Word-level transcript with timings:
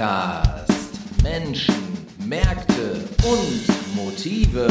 Podcast 0.00 0.72
Menschen, 1.22 1.74
Märkte 2.24 3.04
und 3.22 3.94
Motive. 3.94 4.66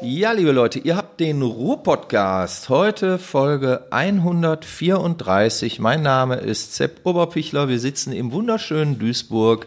Ja, 0.00 0.30
liebe 0.30 0.52
Leute, 0.52 0.78
ihr 0.78 0.96
habt 0.96 1.18
den 1.18 1.42
Ruhr-Podcast. 1.42 2.68
Heute 2.68 3.18
Folge 3.18 3.84
134. 3.90 5.80
Mein 5.80 6.02
Name 6.02 6.36
ist 6.36 6.76
Sepp 6.76 7.00
Oberpichler. 7.02 7.68
Wir 7.68 7.80
sitzen 7.80 8.12
im 8.12 8.30
wunderschönen 8.30 9.00
Duisburg 9.00 9.66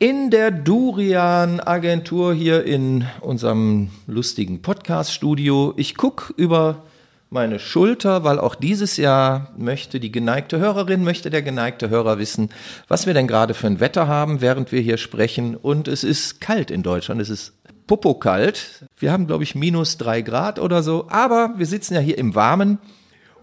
in 0.00 0.30
der 0.30 0.50
Durian-Agentur 0.50 2.34
hier 2.34 2.64
in 2.64 3.06
unserem 3.20 3.90
lustigen 4.08 4.62
Podcast-Studio. 4.62 5.74
Ich 5.76 5.94
gucke 5.96 6.34
über 6.36 6.82
meine 7.30 7.58
Schulter, 7.58 8.24
weil 8.24 8.38
auch 8.38 8.54
dieses 8.54 8.96
Jahr 8.96 9.52
möchte 9.56 10.00
die 10.00 10.12
geneigte 10.12 10.58
Hörerin, 10.58 11.04
möchte 11.04 11.30
der 11.30 11.42
geneigte 11.42 11.88
Hörer 11.88 12.18
wissen, 12.18 12.50
was 12.88 13.06
wir 13.06 13.14
denn 13.14 13.26
gerade 13.26 13.54
für 13.54 13.66
ein 13.66 13.80
Wetter 13.80 14.06
haben, 14.06 14.40
während 14.40 14.72
wir 14.72 14.80
hier 14.80 14.96
sprechen. 14.96 15.56
Und 15.56 15.88
es 15.88 16.04
ist 16.04 16.40
kalt 16.40 16.70
in 16.70 16.82
Deutschland, 16.82 17.20
es 17.20 17.30
ist 17.30 17.54
popokalt. 17.86 18.84
Wir 18.98 19.12
haben, 19.12 19.26
glaube 19.26 19.44
ich, 19.44 19.54
minus 19.54 19.96
drei 19.96 20.22
Grad 20.22 20.58
oder 20.58 20.82
so, 20.82 21.06
aber 21.08 21.54
wir 21.56 21.66
sitzen 21.66 21.94
ja 21.94 22.00
hier 22.00 22.18
im 22.18 22.34
Warmen. 22.34 22.78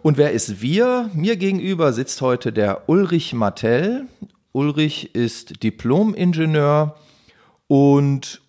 Und 0.02 0.18
wer 0.18 0.32
ist 0.32 0.62
wir? 0.62 1.10
Mir 1.14 1.38
gegenüber 1.38 1.94
sitzt 1.94 2.22
heute 2.22 2.52
der 2.52 2.90
Ulrich 2.90 3.34
Martell. 3.34 4.06
Ulrich 4.52 5.16
ist 5.16 5.64
Diplom-Ingenieur 5.64 6.96
und 7.68 8.43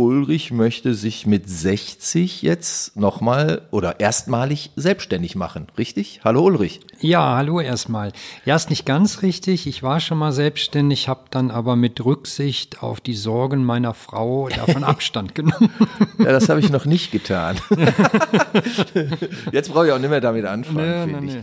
Ulrich 0.00 0.50
möchte 0.50 0.94
sich 0.94 1.26
mit 1.26 1.46
60 1.46 2.40
jetzt 2.40 2.96
nochmal 2.96 3.68
oder 3.70 4.00
erstmalig 4.00 4.70
selbstständig 4.74 5.36
machen, 5.36 5.66
richtig? 5.76 6.22
Hallo 6.24 6.42
Ulrich. 6.44 6.80
Ja, 7.00 7.36
hallo 7.36 7.60
erstmal. 7.60 8.12
Ja, 8.46 8.56
ist 8.56 8.70
nicht 8.70 8.86
ganz 8.86 9.20
richtig. 9.20 9.66
Ich 9.66 9.82
war 9.82 10.00
schon 10.00 10.16
mal 10.16 10.32
selbstständig, 10.32 11.06
habe 11.06 11.24
dann 11.30 11.50
aber 11.50 11.76
mit 11.76 12.02
Rücksicht 12.02 12.82
auf 12.82 13.02
die 13.02 13.12
Sorgen 13.12 13.62
meiner 13.62 13.92
Frau 13.92 14.48
davon 14.48 14.84
Abstand 14.90 15.34
genommen. 15.34 15.70
Ja, 16.18 16.32
das 16.32 16.48
habe 16.48 16.60
ich 16.60 16.70
noch 16.70 16.86
nicht 16.86 17.12
getan. 17.12 17.56
Jetzt 19.52 19.70
brauche 19.70 19.88
ich 19.88 19.92
auch 19.92 19.98
nicht 19.98 20.08
mehr 20.08 20.22
damit 20.22 20.46
anfangen. 20.46 21.12
Nee, 21.12 21.20
nee, 21.20 21.34
nee. 21.34 21.42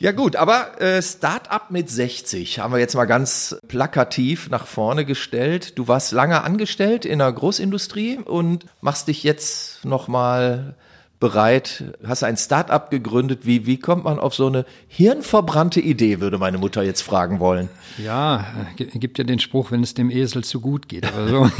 Ja 0.00 0.12
gut, 0.12 0.34
aber 0.34 0.80
äh, 0.80 1.02
Start-up 1.02 1.70
mit 1.70 1.90
60 1.90 2.58
haben 2.58 2.72
wir 2.72 2.80
jetzt 2.80 2.94
mal 2.94 3.04
ganz 3.04 3.60
plakativ 3.68 4.48
nach 4.48 4.66
vorne 4.66 5.04
gestellt. 5.04 5.78
Du 5.78 5.88
warst 5.88 6.12
lange 6.12 6.42
angestellt 6.42 7.04
in 7.04 7.18
der 7.18 7.30
Großindustrie 7.30 8.16
und 8.16 8.64
machst 8.80 9.08
dich 9.08 9.22
jetzt 9.24 9.84
nochmal 9.84 10.74
bereit, 11.20 11.84
hast 12.02 12.24
ein 12.24 12.38
Start-up 12.38 12.90
gegründet. 12.90 13.40
Wie, 13.44 13.66
wie 13.66 13.76
kommt 13.76 14.04
man 14.04 14.18
auf 14.18 14.34
so 14.34 14.46
eine 14.46 14.64
hirnverbrannte 14.88 15.80
Idee, 15.80 16.18
würde 16.20 16.38
meine 16.38 16.56
Mutter 16.56 16.82
jetzt 16.82 17.02
fragen 17.02 17.38
wollen. 17.38 17.68
Ja, 17.98 18.46
gibt 18.76 19.18
ja 19.18 19.24
den 19.24 19.38
Spruch, 19.38 19.70
wenn 19.70 19.82
es 19.82 19.92
dem 19.92 20.10
Esel 20.10 20.42
zu 20.42 20.62
gut 20.62 20.88
geht. 20.88 21.06
Aber 21.12 21.28
so. 21.28 21.50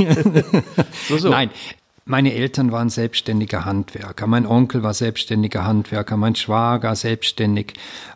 so, 1.08 1.18
so. 1.18 1.28
Nein, 1.30 1.50
meine 2.04 2.34
Eltern 2.34 2.72
waren 2.72 2.90
selbstständige 2.90 3.64
Handwerker, 3.64 4.26
mein 4.26 4.46
Onkel 4.46 4.82
war 4.82 4.94
selbstständiger 4.94 5.64
Handwerker, 5.64 6.16
mein 6.16 6.34
Schwager 6.34 6.96
selbstständig 6.96 7.74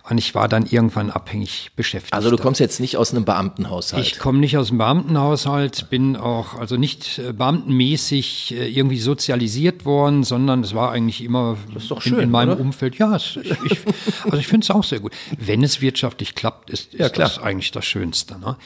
und 0.09 0.19
ich 0.19 0.35
war 0.35 0.49
dann 0.49 0.67
irgendwann 0.67 1.11
abhängig 1.11 1.71
beschäftigt. 1.77 2.13
Also 2.13 2.31
du 2.31 2.37
kommst 2.37 2.61
jetzt 2.61 2.81
nicht 2.81 2.97
aus 2.97 3.13
einem 3.13 3.25
Beamtenhaushalt? 3.25 4.05
Ich 4.05 4.19
komme 4.19 4.39
nicht 4.39 4.57
aus 4.59 4.71
einem 4.71 4.79
Beamtenhaushalt, 4.79 5.89
bin 5.91 6.17
auch 6.17 6.55
also 6.55 6.77
nicht 6.77 7.19
äh, 7.19 7.33
beamtenmäßig 7.33 8.55
äh, 8.55 8.69
irgendwie 8.69 8.99
sozialisiert 8.99 9.85
worden, 9.85 10.25
sondern 10.25 10.63
es 10.63 10.75
war 10.75 10.91
eigentlich 10.91 11.23
immer 11.23 11.57
schön, 12.01 12.15
in, 12.15 12.21
in, 12.21 12.31
meinem 12.31 12.53
oder? 12.53 12.61
Umfeld. 12.61 12.97
Ja, 12.97 13.17
es, 13.17 13.37
ich, 13.37 13.81
also 14.25 14.39
ich 14.39 14.47
finde 14.47 14.65
es 14.65 14.71
auch 14.71 14.85
sehr 14.85 15.01
gut. 15.01 15.13
Wenn 15.39 15.63
es 15.63 15.81
wirtschaftlich 15.81 16.35
klappt, 16.35 16.71
ist, 16.71 16.95
ist 16.95 17.01
ja, 17.01 17.09
das 17.09 17.39
eigentlich 17.39 17.71
das 17.71 17.85
Schönste. 17.85 18.39
Ne? 18.39 18.57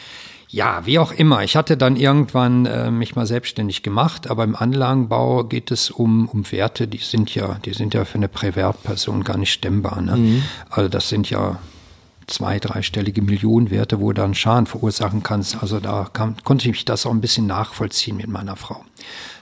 Ja, 0.50 0.86
wie 0.86 0.98
auch 0.98 1.12
immer. 1.12 1.42
Ich 1.44 1.56
hatte 1.56 1.76
dann 1.76 1.96
irgendwann 1.96 2.64
äh, 2.64 2.90
mich 2.90 3.14
mal 3.14 3.26
selbstständig 3.26 3.82
gemacht, 3.82 4.30
aber 4.30 4.44
im 4.44 4.56
Anlagenbau 4.56 5.44
geht 5.44 5.70
es 5.70 5.90
um, 5.90 6.26
um 6.28 6.50
Werte, 6.50 6.88
die 6.88 6.98
sind 6.98 7.34
ja, 7.34 7.58
die 7.64 7.74
sind 7.74 7.92
ja 7.92 8.06
für 8.06 8.16
eine 8.16 8.28
Privatperson 8.28 9.24
gar 9.24 9.36
nicht 9.36 9.52
stemmbar. 9.52 10.00
Ne? 10.00 10.16
Mhm. 10.16 10.42
Also 10.70 10.88
das 10.88 11.10
sind 11.10 11.28
ja 11.28 11.58
zwei, 12.28 12.58
dreistellige 12.58 13.20
Millionenwerte, 13.20 14.00
wo 14.00 14.12
du 14.12 14.22
dann 14.22 14.34
Schaden 14.34 14.66
verursachen 14.66 15.22
kannst. 15.22 15.62
Also 15.62 15.80
da 15.80 16.08
kam, 16.12 16.36
konnte 16.44 16.70
ich 16.70 16.84
das 16.86 17.04
auch 17.04 17.10
ein 17.10 17.20
bisschen 17.20 17.46
nachvollziehen 17.46 18.16
mit 18.16 18.28
meiner 18.28 18.56
Frau. 18.56 18.84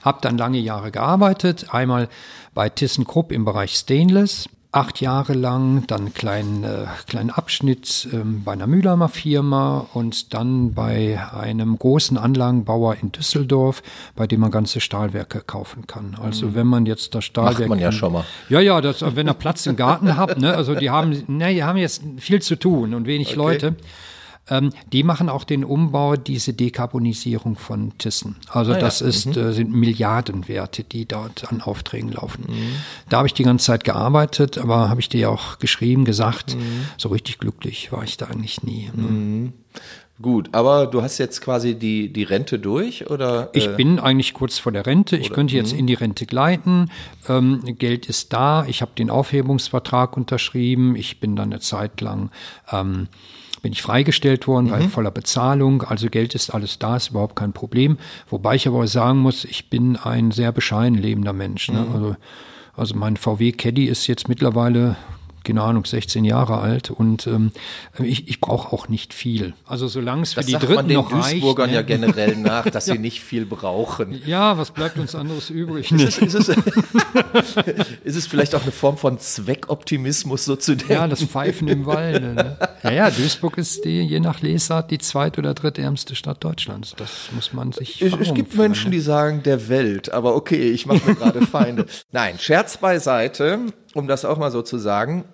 Hab 0.03 0.21
dann 0.21 0.37
lange 0.37 0.59
Jahre 0.59 0.91
gearbeitet, 0.91 1.73
einmal 1.73 2.09
bei 2.53 2.69
ThyssenKrupp 2.69 3.31
im 3.31 3.45
Bereich 3.45 3.75
Stainless, 3.75 4.49
acht 4.71 5.01
Jahre 5.01 5.33
lang, 5.33 5.85
dann 5.87 6.01
einen 6.01 6.13
kleinen, 6.13 6.63
äh, 6.63 6.85
kleinen 7.07 7.29
Abschnitt 7.29 8.07
ähm, 8.11 8.43
bei 8.43 8.53
einer 8.53 8.67
Mühlheimer 8.67 9.09
Firma 9.09 9.87
und 9.93 10.33
dann 10.33 10.73
bei 10.73 11.19
einem 11.33 11.79
großen 11.79 12.17
Anlagenbauer 12.17 12.97
in 13.01 13.11
Düsseldorf, 13.11 13.81
bei 14.15 14.27
dem 14.27 14.41
man 14.41 14.51
ganze 14.51 14.79
Stahlwerke 14.79 15.41
kaufen 15.41 15.87
kann. 15.87 16.17
Also 16.21 16.47
mhm. 16.47 16.55
wenn 16.55 16.67
man 16.67 16.85
jetzt 16.85 17.15
das 17.15 17.25
Stahlwerk... 17.25 17.59
Macht 17.59 17.69
man 17.69 17.79
ja 17.79 17.91
schon 17.91 18.13
mal. 18.13 18.25
Ja, 18.49 18.59
ja, 18.59 18.81
das, 18.81 19.03
wenn 19.15 19.27
ihr 19.27 19.33
Platz 19.33 19.65
im 19.65 19.77
Garten 19.77 20.17
habt, 20.17 20.37
ne, 20.39 20.53
also 20.53 20.75
die 20.75 20.89
haben, 20.89 21.23
ne, 21.27 21.53
die 21.53 21.63
haben 21.63 21.77
jetzt 21.77 22.03
viel 22.17 22.41
zu 22.41 22.57
tun 22.57 22.93
und 22.93 23.07
wenig 23.07 23.29
okay. 23.29 23.37
Leute. 23.37 23.75
Ähm, 24.49 24.71
die 24.91 25.03
machen 25.03 25.29
auch 25.29 25.43
den 25.43 25.63
Umbau, 25.63 26.15
diese 26.15 26.53
Dekarbonisierung 26.53 27.57
von 27.57 27.97
Thyssen. 27.97 28.35
Also 28.49 28.73
ah, 28.73 28.79
das 28.79 29.01
ja. 29.01 29.07
ist, 29.07 29.25
mhm. 29.25 29.37
äh, 29.37 29.53
sind 29.53 29.73
Milliardenwerte, 29.73 30.83
die 30.83 31.05
dort 31.05 31.51
an 31.51 31.61
Aufträgen 31.61 32.11
laufen. 32.11 32.45
Mhm. 32.47 32.75
Da 33.09 33.17
habe 33.17 33.27
ich 33.27 33.33
die 33.33 33.43
ganze 33.43 33.65
Zeit 33.65 33.83
gearbeitet, 33.83 34.57
aber 34.57 34.89
habe 34.89 35.01
ich 35.01 35.09
dir 35.09 35.29
auch 35.29 35.59
geschrieben, 35.59 36.05
gesagt, 36.05 36.55
mhm. 36.55 36.85
so 36.97 37.09
richtig 37.09 37.39
glücklich 37.39 37.91
war 37.91 38.03
ich 38.03 38.17
da 38.17 38.27
eigentlich 38.27 38.63
nie. 38.63 38.89
Ne? 38.93 39.03
Mhm. 39.03 39.53
Gut, 40.19 40.49
aber 40.51 40.87
du 40.87 41.03
hast 41.03 41.19
jetzt 41.19 41.41
quasi 41.41 41.75
die, 41.75 42.11
die 42.11 42.23
Rente 42.23 42.57
durch 42.57 43.07
oder? 43.09 43.51
Äh? 43.53 43.59
Ich 43.59 43.75
bin 43.75 43.99
eigentlich 43.99 44.33
kurz 44.33 44.57
vor 44.57 44.71
der 44.71 44.87
Rente. 44.87 45.15
Ich 45.15 45.31
könnte 45.31 45.55
jetzt 45.55 45.73
mh. 45.73 45.79
in 45.79 45.87
die 45.87 45.93
Rente 45.93 46.25
gleiten. 46.25 46.89
Ähm, 47.29 47.61
Geld 47.77 48.07
ist 48.07 48.33
da. 48.33 48.65
Ich 48.65 48.81
habe 48.81 48.91
den 48.97 49.11
Aufhebungsvertrag 49.11 50.17
unterschrieben. 50.17 50.95
Ich 50.95 51.19
bin 51.19 51.35
dann 51.35 51.51
eine 51.51 51.59
Zeit 51.59 52.01
lang 52.01 52.31
ähm, 52.71 53.09
bin 53.61 53.71
ich 53.71 53.81
freigestellt 53.81 54.47
worden 54.47 54.67
mhm. 54.67 54.71
bei 54.71 54.81
voller 54.87 55.11
Bezahlung. 55.11 55.83
Also 55.83 56.09
Geld 56.09 56.35
ist 56.35 56.49
alles 56.51 56.79
da, 56.79 56.97
ist 56.97 57.09
überhaupt 57.09 57.35
kein 57.35 57.53
Problem. 57.53 57.97
Wobei 58.29 58.55
ich 58.55 58.67
aber 58.67 58.87
sagen 58.87 59.19
muss, 59.19 59.45
ich 59.45 59.69
bin 59.69 59.95
ein 59.95 60.31
sehr 60.31 60.51
bescheiden 60.51 60.97
lebender 60.97 61.33
Mensch. 61.33 61.69
Ne? 61.71 61.81
Mhm. 61.81 61.93
Also, 61.93 62.15
also 62.75 62.95
mein 62.95 63.17
VW 63.17 63.51
Caddy 63.51 63.85
ist 63.85 64.07
jetzt 64.07 64.29
mittlerweile 64.29 64.95
keine 65.47 65.61
Ahnung, 65.61 65.85
16 65.85 66.25
Jahre 66.25 66.59
alt 66.59 66.91
und 66.91 67.25
ähm, 67.25 67.51
ich, 67.99 68.27
ich 68.27 68.41
brauche 68.41 68.73
auch 68.73 68.89
nicht 68.89 69.13
viel. 69.13 69.53
Also 69.65 69.87
solange 69.87 70.23
es 70.23 70.33
für 70.33 70.41
das 70.41 70.45
die 70.45 70.51
sagt 70.51 70.63
Dritten 70.63 70.75
man 70.75 70.87
den 70.89 70.97
noch 70.97 71.09
Duisburgern 71.09 71.69
reicht, 71.69 71.75
ja 71.75 71.81
generell 71.83 72.35
nach, 72.35 72.69
dass 72.69 72.85
ja. 72.87 72.93
sie 72.93 72.99
nicht 72.99 73.21
viel 73.21 73.45
brauchen. 73.45 74.21
Ja, 74.25 74.57
was 74.57 74.71
bleibt 74.71 74.99
uns 74.99 75.15
anderes 75.15 75.49
übrig? 75.49 75.91
Ist 75.97 76.21
es, 76.21 76.35
ist, 76.35 76.49
es, 76.49 76.57
ist 78.03 78.15
es 78.15 78.27
vielleicht 78.27 78.55
auch 78.55 78.61
eine 78.61 78.71
Form 78.71 78.97
von 78.97 79.19
Zweckoptimismus 79.19 80.45
so 80.45 80.55
zu 80.55 80.75
denken? 80.75 80.93
Ja, 80.93 81.07
das 81.07 81.23
Pfeifen 81.23 81.67
im 81.67 81.85
Walde. 81.85 82.33
Ne? 82.33 82.57
Ja, 82.83 82.91
ja, 82.91 83.09
Duisburg 83.09 83.57
ist 83.57 83.85
die, 83.85 84.01
je 84.01 84.19
nach 84.19 84.41
Lesart 84.41 84.91
die 84.91 84.97
zweit- 84.97 85.37
oder 85.37 85.53
drittärmste 85.53 86.15
Stadt 86.15 86.43
Deutschlands. 86.43 86.93
Das 86.97 87.29
muss 87.33 87.53
man 87.53 87.71
sich 87.71 88.01
Es, 88.01 88.13
es 88.13 88.33
gibt 88.33 88.53
führen, 88.53 88.67
Menschen, 88.67 88.89
ne? 88.89 88.97
die 88.97 89.01
sagen 89.01 89.43
der 89.43 89.69
Welt, 89.69 90.11
aber 90.11 90.35
okay, 90.35 90.71
ich 90.71 90.85
mache 90.85 91.07
mir 91.07 91.15
gerade 91.15 91.45
Feinde. 91.45 91.85
Nein, 92.11 92.37
Scherz 92.39 92.77
beiseite, 92.77 93.59
um 93.93 94.07
das 94.07 94.25
auch 94.25 94.37
mal 94.37 94.51
so 94.51 94.61
zu 94.61 94.77
sagen 94.77 95.25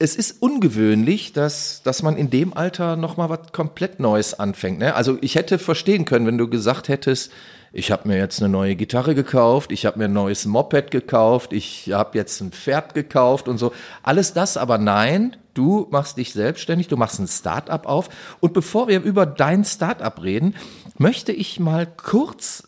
es 0.00 0.14
ist 0.14 0.40
ungewöhnlich, 0.42 1.32
dass, 1.32 1.82
dass 1.82 2.02
man 2.02 2.16
in 2.16 2.30
dem 2.30 2.56
Alter 2.56 2.94
nochmal 2.94 3.30
was 3.30 3.52
komplett 3.52 3.98
Neues 3.98 4.38
anfängt. 4.38 4.78
Ne? 4.78 4.94
Also 4.94 5.18
ich 5.22 5.34
hätte 5.34 5.58
verstehen 5.58 6.04
können, 6.04 6.26
wenn 6.26 6.38
du 6.38 6.48
gesagt 6.48 6.88
hättest, 6.88 7.32
ich 7.72 7.90
habe 7.90 8.08
mir 8.08 8.16
jetzt 8.16 8.40
eine 8.40 8.48
neue 8.48 8.76
Gitarre 8.76 9.14
gekauft, 9.14 9.72
ich 9.72 9.84
habe 9.84 9.98
mir 9.98 10.06
ein 10.06 10.12
neues 10.12 10.46
Moped 10.46 10.90
gekauft, 10.90 11.52
ich 11.52 11.90
habe 11.92 12.16
jetzt 12.16 12.40
ein 12.40 12.52
Pferd 12.52 12.94
gekauft 12.94 13.48
und 13.48 13.58
so. 13.58 13.72
Alles 14.02 14.32
das, 14.32 14.56
aber 14.56 14.78
nein, 14.78 15.36
du 15.52 15.88
machst 15.90 16.16
dich 16.16 16.32
selbstständig, 16.32 16.88
du 16.88 16.96
machst 16.96 17.18
ein 17.18 17.28
Startup 17.28 17.84
auf. 17.84 18.08
Und 18.40 18.54
bevor 18.54 18.88
wir 18.88 19.02
über 19.02 19.26
dein 19.26 19.64
Startup 19.64 20.22
reden, 20.22 20.54
möchte 20.96 21.32
ich 21.32 21.60
mal 21.60 21.86
kurz 21.86 22.67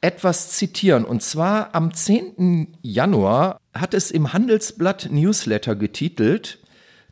etwas 0.00 0.50
zitieren. 0.50 1.04
Und 1.04 1.22
zwar 1.22 1.74
am 1.74 1.92
10. 1.92 2.78
Januar 2.82 3.60
hat 3.74 3.94
es 3.94 4.10
im 4.10 4.32
Handelsblatt 4.32 5.08
Newsletter 5.10 5.76
getitelt, 5.76 6.58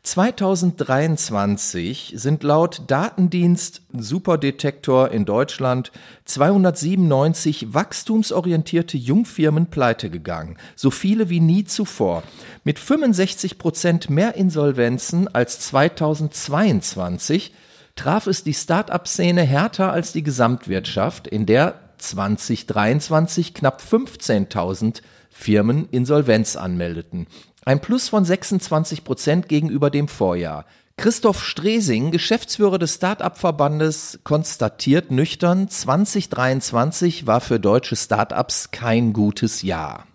2023 0.01 2.13
sind 2.15 2.41
laut 2.43 2.83
Datendienst 2.87 3.81
Superdetektor 3.93 5.11
in 5.11 5.25
Deutschland 5.25 5.91
297 6.23 7.73
wachstumsorientierte 7.73 8.95
Jungfirmen 8.97 9.65
pleite 9.67 10.09
gegangen, 10.09 10.55
so 10.75 10.89
viele 10.89 11.29
wie 11.29 11.41
nie 11.41 11.65
zuvor, 11.65 12.23
mit 12.63 12.79
65 12.79 13.57
Prozent 13.57 14.09
mehr 14.09 14.35
Insolvenzen 14.35 15.27
als 15.27 15.59
2022 15.59 17.53
traf 17.95 18.27
es 18.27 18.45
die 18.45 18.53
Start-up-Szene 18.53 19.43
härter 19.43 19.91
als 19.91 20.13
die 20.13 20.23
Gesamtwirtschaft, 20.23 21.27
in 21.27 21.45
der 21.45 21.88
2023 22.01 23.53
knapp 23.53 23.81
15.000 23.81 25.01
Firmen 25.29 25.87
Insolvenz 25.91 26.55
anmeldeten. 26.55 27.27
Ein 27.65 27.81
Plus 27.81 28.09
von 28.09 28.25
26 28.25 29.03
Prozent 29.03 29.47
gegenüber 29.47 29.89
dem 29.89 30.07
Vorjahr. 30.07 30.65
Christoph 30.97 31.45
Stresing, 31.45 32.11
Geschäftsführer 32.11 32.77
des 32.77 32.95
Start-up-Verbandes, 32.95 34.19
konstatiert 34.25 35.11
nüchtern, 35.11 35.69
2023 35.69 37.25
war 37.25 37.39
für 37.39 37.57
deutsche 37.57 37.95
Start-ups 37.95 38.71
kein 38.71 39.13
gutes 39.13 39.61
Jahr. 39.61 40.05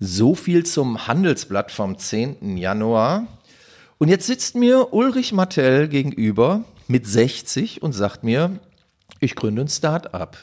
So 0.00 0.34
viel 0.34 0.64
zum 0.64 1.06
Handelsblatt 1.06 1.70
vom 1.70 1.98
10. 1.98 2.56
Januar. 2.56 3.26
Und 3.98 4.08
jetzt 4.08 4.26
sitzt 4.26 4.54
mir 4.54 4.94
Ulrich 4.94 5.32
Martell 5.32 5.88
gegenüber 5.88 6.64
mit 6.88 7.06
60 7.06 7.82
und 7.82 7.92
sagt 7.92 8.24
mir, 8.24 8.58
ich 9.20 9.34
gründe 9.36 9.62
ein 9.62 9.68
Start-up. 9.68 10.38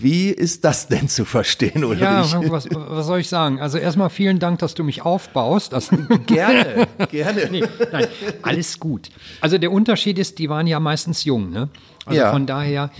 Wie 0.00 0.28
ist 0.28 0.64
das 0.64 0.86
denn 0.86 1.08
zu 1.08 1.24
verstehen, 1.24 1.82
Ulrich? 1.82 2.02
Ja, 2.02 2.24
was, 2.50 2.68
was 2.70 3.06
soll 3.06 3.18
ich 3.18 3.28
sagen? 3.28 3.60
Also 3.60 3.78
erstmal 3.78 4.10
vielen 4.10 4.38
Dank, 4.38 4.60
dass 4.60 4.74
du 4.74 4.84
mich 4.84 5.02
aufbaust. 5.02 5.72
Das 5.72 5.90
gerne, 6.26 6.86
gerne. 7.10 7.48
Nee, 7.50 7.64
nein, 7.90 8.06
alles 8.42 8.78
gut. 8.78 9.10
Also 9.40 9.58
der 9.58 9.72
Unterschied 9.72 10.20
ist, 10.20 10.38
die 10.38 10.48
waren 10.48 10.68
ja 10.68 10.78
meistens 10.78 11.24
jung, 11.24 11.50
ne? 11.50 11.68
Also 12.06 12.20
ja. 12.20 12.30
von 12.30 12.46
daher. 12.46 12.92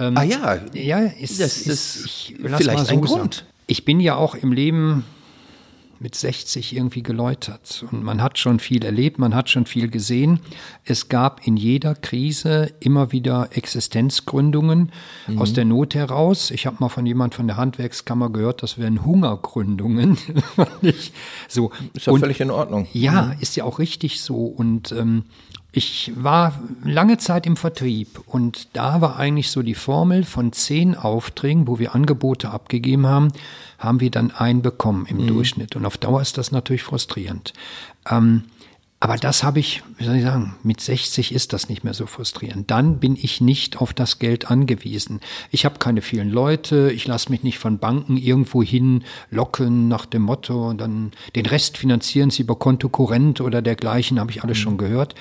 Ähm, 0.00 0.16
ah 0.16 0.24
ja, 0.24 0.58
ja, 0.72 0.98
ist, 0.98 1.38
das 1.38 1.58
ist, 1.58 1.66
ist 1.68 2.04
ich, 2.06 2.34
vielleicht 2.40 2.86
so 2.86 2.94
ein 2.94 3.00
Grund. 3.00 3.34
Sagen. 3.34 3.46
Ich 3.68 3.84
bin 3.84 4.00
ja 4.00 4.16
auch 4.16 4.34
im 4.34 4.52
Leben 4.52 5.04
mit 6.00 6.14
60 6.14 6.74
irgendwie 6.74 7.02
geläutert. 7.02 7.84
Und 7.92 8.02
man 8.02 8.22
hat 8.22 8.38
schon 8.38 8.58
viel 8.58 8.84
erlebt, 8.84 9.18
man 9.18 9.34
hat 9.34 9.50
schon 9.50 9.66
viel 9.66 9.88
gesehen. 9.88 10.40
Es 10.84 11.10
gab 11.10 11.46
in 11.46 11.58
jeder 11.58 11.94
Krise 11.94 12.72
immer 12.80 13.12
wieder 13.12 13.50
Existenzgründungen 13.52 14.92
mhm. 15.26 15.38
aus 15.38 15.52
der 15.52 15.66
Not 15.66 15.94
heraus. 15.94 16.50
Ich 16.50 16.66
habe 16.66 16.78
mal 16.80 16.88
von 16.88 17.04
jemand 17.04 17.34
von 17.34 17.46
der 17.46 17.58
Handwerkskammer 17.58 18.30
gehört, 18.30 18.62
das 18.62 18.78
wären 18.78 19.04
Hungergründungen. 19.04 20.16
so. 21.48 21.70
Ist 21.92 22.06
ja 22.06 22.16
völlig 22.16 22.40
in 22.40 22.50
Ordnung. 22.50 22.88
Ja, 22.94 23.34
mhm. 23.34 23.40
ist 23.40 23.54
ja 23.56 23.64
auch 23.64 23.78
richtig 23.78 24.22
so. 24.22 24.46
Und 24.46 24.92
ähm, 24.92 25.24
ich 25.72 26.12
war 26.16 26.60
lange 26.84 27.18
Zeit 27.18 27.46
im 27.46 27.56
Vertrieb 27.56 28.20
und 28.26 28.68
da 28.72 29.00
war 29.00 29.18
eigentlich 29.18 29.50
so 29.50 29.62
die 29.62 29.74
Formel 29.74 30.24
von 30.24 30.52
zehn 30.52 30.96
Aufträgen, 30.96 31.68
wo 31.68 31.78
wir 31.78 31.94
Angebote 31.94 32.50
abgegeben 32.50 33.06
haben, 33.06 33.32
haben 33.78 34.00
wir 34.00 34.10
dann 34.10 34.30
einen 34.30 34.62
bekommen 34.62 35.06
im 35.06 35.18
mhm. 35.18 35.26
Durchschnitt. 35.28 35.76
Und 35.76 35.86
auf 35.86 35.96
Dauer 35.96 36.20
ist 36.20 36.38
das 36.38 36.50
natürlich 36.50 36.82
frustrierend. 36.82 37.52
Ähm, 38.10 38.44
aber 39.02 39.16
das 39.16 39.42
habe 39.42 39.60
ich, 39.60 39.82
wie 39.96 40.04
soll 40.04 40.16
ich 40.16 40.24
sagen, 40.24 40.56
mit 40.62 40.78
60 40.78 41.32
ist 41.32 41.54
das 41.54 41.70
nicht 41.70 41.84
mehr 41.84 41.94
so 41.94 42.04
frustrierend. 42.04 42.70
Dann 42.70 42.98
bin 42.98 43.16
ich 43.16 43.40
nicht 43.40 43.80
auf 43.80 43.94
das 43.94 44.18
Geld 44.18 44.50
angewiesen. 44.50 45.20
Ich 45.50 45.64
habe 45.64 45.78
keine 45.78 46.02
vielen 46.02 46.28
Leute, 46.28 46.92
ich 46.94 47.06
lasse 47.06 47.30
mich 47.30 47.42
nicht 47.42 47.58
von 47.58 47.78
Banken 47.78 48.18
irgendwo 48.18 48.62
hin 48.62 49.04
locken 49.30 49.88
nach 49.88 50.04
dem 50.04 50.22
Motto, 50.22 50.74
dann 50.74 51.12
den 51.34 51.46
Rest 51.46 51.78
finanzieren 51.78 52.28
sie 52.28 52.42
über 52.42 52.56
Konto 52.56 52.90
Korrent 52.90 53.40
oder 53.40 53.62
dergleichen, 53.62 54.20
habe 54.20 54.32
ich 54.32 54.44
alles 54.44 54.58
mhm. 54.58 54.62
schon 54.62 54.76
gehört. 54.76 55.14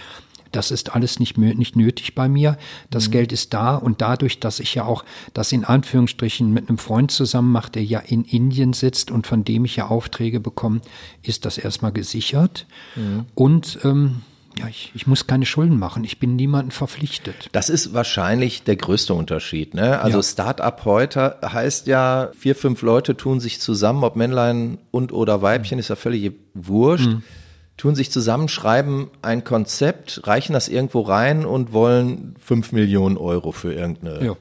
Das 0.51 0.71
ist 0.71 0.95
alles 0.95 1.19
nicht, 1.19 1.37
nicht 1.37 1.75
nötig 1.75 2.15
bei 2.15 2.27
mir. 2.27 2.57
Das 2.89 3.07
mhm. 3.07 3.11
Geld 3.11 3.31
ist 3.31 3.53
da 3.53 3.75
und 3.75 4.01
dadurch, 4.01 4.39
dass 4.39 4.59
ich 4.59 4.75
ja 4.75 4.85
auch 4.85 5.05
das 5.33 5.51
in 5.51 5.65
Anführungsstrichen 5.65 6.51
mit 6.51 6.69
einem 6.69 6.77
Freund 6.77 7.11
zusammen 7.11 7.51
mache, 7.51 7.71
der 7.71 7.83
ja 7.83 7.99
in 7.99 8.23
Indien 8.23 8.73
sitzt 8.73 9.11
und 9.11 9.27
von 9.27 9.43
dem 9.43 9.65
ich 9.65 9.75
ja 9.75 9.87
Aufträge 9.87 10.39
bekomme, 10.39 10.81
ist 11.21 11.45
das 11.45 11.57
erstmal 11.57 11.91
gesichert. 11.91 12.65
Mhm. 12.95 13.25
Und 13.35 13.79
ähm, 13.83 14.21
ja, 14.57 14.67
ich, 14.67 14.91
ich 14.93 15.07
muss 15.07 15.27
keine 15.27 15.45
Schulden 15.45 15.77
machen. 15.79 16.03
Ich 16.03 16.19
bin 16.19 16.35
niemandem 16.35 16.71
verpflichtet. 16.71 17.49
Das 17.53 17.69
ist 17.69 17.93
wahrscheinlich 17.93 18.63
der 18.63 18.75
größte 18.75 19.13
Unterschied. 19.13 19.73
Ne? 19.73 19.99
Also 20.01 20.17
ja. 20.17 20.23
Start-up 20.23 20.83
heute 20.85 21.37
heißt 21.41 21.87
ja, 21.87 22.31
vier, 22.37 22.55
fünf 22.55 22.81
Leute 22.81 23.15
tun 23.15 23.39
sich 23.39 23.61
zusammen, 23.61 24.03
ob 24.03 24.15
Männlein 24.15 24.79
und 24.91 25.13
oder 25.13 25.41
Weibchen, 25.41 25.77
mhm. 25.77 25.79
ist 25.79 25.89
ja 25.89 25.95
völlig 25.95 26.33
wurscht. 26.53 27.07
Mhm 27.07 27.23
tun 27.79 27.95
sich 27.95 28.11
zusammen, 28.11 28.49
schreiben 28.49 29.09
ein 29.21 29.43
Konzept, 29.43 30.27
reichen 30.27 30.53
das 30.53 30.67
irgendwo 30.67 31.01
rein 31.01 31.45
und 31.45 31.73
wollen 31.73 32.35
fünf 32.39 32.71
Millionen 32.71 33.17
Euro 33.17 33.51
für 33.51 33.73
irgendeine 33.73 34.23
ja. 34.23 34.35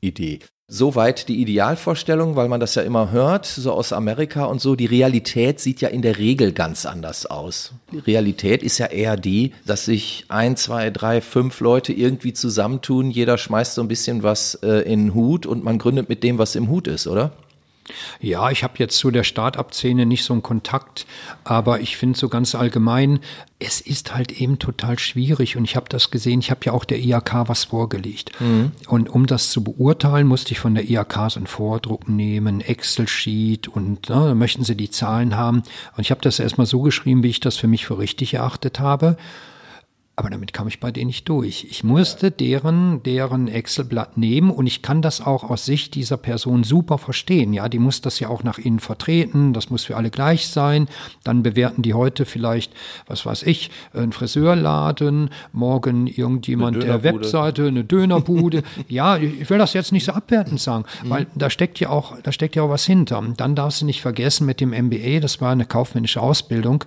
Idee. 0.00 0.40
Soweit 0.68 1.28
die 1.28 1.42
Idealvorstellung, 1.42 2.34
weil 2.34 2.48
man 2.48 2.60
das 2.60 2.76
ja 2.76 2.82
immer 2.82 3.10
hört, 3.10 3.44
so 3.44 3.72
aus 3.72 3.92
Amerika 3.92 4.44
und 4.44 4.60
so. 4.60 4.74
Die 4.74 4.86
Realität 4.86 5.60
sieht 5.60 5.82
ja 5.82 5.88
in 5.88 6.00
der 6.00 6.16
Regel 6.16 6.52
ganz 6.52 6.86
anders 6.86 7.26
aus. 7.26 7.74
Die 7.92 7.98
Realität 7.98 8.62
ist 8.62 8.78
ja 8.78 8.86
eher 8.86 9.18
die, 9.18 9.52
dass 9.66 9.84
sich 9.84 10.24
ein, 10.28 10.56
zwei, 10.56 10.88
drei, 10.90 11.20
fünf 11.20 11.60
Leute 11.60 11.92
irgendwie 11.92 12.32
zusammentun. 12.32 13.10
Jeder 13.10 13.36
schmeißt 13.36 13.74
so 13.74 13.82
ein 13.82 13.88
bisschen 13.88 14.22
was 14.22 14.54
äh, 14.62 14.90
in 14.90 15.06
den 15.06 15.14
Hut 15.14 15.44
und 15.44 15.62
man 15.62 15.78
gründet 15.78 16.08
mit 16.08 16.22
dem, 16.22 16.38
was 16.38 16.56
im 16.56 16.68
Hut 16.68 16.88
ist, 16.88 17.06
oder? 17.06 17.32
Ja, 18.20 18.50
ich 18.50 18.62
habe 18.64 18.74
jetzt 18.78 18.96
zu 18.96 19.10
der 19.10 19.24
Start-up-Szene 19.24 20.06
nicht 20.06 20.24
so 20.24 20.32
einen 20.32 20.42
Kontakt, 20.42 21.06
aber 21.44 21.80
ich 21.80 21.96
finde 21.96 22.18
so 22.18 22.28
ganz 22.28 22.54
allgemein, 22.54 23.20
es 23.58 23.80
ist 23.80 24.14
halt 24.14 24.32
eben 24.40 24.58
total 24.58 24.98
schwierig 24.98 25.56
und 25.56 25.64
ich 25.64 25.76
habe 25.76 25.88
das 25.88 26.10
gesehen, 26.10 26.40
ich 26.40 26.50
habe 26.50 26.60
ja 26.64 26.72
auch 26.72 26.84
der 26.84 26.98
IAK 26.98 27.48
was 27.48 27.64
vorgelegt. 27.64 28.32
Mhm. 28.40 28.72
Und 28.88 29.08
um 29.08 29.26
das 29.26 29.50
zu 29.50 29.62
beurteilen, 29.62 30.26
musste 30.26 30.52
ich 30.52 30.60
von 30.60 30.74
der 30.74 30.88
IAK 30.88 31.30
so 31.30 31.38
einen 31.38 31.46
Vordruck 31.46 32.08
nehmen, 32.08 32.60
Excel-Sheet 32.60 33.68
und 33.68 34.08
na, 34.08 34.28
da 34.28 34.34
möchten 34.34 34.64
sie 34.64 34.76
die 34.76 34.90
Zahlen 34.90 35.36
haben. 35.36 35.62
Und 35.96 36.00
ich 36.00 36.10
habe 36.10 36.20
das 36.20 36.38
erstmal 36.38 36.66
so 36.66 36.80
geschrieben, 36.80 37.22
wie 37.22 37.30
ich 37.30 37.40
das 37.40 37.56
für 37.56 37.68
mich 37.68 37.86
für 37.86 37.98
richtig 37.98 38.34
erachtet 38.34 38.80
habe. 38.80 39.16
Aber 40.22 40.30
damit 40.30 40.52
kam 40.52 40.68
ich 40.68 40.78
bei 40.78 40.92
denen 40.92 41.08
nicht 41.08 41.28
durch. 41.28 41.66
Ich 41.68 41.82
musste 41.82 42.30
deren, 42.30 43.02
deren 43.02 43.48
Excel-Blatt 43.48 44.16
nehmen 44.16 44.52
und 44.52 44.68
ich 44.68 44.80
kann 44.80 45.02
das 45.02 45.20
auch 45.20 45.42
aus 45.42 45.64
Sicht 45.64 45.96
dieser 45.96 46.16
Person 46.16 46.62
super 46.62 46.96
verstehen. 46.96 47.52
Ja, 47.52 47.68
die 47.68 47.80
muss 47.80 48.02
das 48.02 48.20
ja 48.20 48.28
auch 48.28 48.44
nach 48.44 48.58
innen 48.58 48.78
vertreten. 48.78 49.52
Das 49.52 49.68
muss 49.68 49.82
für 49.82 49.96
alle 49.96 50.10
gleich 50.10 50.46
sein. 50.46 50.86
Dann 51.24 51.42
bewerten 51.42 51.82
die 51.82 51.92
heute 51.92 52.24
vielleicht, 52.24 52.72
was 53.08 53.26
weiß 53.26 53.42
ich, 53.42 53.72
einen 53.94 54.12
Friseurladen, 54.12 55.30
morgen 55.52 56.06
irgendjemand 56.06 56.84
der 56.84 57.02
Webseite, 57.02 57.66
eine 57.66 57.82
Dönerbude. 57.82 58.62
ja, 58.88 59.16
ich 59.16 59.50
will 59.50 59.58
das 59.58 59.72
jetzt 59.72 59.90
nicht 59.90 60.04
so 60.04 60.12
abwertend 60.12 60.60
sagen, 60.60 60.84
mhm. 61.02 61.10
weil 61.10 61.26
da 61.34 61.50
steckt 61.50 61.80
ja 61.80 61.88
auch, 61.88 62.16
da 62.22 62.30
steckt 62.30 62.54
ja 62.54 62.62
auch 62.62 62.70
was 62.70 62.86
hinter. 62.86 63.20
Dann 63.36 63.56
darfst 63.56 63.80
du 63.80 63.86
nicht 63.86 64.00
vergessen 64.00 64.46
mit 64.46 64.60
dem 64.60 64.70
MBA, 64.70 65.18
das 65.18 65.40
war 65.40 65.50
eine 65.50 65.64
kaufmännische 65.64 66.22
Ausbildung. 66.22 66.84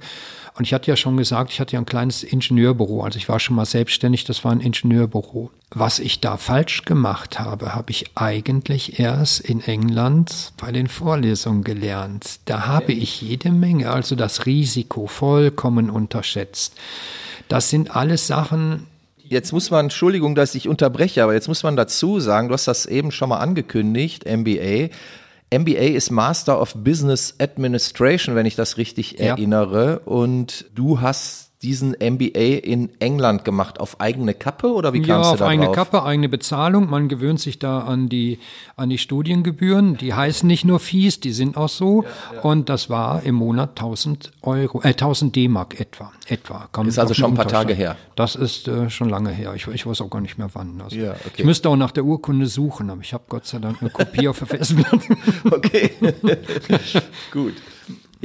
Und 0.57 0.63
ich 0.63 0.73
hatte 0.73 0.89
ja 0.89 0.95
schon 0.95 1.17
gesagt, 1.17 1.51
ich 1.51 1.59
hatte 1.59 1.73
ja 1.73 1.79
ein 1.79 1.85
kleines 1.85 2.23
Ingenieurbüro. 2.23 3.03
Also 3.03 3.17
ich 3.17 3.27
war 3.27 3.39
schon 3.41 3.57
mal 3.57 3.65
selbstständig, 3.65 4.23
das 4.23 4.45
war 4.45 4.53
ein 4.53 4.61
Ingenieurbüro. 4.61 5.51
Was 5.71 5.99
ich 5.99 6.21
da 6.21 6.37
falsch 6.37 6.85
gemacht 6.85 7.39
habe, 7.39 7.75
habe 7.75 7.91
ich 7.91 8.05
eigentlich 8.15 8.97
erst 8.99 9.41
in 9.41 9.61
England 9.61 10.53
bei 10.55 10.71
den 10.71 10.87
Vorlesungen 10.87 11.65
gelernt. 11.65 12.39
Da 12.45 12.67
habe 12.67 12.93
ich 12.93 13.21
jede 13.21 13.51
Menge, 13.51 13.91
also 13.91 14.15
das 14.15 14.45
Risiko 14.45 15.07
vollkommen 15.07 15.89
unterschätzt. 15.89 16.75
Das 17.49 17.69
sind 17.69 17.95
alles 17.95 18.27
Sachen, 18.27 18.87
Jetzt 19.27 19.53
muss 19.53 19.71
man, 19.71 19.87
Entschuldigung, 19.87 20.35
dass 20.35 20.53
ich 20.53 20.67
unterbreche, 20.67 21.23
aber 21.23 21.33
jetzt 21.33 21.47
muss 21.47 21.63
man 21.63 21.75
dazu 21.75 22.19
sagen, 22.19 22.47
du 22.47 22.53
hast 22.53 22.67
das 22.67 22.85
eben 22.85 23.11
schon 23.11 23.29
mal 23.29 23.39
angekündigt, 23.39 24.25
MBA. 24.25 24.89
MBA 25.53 25.95
ist 25.95 26.11
Master 26.11 26.59
of 26.59 26.73
Business 26.75 27.35
Administration, 27.39 28.35
wenn 28.35 28.45
ich 28.45 28.55
das 28.55 28.77
richtig 28.77 29.13
ja. 29.13 29.27
erinnere. 29.27 29.99
Und 29.99 30.65
du 30.73 31.01
hast 31.01 31.44
diesen 31.65 31.95
MBA 31.99 32.59
in 32.63 32.91
England 32.99 33.43
gemacht, 33.43 33.79
auf 33.79 33.99
eigene 33.99 34.35
Kappe 34.35 34.71
oder 34.71 34.93
wie 34.93 35.01
kamst 35.01 35.09
ja, 35.09 35.31
du 35.31 35.37
da 35.39 35.45
auf 35.45 35.49
eigene 35.49 35.71
Kappe, 35.71 36.03
eigene 36.03 36.29
Bezahlung. 36.29 36.89
Man 36.89 37.09
gewöhnt 37.09 37.39
sich 37.39 37.57
da 37.57 37.79
an 37.79 38.07
die, 38.07 38.37
an 38.75 38.89
die 38.89 38.99
Studiengebühren. 38.99 39.97
Die 39.97 40.13
heißen 40.13 40.45
nicht 40.45 40.63
nur 40.63 40.79
Fees, 40.79 41.19
die 41.19 41.31
sind 41.31 41.57
auch 41.57 41.69
so. 41.69 42.03
Ja, 42.03 42.35
ja. 42.35 42.41
Und 42.41 42.69
das 42.69 42.91
war 42.91 43.23
im 43.23 43.33
Monat 43.35 43.71
1000 43.71 44.31
Euro, 44.43 44.81
äh, 44.83 44.89
1000 44.89 45.35
D-Mark 45.35 45.79
etwa. 45.79 46.11
etwa. 46.27 46.69
Kommt 46.71 46.89
ist 46.89 46.99
also 46.99 47.15
schon 47.15 47.31
ein 47.31 47.35
paar 47.35 47.47
Tage 47.47 47.73
her. 47.73 47.95
Das 48.15 48.35
ist 48.35 48.67
äh, 48.67 48.91
schon 48.91 49.09
lange 49.09 49.31
her. 49.31 49.53
Ich, 49.55 49.67
ich 49.67 49.87
weiß 49.87 50.01
auch 50.01 50.09
gar 50.11 50.21
nicht 50.21 50.37
mehr 50.37 50.49
wann. 50.53 50.79
Also, 50.81 50.95
ja, 50.95 51.13
okay. 51.13 51.31
Ich 51.37 51.45
müsste 51.45 51.69
auch 51.69 51.77
nach 51.77 51.91
der 51.91 52.05
Urkunde 52.05 52.45
suchen, 52.45 52.91
aber 52.91 53.01
ich 53.01 53.13
habe 53.13 53.23
Gott 53.27 53.47
sei 53.47 53.57
Dank 53.57 53.81
eine 53.81 53.89
Kopie 53.89 54.27
auf 54.27 54.37
der 54.37 54.47
Festplatte. 54.59 55.17
okay, 55.49 55.91
gut. 57.31 57.53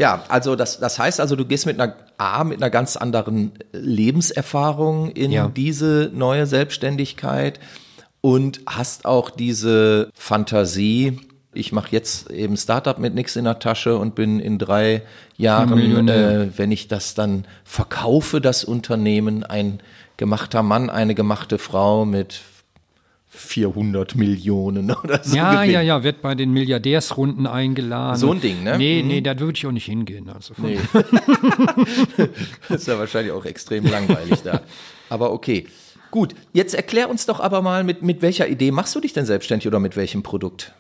Ja, 0.01 0.25
also 0.29 0.57
das, 0.57 0.81
das 0.81 0.99
heißt 0.99 1.21
also, 1.21 1.37
du 1.37 1.45
gehst 1.45 1.67
mit 1.67 1.79
einer 1.79 1.95
A, 2.17 2.43
mit 2.43 2.63
einer 2.63 2.71
ganz 2.71 2.97
anderen 2.97 3.53
Lebenserfahrung 3.73 5.11
in 5.11 5.31
ja. 5.31 5.49
diese 5.55 6.11
neue 6.15 6.47
Selbstständigkeit 6.47 7.61
und 8.23 8.63
hast 8.65 9.05
auch 9.05 9.29
diese 9.29 10.09
Fantasie, 10.15 11.21
ich 11.53 11.73
mache 11.73 11.89
jetzt 11.91 12.31
eben 12.31 12.57
Startup 12.57 12.99
mit 12.99 13.15
nichts 13.15 13.37
in 13.37 13.45
der 13.45 13.59
Tasche 13.59 13.99
und 13.99 14.15
bin 14.15 14.41
in 14.41 14.59
drei 14.59 15.03
Jahren, 15.37 16.09
äh, 16.09 16.49
wenn 16.57 16.73
ich 16.73 16.89
das 16.89 17.13
dann 17.15 17.45
verkaufe, 17.63 18.41
das 18.41 18.65
Unternehmen, 18.65 19.45
ein 19.45 19.81
gemachter 20.17 20.63
Mann, 20.63 20.89
eine 20.89 21.15
gemachte 21.15 21.59
Frau 21.59 22.07
mit 22.07 22.41
400 23.33 24.17
Millionen 24.17 24.91
oder 25.05 25.23
so. 25.23 25.37
Ja, 25.37 25.55
gewinnt. 25.55 25.73
ja, 25.73 25.81
ja, 25.81 26.03
wird 26.03 26.21
bei 26.21 26.35
den 26.35 26.53
Milliardärsrunden 26.53 27.47
eingeladen. 27.47 28.19
So 28.19 28.33
ein 28.33 28.41
Ding, 28.41 28.65
ne? 28.65 28.77
Nee, 28.77 29.03
mhm. 29.03 29.09
nee, 29.09 29.21
da 29.21 29.39
würde 29.39 29.57
ich 29.57 29.67
auch 29.67 29.73
nicht 29.73 29.87
hingehen. 29.87 30.29
Also 30.29 30.55
nee. 30.59 30.79
das 30.93 32.29
ist 32.81 32.89
ja 32.89 32.99
wahrscheinlich 32.99 33.33
auch 33.33 33.45
extrem 33.45 33.87
langweilig 33.87 34.43
da. 34.43 34.63
Aber 35.09 35.33
okay. 35.33 35.67
Gut, 36.11 36.35
jetzt 36.53 36.75
erklär 36.75 37.09
uns 37.09 37.27
doch 37.27 37.39
aber 37.39 37.63
mal, 37.63 37.85
mit, 37.85 38.03
mit 38.03 38.21
welcher 38.21 38.49
Idee 38.49 38.73
machst 38.73 38.97
du 38.97 39.01
dich 39.01 39.13
denn 39.13 39.27
selbstständig 39.27 39.69
oder 39.69 39.79
mit 39.79 39.95
welchem 39.95 40.25
Produkt? 40.25 40.73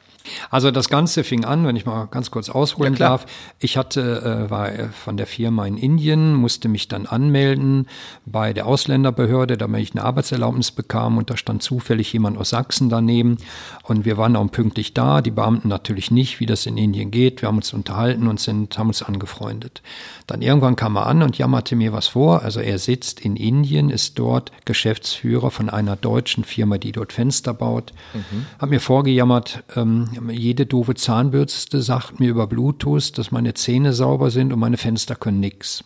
Also 0.50 0.70
das 0.70 0.88
Ganze 0.88 1.24
fing 1.24 1.44
an, 1.44 1.66
wenn 1.66 1.76
ich 1.76 1.86
mal 1.86 2.06
ganz 2.06 2.30
kurz 2.30 2.50
ausholen 2.50 2.94
ja, 2.94 2.98
darf. 2.98 3.26
Ich 3.58 3.76
hatte, 3.76 4.46
äh, 4.46 4.50
war 4.50 4.70
von 4.92 5.16
der 5.16 5.26
Firma 5.26 5.66
in 5.66 5.76
Indien, 5.76 6.34
musste 6.34 6.68
mich 6.68 6.88
dann 6.88 7.06
anmelden 7.06 7.86
bei 8.26 8.52
der 8.52 8.66
Ausländerbehörde, 8.66 9.56
damit 9.56 9.82
ich 9.82 9.92
eine 9.92 10.04
Arbeitserlaubnis 10.04 10.70
bekam 10.70 11.18
und 11.18 11.30
da 11.30 11.36
stand 11.36 11.62
zufällig 11.62 12.12
jemand 12.12 12.38
aus 12.38 12.50
Sachsen 12.50 12.88
daneben 12.88 13.38
und 13.84 14.04
wir 14.04 14.16
waren 14.16 14.36
auch 14.36 14.50
pünktlich 14.50 14.94
da, 14.94 15.20
die 15.20 15.30
Beamten 15.30 15.68
natürlich 15.68 16.10
nicht, 16.10 16.40
wie 16.40 16.46
das 16.46 16.66
in 16.66 16.76
Indien 16.76 17.10
geht. 17.10 17.42
Wir 17.42 17.48
haben 17.48 17.56
uns 17.56 17.72
unterhalten 17.72 18.26
und 18.26 18.40
sind, 18.40 18.78
haben 18.78 18.88
uns 18.88 19.02
angefreundet. 19.02 19.82
Dann 20.26 20.42
irgendwann 20.42 20.76
kam 20.76 20.96
er 20.96 21.06
an 21.06 21.22
und 21.22 21.38
jammerte 21.38 21.76
mir 21.76 21.92
was 21.92 22.08
vor. 22.08 22.42
Also 22.42 22.60
er 22.60 22.78
sitzt 22.78 23.20
in 23.20 23.36
Indien, 23.36 23.90
ist 23.90 24.18
dort 24.18 24.52
Geschäftsführer 24.64 25.50
von 25.50 25.68
einer 25.68 25.96
deutschen 25.96 26.44
Firma, 26.44 26.78
die 26.78 26.92
dort 26.92 27.12
Fenster 27.12 27.52
baut. 27.54 27.92
Mhm. 28.14 28.46
Hat 28.58 28.70
mir 28.70 28.80
vorgejammert, 28.80 29.62
ähm, 29.76 30.08
jede 30.30 30.66
doofe 30.66 30.94
Zahnbürste 30.94 31.82
sagt 31.82 32.20
mir 32.20 32.30
über 32.30 32.46
Bluetooth, 32.46 33.16
dass 33.16 33.30
meine 33.30 33.54
Zähne 33.54 33.92
sauber 33.92 34.30
sind 34.30 34.52
und 34.52 34.58
meine 34.58 34.76
Fenster 34.76 35.14
können 35.14 35.40
nix. 35.40 35.84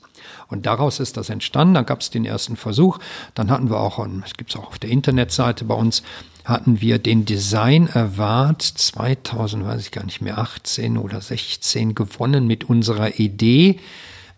Und 0.49 0.67
daraus 0.67 1.01
ist 1.01 1.17
das 1.17 1.31
entstanden. 1.31 1.75
Dann 1.75 1.87
gab 1.87 2.01
es 2.01 2.11
den 2.11 2.25
ersten 2.25 2.57
Versuch. 2.57 2.99
Dann 3.35 3.51
hatten 3.51 3.71
wir 3.71 3.81
auch, 3.81 4.05
es 4.25 4.35
gibt 4.35 4.51
es 4.51 4.57
auch 4.57 4.69
auf 4.69 4.79
der 4.79 4.91
Internetseite 4.91 5.65
bei 5.65 5.75
uns, 5.75 6.03
hatten 6.45 6.81
wir 6.81 6.99
den 6.99 7.25
Design 7.25 7.89
Award 7.91 8.63
2000, 8.63 9.65
weiß 9.65 9.81
ich 9.81 9.91
gar 9.91 10.05
nicht 10.05 10.21
mehr, 10.21 10.39
18 10.39 10.99
oder 10.99 11.21
16 11.21 11.95
gewonnen 11.95 12.47
mit 12.47 12.65
unserer 12.65 13.19
Idee 13.19 13.81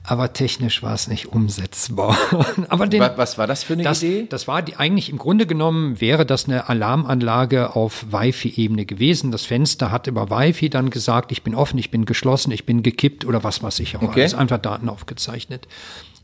aber 0.07 0.33
technisch 0.33 0.83
war 0.83 0.95
es 0.95 1.09
nicht 1.09 1.27
umsetzbar. 1.27 2.17
aber 2.69 2.87
den, 2.87 3.01
was 3.17 3.39
war 3.39 3.47
das 3.47 3.65
für 3.65 3.73
eine 3.73 3.83
das, 3.83 4.03
Idee? 4.03 4.27
Das 4.31 4.47
war 4.47 4.63
die, 4.63 4.77
eigentlich 4.77 5.11
im 5.11 5.19
Grunde 5.19 5.47
genommen 5.47 6.01
wäre 6.01 6.25
das 6.25 6.47
eine 6.47 6.69
Alarmanlage 6.69 7.75
auf 7.75 8.07
Wi-Fi-Ebene 8.13 8.87
gewesen. 8.87 9.33
Das 9.33 9.45
Fenster 9.45 9.91
hat 9.91 10.07
über 10.07 10.31
Wi-Fi 10.31 10.71
dann 10.71 10.91
gesagt, 10.91 11.33
ich 11.33 11.43
bin 11.43 11.55
offen, 11.55 11.79
ich 11.79 11.91
bin 11.91 12.05
geschlossen, 12.05 12.53
ich 12.53 12.65
bin 12.65 12.83
gekippt 12.83 13.25
oder 13.25 13.43
was 13.43 13.63
weiß 13.63 13.81
ich 13.81 13.97
auch. 13.97 14.03
Okay. 14.03 14.21
Alles 14.21 14.35
einfach 14.35 14.59
Daten 14.59 14.89
aufgezeichnet. 14.89 15.67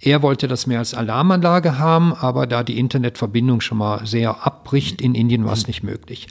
Er 0.00 0.22
wollte 0.22 0.48
das 0.48 0.66
mehr 0.66 0.80
als 0.80 0.94
Alarmanlage 0.94 1.78
haben, 1.78 2.12
aber 2.12 2.46
da 2.46 2.62
die 2.62 2.78
Internetverbindung 2.78 3.60
schon 3.60 3.78
mal 3.78 4.06
sehr 4.06 4.46
abbricht 4.46 5.00
in 5.00 5.14
Indien, 5.14 5.44
war 5.44 5.52
es 5.52 5.66
nicht 5.66 5.82
möglich. 5.82 6.28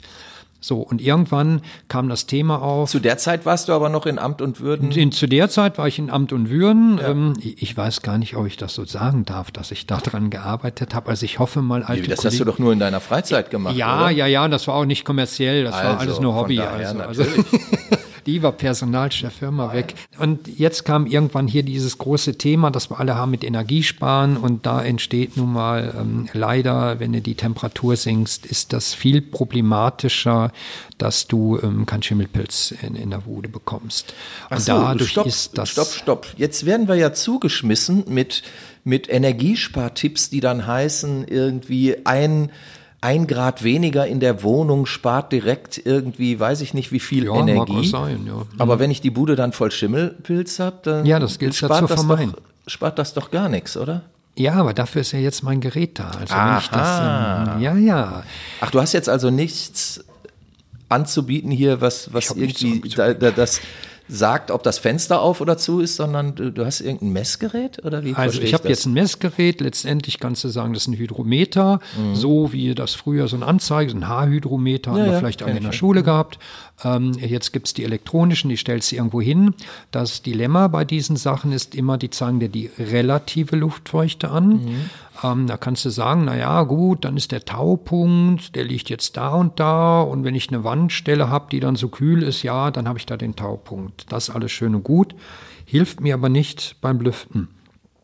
So, 0.64 0.78
und 0.78 1.02
irgendwann 1.02 1.60
kam 1.88 2.08
das 2.08 2.26
Thema 2.26 2.62
auf. 2.62 2.88
Zu 2.88 3.00
der 3.00 3.18
Zeit 3.18 3.44
warst 3.44 3.68
du 3.68 3.72
aber 3.72 3.88
noch 3.88 4.06
in 4.06 4.20
Amt 4.20 4.40
und 4.40 4.60
Würden? 4.60 4.92
In, 4.92 5.10
zu 5.10 5.26
der 5.26 5.50
Zeit 5.50 5.76
war 5.76 5.88
ich 5.88 5.98
in 5.98 6.08
Amt 6.08 6.32
und 6.32 6.50
Würden. 6.50 6.98
Ja. 6.98 7.08
Ähm, 7.08 7.34
ich 7.42 7.76
weiß 7.76 8.02
gar 8.02 8.16
nicht, 8.16 8.36
ob 8.36 8.46
ich 8.46 8.56
das 8.56 8.74
so 8.74 8.84
sagen 8.84 9.24
darf, 9.24 9.50
dass 9.50 9.72
ich 9.72 9.86
daran 9.88 10.30
gearbeitet 10.30 10.94
habe. 10.94 11.10
Also 11.10 11.24
ich 11.24 11.40
hoffe 11.40 11.62
mal 11.62 11.82
alte 11.82 12.02
nee, 12.02 12.08
Das 12.08 12.20
Kollegen, 12.20 12.32
hast 12.32 12.40
du 12.40 12.44
doch 12.44 12.58
nur 12.60 12.72
in 12.72 12.78
deiner 12.78 13.00
Freizeit 13.00 13.50
gemacht, 13.50 13.74
Ja, 13.74 14.02
oder? 14.02 14.10
ja, 14.10 14.26
ja, 14.26 14.46
das 14.46 14.68
war 14.68 14.76
auch 14.76 14.84
nicht 14.84 15.04
kommerziell, 15.04 15.64
das 15.64 15.74
also, 15.74 15.88
war 15.88 15.98
alles 15.98 16.20
nur 16.20 16.36
Hobby. 16.36 16.56
Daher, 16.56 17.08
also, 17.08 17.22
also 17.22 17.24
die 18.26 18.42
war 18.42 18.52
Personalchef 18.52 19.22
der 19.22 19.30
Firma 19.30 19.72
weg. 19.72 19.94
Und 20.18 20.48
jetzt 20.58 20.84
kam 20.84 21.06
irgendwann 21.06 21.46
hier 21.46 21.62
dieses 21.62 21.98
große 21.98 22.36
Thema, 22.38 22.70
das 22.70 22.90
wir 22.90 23.00
alle 23.00 23.14
haben 23.14 23.30
mit 23.30 23.44
Energiesparen 23.44 24.36
und 24.36 24.66
da 24.66 24.82
entsteht 24.82 25.36
nun 25.36 25.52
mal 25.52 25.94
ähm, 25.98 26.28
leider, 26.32 27.00
wenn 27.00 27.12
du 27.12 27.20
die 27.20 27.34
Temperatur 27.34 27.96
sinkst, 27.96 28.46
ist 28.46 28.72
das 28.72 28.94
viel 28.94 29.22
problematischer, 29.22 30.52
dass 30.98 31.26
du 31.26 31.58
ähm, 31.62 31.86
keinen 31.86 32.02
Schimmelpilz 32.02 32.74
in, 32.82 32.96
in 32.96 33.10
der 33.10 33.26
Wude 33.26 33.48
bekommst. 33.48 34.14
Und 34.50 34.60
so, 34.60 34.72
dadurch 34.72 35.10
stopp, 35.10 35.26
ist 35.26 35.56
das. 35.56 35.70
Stopp, 35.70 35.88
stopp. 35.88 36.26
Jetzt 36.36 36.66
werden 36.66 36.88
wir 36.88 36.96
ja 36.96 37.12
zugeschmissen 37.12 38.04
mit, 38.08 38.42
mit 38.84 39.08
Energiespartipps, 39.08 40.30
die 40.30 40.40
dann 40.40 40.66
heißen, 40.66 41.26
irgendwie 41.28 41.96
ein 42.04 42.50
ein 43.02 43.26
Grad 43.26 43.64
weniger 43.64 44.06
in 44.06 44.20
der 44.20 44.42
Wohnung 44.42 44.86
spart 44.86 45.32
direkt 45.32 45.82
irgendwie, 45.84 46.38
weiß 46.38 46.60
ich 46.60 46.72
nicht 46.72 46.92
wie 46.92 47.00
viel 47.00 47.24
ja, 47.24 47.34
Energie. 47.34 47.72
Mag 47.72 47.84
sein, 47.84 48.24
ja. 48.26 48.46
Aber 48.58 48.76
mhm. 48.76 48.80
wenn 48.80 48.90
ich 48.92 49.00
die 49.00 49.10
Bude 49.10 49.34
dann 49.34 49.52
voll 49.52 49.72
Schimmelpilz 49.72 50.60
habe, 50.60 50.78
dann 50.82 51.04
ja, 51.04 51.18
das 51.18 51.38
gilt 51.38 51.54
spart, 51.54 51.90
das 51.90 52.06
doch, 52.06 52.18
spart 52.68 52.98
das 52.98 53.12
doch 53.12 53.32
gar 53.32 53.48
nichts, 53.48 53.76
oder? 53.76 54.02
Ja, 54.36 54.54
aber 54.54 54.72
dafür 54.72 55.02
ist 55.02 55.12
ja 55.12 55.18
jetzt 55.18 55.42
mein 55.42 55.60
Gerät 55.60 55.98
da. 55.98 56.10
Also 56.10 56.34
wenn 56.34 56.58
ich 56.58 56.68
das, 56.68 57.56
ähm, 57.56 57.60
ja, 57.60 57.74
ja. 57.76 58.22
Ach, 58.60 58.70
du 58.70 58.80
hast 58.80 58.92
jetzt 58.92 59.08
also 59.08 59.30
nichts 59.30 60.04
anzubieten 60.88 61.50
hier, 61.50 61.80
was, 61.80 62.14
was 62.14 62.30
irgendwie 62.30 62.88
da, 62.88 63.14
da, 63.14 63.30
das 63.32 63.60
sagt, 64.08 64.50
ob 64.50 64.62
das 64.62 64.78
Fenster 64.78 65.20
auf 65.20 65.40
oder 65.40 65.56
zu 65.56 65.80
ist, 65.80 65.96
sondern 65.96 66.34
du, 66.34 66.50
du 66.50 66.64
hast 66.64 66.80
irgendein 66.80 67.12
Messgerät 67.12 67.84
oder 67.84 68.04
wie? 68.04 68.14
Also 68.14 68.40
ich 68.40 68.54
habe 68.54 68.68
jetzt 68.68 68.86
ein 68.86 68.92
Messgerät. 68.92 69.60
Letztendlich 69.60 70.18
kannst 70.18 70.44
du 70.44 70.48
sagen, 70.48 70.72
das 70.72 70.82
ist 70.82 70.88
ein 70.88 70.96
Hydrometer, 70.96 71.80
mhm. 71.96 72.14
so 72.14 72.52
wie 72.52 72.74
das 72.74 72.94
früher 72.94 73.28
so 73.28 73.36
ein 73.36 73.42
Anzeige, 73.42 73.90
so 73.90 73.96
ein 73.96 74.08
Haarhydrometer, 74.08 74.92
ja, 74.92 74.96
haben 74.96 75.04
wir 75.06 75.12
ja, 75.12 75.18
vielleicht 75.18 75.42
auch 75.42 75.48
in 75.48 75.62
der 75.62 75.72
Schule 75.72 76.02
gehabt. 76.02 76.38
Ähm, 76.84 77.12
jetzt 77.12 77.52
gibt's 77.52 77.74
die 77.74 77.84
elektronischen, 77.84 78.50
die 78.50 78.56
stellst 78.56 78.92
du 78.92 78.96
irgendwo 78.96 79.20
hin. 79.20 79.54
Das 79.90 80.22
Dilemma 80.22 80.68
bei 80.68 80.84
diesen 80.84 81.16
Sachen 81.16 81.52
ist 81.52 81.74
immer, 81.74 81.98
die 81.98 82.10
zeigen 82.10 82.40
dir 82.40 82.48
die 82.48 82.70
relative 82.78 83.56
Luftfeuchte 83.56 84.30
an. 84.30 84.48
Mhm. 84.48 84.90
Ähm, 85.22 85.46
da 85.46 85.56
kannst 85.56 85.84
du 85.84 85.90
sagen, 85.90 86.24
na 86.24 86.36
ja, 86.36 86.62
gut, 86.62 87.04
dann 87.04 87.16
ist 87.16 87.32
der 87.32 87.44
Taupunkt, 87.44 88.54
der 88.56 88.64
liegt 88.64 88.90
jetzt 88.90 89.16
da 89.16 89.30
und 89.30 89.60
da. 89.60 90.00
Und 90.02 90.24
wenn 90.24 90.34
ich 90.34 90.48
eine 90.48 90.64
Wandstelle 90.64 91.28
habe, 91.28 91.46
die 91.50 91.60
dann 91.60 91.76
so 91.76 91.88
kühl 91.88 92.22
ist, 92.22 92.42
ja, 92.42 92.70
dann 92.70 92.88
habe 92.88 92.98
ich 92.98 93.06
da 93.06 93.16
den 93.16 93.36
Taupunkt. 93.36 94.10
Das 94.10 94.28
ist 94.28 94.34
alles 94.34 94.52
schön 94.52 94.74
und 94.74 94.82
gut, 94.84 95.14
hilft 95.64 96.00
mir 96.00 96.14
aber 96.14 96.28
nicht 96.28 96.76
beim 96.80 97.00
Lüften. 97.00 97.48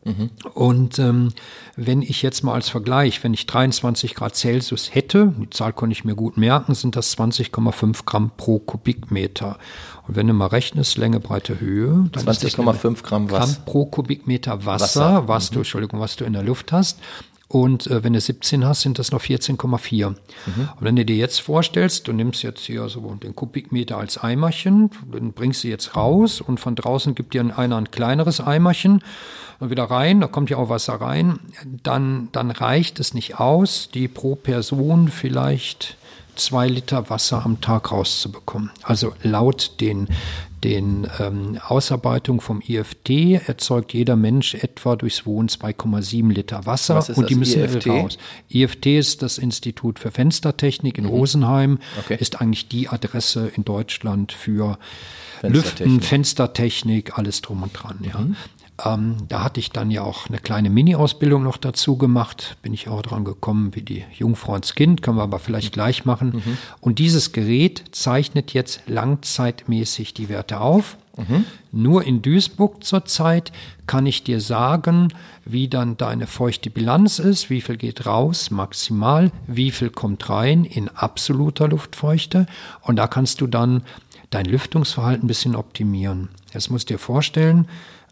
Mhm. 0.03 0.29
Und 0.53 0.99
ähm, 0.99 1.33
wenn 1.75 2.01
ich 2.01 2.21
jetzt 2.21 2.43
mal 2.43 2.53
als 2.53 2.69
Vergleich, 2.69 3.23
wenn 3.23 3.33
ich 3.33 3.45
23 3.45 4.15
Grad 4.15 4.35
Celsius 4.35 4.93
hätte, 4.93 5.33
die 5.37 5.49
Zahl 5.49 5.73
konnte 5.73 5.93
ich 5.93 6.05
mir 6.05 6.15
gut 6.15 6.37
merken, 6.37 6.73
sind 6.73 6.95
das 6.95 7.17
20,5 7.17 8.05
Gramm 8.05 8.31
pro 8.35 8.59
Kubikmeter. 8.59 9.57
Und 10.07 10.15
wenn 10.15 10.27
du 10.27 10.33
mal 10.33 10.47
rechnest, 10.47 10.97
Länge, 10.97 11.19
Breite, 11.19 11.59
Höhe, 11.59 12.09
dann 12.11 12.25
20,5 12.25 13.03
Gramm, 13.03 13.27
Gramm 13.27 13.55
pro 13.65 13.85
Kubikmeter 13.85 14.65
Wasser, 14.65 14.83
Wasser. 14.83 15.27
was 15.27 15.51
mhm. 15.51 15.53
du, 15.53 15.59
Entschuldigung, 15.59 15.99
was 15.99 16.15
du 16.15 16.25
in 16.25 16.33
der 16.33 16.43
Luft 16.43 16.71
hast. 16.71 16.99
Und 17.49 17.87
äh, 17.87 18.03
wenn 18.03 18.13
du 18.13 18.21
17 18.21 18.63
hast, 18.63 18.81
sind 18.81 18.99
das 18.99 19.11
noch 19.11 19.21
14,4. 19.21 20.09
Mhm. 20.09 20.15
Und 20.15 20.69
wenn 20.79 20.95
du 20.95 21.03
dir 21.03 21.15
jetzt 21.15 21.41
vorstellst, 21.41 22.07
du 22.07 22.13
nimmst 22.13 22.43
jetzt 22.43 22.61
hier 22.61 22.87
so 22.89 23.01
den 23.15 23.35
Kubikmeter 23.35 23.97
als 23.97 24.19
Eimerchen, 24.19 24.91
dann 25.11 25.33
bringst 25.33 25.63
du 25.63 25.67
jetzt 25.67 25.95
raus 25.95 26.41
und 26.41 26.59
von 26.59 26.75
draußen 26.75 27.15
gibt 27.15 27.33
dir 27.33 27.41
einer 27.57 27.77
ein 27.77 27.89
kleineres 27.89 28.39
Eimerchen 28.39 29.03
und 29.59 29.71
wieder 29.71 29.85
rein, 29.85 30.21
da 30.21 30.27
kommt 30.27 30.51
ja 30.51 30.57
auch 30.57 30.69
Wasser 30.69 30.93
rein, 30.93 31.39
dann, 31.83 32.29
dann 32.31 32.51
reicht 32.51 32.99
es 32.99 33.15
nicht 33.15 33.39
aus, 33.39 33.89
die 33.91 34.07
pro 34.07 34.35
Person 34.35 35.07
vielleicht 35.09 35.97
zwei 36.39 36.67
Liter 36.67 37.09
Wasser 37.09 37.45
am 37.45 37.61
Tag 37.61 37.91
rauszubekommen. 37.91 38.71
Also 38.83 39.13
laut 39.21 39.79
den, 39.81 40.07
den 40.63 41.07
ähm, 41.19 41.59
Ausarbeitungen 41.65 42.41
vom 42.41 42.61
IFT 42.61 43.09
erzeugt 43.47 43.93
jeder 43.93 44.15
Mensch 44.15 44.55
etwa 44.55 44.95
durchs 44.95 45.25
Wohnen 45.25 45.49
2,7 45.49 46.31
Liter 46.31 46.65
Wasser 46.65 47.05
und 47.15 47.29
die 47.29 47.35
müssen 47.35 47.63
IFT? 47.63 47.87
raus. 47.87 48.17
IFT 48.49 48.85
ist 48.87 49.21
das 49.21 49.37
Institut 49.37 49.99
für 49.99 50.11
Fenstertechnik 50.11 50.97
in 50.97 51.05
mhm. 51.05 51.11
Rosenheim, 51.11 51.79
okay. 51.99 52.17
ist 52.19 52.41
eigentlich 52.41 52.67
die 52.67 52.89
Adresse 52.89 53.51
in 53.55 53.65
Deutschland 53.65 54.31
für 54.31 54.77
Fenstertechnik. 55.41 55.53
Lüften, 55.53 56.01
Fenstertechnik, 56.01 57.17
alles 57.17 57.41
drum 57.41 57.63
und 57.63 57.73
dran. 57.73 57.99
Ja. 58.01 58.19
Mhm. 58.19 58.35
Ähm, 58.85 59.17
da 59.27 59.43
hatte 59.43 59.59
ich 59.59 59.71
dann 59.71 59.91
ja 59.91 60.03
auch 60.03 60.27
eine 60.27 60.37
kleine 60.37 60.69
Mini-Ausbildung 60.69 61.43
noch 61.43 61.57
dazu 61.57 61.97
gemacht. 61.97 62.57
Bin 62.61 62.73
ich 62.73 62.87
auch 62.87 63.01
dran 63.01 63.25
gekommen, 63.25 63.75
wie 63.75 63.81
die 63.81 64.05
Jungfrau 64.13 64.55
ins 64.55 64.75
Kind, 64.75 65.01
können 65.01 65.17
wir 65.17 65.23
aber 65.23 65.39
vielleicht 65.39 65.73
gleich 65.73 66.05
machen. 66.05 66.41
Mhm. 66.45 66.57
Und 66.79 66.99
dieses 66.99 67.31
Gerät 67.31 67.83
zeichnet 67.91 68.53
jetzt 68.53 68.81
langzeitmäßig 68.87 70.13
die 70.13 70.29
Werte 70.29 70.61
auf. 70.61 70.97
Mhm. 71.17 71.45
Nur 71.71 72.03
in 72.03 72.21
Duisburg 72.21 72.83
zurzeit 72.83 73.51
kann 73.85 74.05
ich 74.05 74.23
dir 74.23 74.39
sagen, 74.39 75.13
wie 75.43 75.67
dann 75.67 75.97
deine 75.97 76.27
feuchte 76.27 76.69
Bilanz 76.69 77.19
ist, 77.19 77.49
wie 77.49 77.61
viel 77.61 77.77
geht 77.77 78.05
raus, 78.05 78.51
maximal, 78.51 79.31
wie 79.47 79.71
viel 79.71 79.89
kommt 79.89 80.29
rein 80.29 80.63
in 80.63 80.87
absoluter 80.89 81.67
Luftfeuchte. 81.67 82.45
Und 82.81 82.95
da 82.95 83.07
kannst 83.07 83.41
du 83.41 83.47
dann 83.47 83.83
dein 84.29 84.45
Lüftungsverhalten 84.45 85.25
ein 85.25 85.27
bisschen 85.27 85.55
optimieren. 85.55 86.29
Jetzt 86.53 86.69
musst 86.71 86.89
du 86.89 86.93
dir 86.93 86.99
vorstellen, 86.99 87.67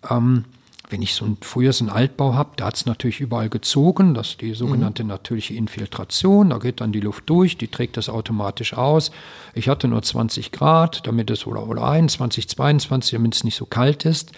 ähm, 0.09 0.45
wenn 0.89 1.01
ich 1.01 1.15
so 1.15 1.25
ein, 1.25 1.38
früher 1.41 1.74
so 1.74 1.84
einen 1.84 1.94
Altbau 1.94 2.34
habe, 2.34 2.51
da 2.56 2.65
hat 2.67 2.75
es 2.75 2.86
natürlich 2.86 3.20
überall 3.20 3.50
gezogen, 3.50 4.13
das 4.13 4.29
ist 4.29 4.41
die 4.41 4.53
sogenannte 4.53 5.03
mhm. 5.03 5.10
natürliche 5.10 5.53
Infiltration, 5.53 6.51
da 6.51 6.58
geht 6.60 6.79
dann 6.82 6.91
die 6.91 7.01
Luft 7.01 7.29
durch, 7.29 7.58
die 7.58 7.67
trägt 7.67 7.98
das 7.98 8.08
automatisch 8.10 8.74
aus. 8.74 9.12
Ich 9.53 9.67
hatte 9.67 9.88
nur 9.88 10.01
20 10.01 10.51
Grad, 10.51 11.06
damit 11.06 11.29
es, 11.29 11.46
oder, 11.46 11.67
oder 11.67 11.88
21, 11.89 12.48
22, 12.48 13.12
damit 13.12 13.36
es 13.36 13.44
nicht 13.44 13.56
so 13.56 13.65
kalt 13.65 14.06
ist 14.06 14.32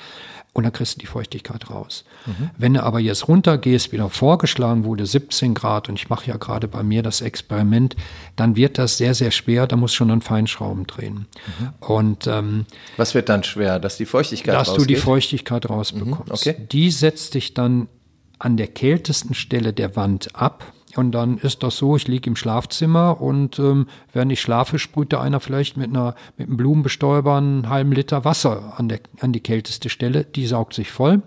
und 0.54 0.64
dann 0.64 0.74
kriegst 0.74 0.96
du 0.96 1.00
die 1.00 1.06
Feuchtigkeit 1.06 1.70
raus. 1.70 2.04
Mhm. 2.26 2.50
Wenn 2.58 2.74
du 2.74 2.84
aber 2.84 3.00
jetzt 3.00 3.28
runtergehst, 3.28 3.92
wieder 3.92 4.10
vorgeschlagen 4.10 4.84
wurde 4.84 5.06
17 5.06 5.54
Grad 5.54 5.90
und 5.90 5.96
ich 6.00 6.10
mache 6.10 6.28
ja 6.28 6.38
gerade 6.38 6.68
bei 6.68 6.84
mir 6.84 7.04
das 7.04 7.22
Experiment, 7.22 7.96
dann 8.36 8.56
wird 8.56 8.78
das 8.78 8.98
sehr, 8.98 9.14
sehr 9.14 9.32
schwer, 9.32 9.68
da 9.68 9.76
muss 9.76 9.94
schon 9.94 10.10
an 10.12 10.22
Feinschrauben 10.22 10.88
drehen. 10.88 11.28
Mhm. 11.60 11.70
Und 11.80 12.28
ähm, 12.28 12.66
was 12.98 13.14
wird 13.14 13.30
dann 13.30 13.44
schwer, 13.44 13.80
dass 13.80 13.98
die 13.98 14.06
Feuchtigkeit 14.06 14.56
Dass 14.56 14.70
rausgeht? 14.70 14.82
du 14.82 14.88
die 14.88 14.96
Feuchtigkeit 14.96 15.66
mhm. 15.66 15.76
rausbekommst. 15.76 16.46
Mhm. 16.46 16.52
Okay. 16.52 16.68
Die 16.72 16.92
setzt 16.92 17.36
dich 17.36 17.54
dann 17.54 17.88
an 18.40 18.58
der 18.58 18.68
kältesten 18.68 19.36
Stelle 19.36 19.74
der 19.74 19.96
Wand 19.96 20.36
ab. 20.36 20.64
Und 20.96 21.12
dann 21.12 21.38
ist 21.38 21.62
das 21.62 21.78
so, 21.78 21.96
ich 21.96 22.08
liege 22.08 22.30
im 22.30 22.36
Schlafzimmer 22.36 23.22
und 23.22 23.60
ähm, 23.60 23.88
während 24.12 24.32
ich 24.32 24.42
schlafe, 24.42 24.80
sprüht 24.80 25.14
da 25.14 25.22
einer 25.22 25.40
vielleicht 25.40 25.78
mit 25.78 25.90
einer 25.90 26.16
mit 26.38 26.48
einem 26.48 26.58
Blumenbestäuber 26.58 27.38
einen 27.38 27.70
halben 27.70 27.92
Liter 27.92 28.26
Wasser 28.26 28.74
an, 28.78 28.90
der, 28.90 29.00
an 29.20 29.32
die 29.32 29.40
kälteste 29.40 29.90
Stelle. 29.90 30.24
Die 30.24 30.48
saugt 30.48 30.74
sich 30.74 30.92
voll 30.92 31.22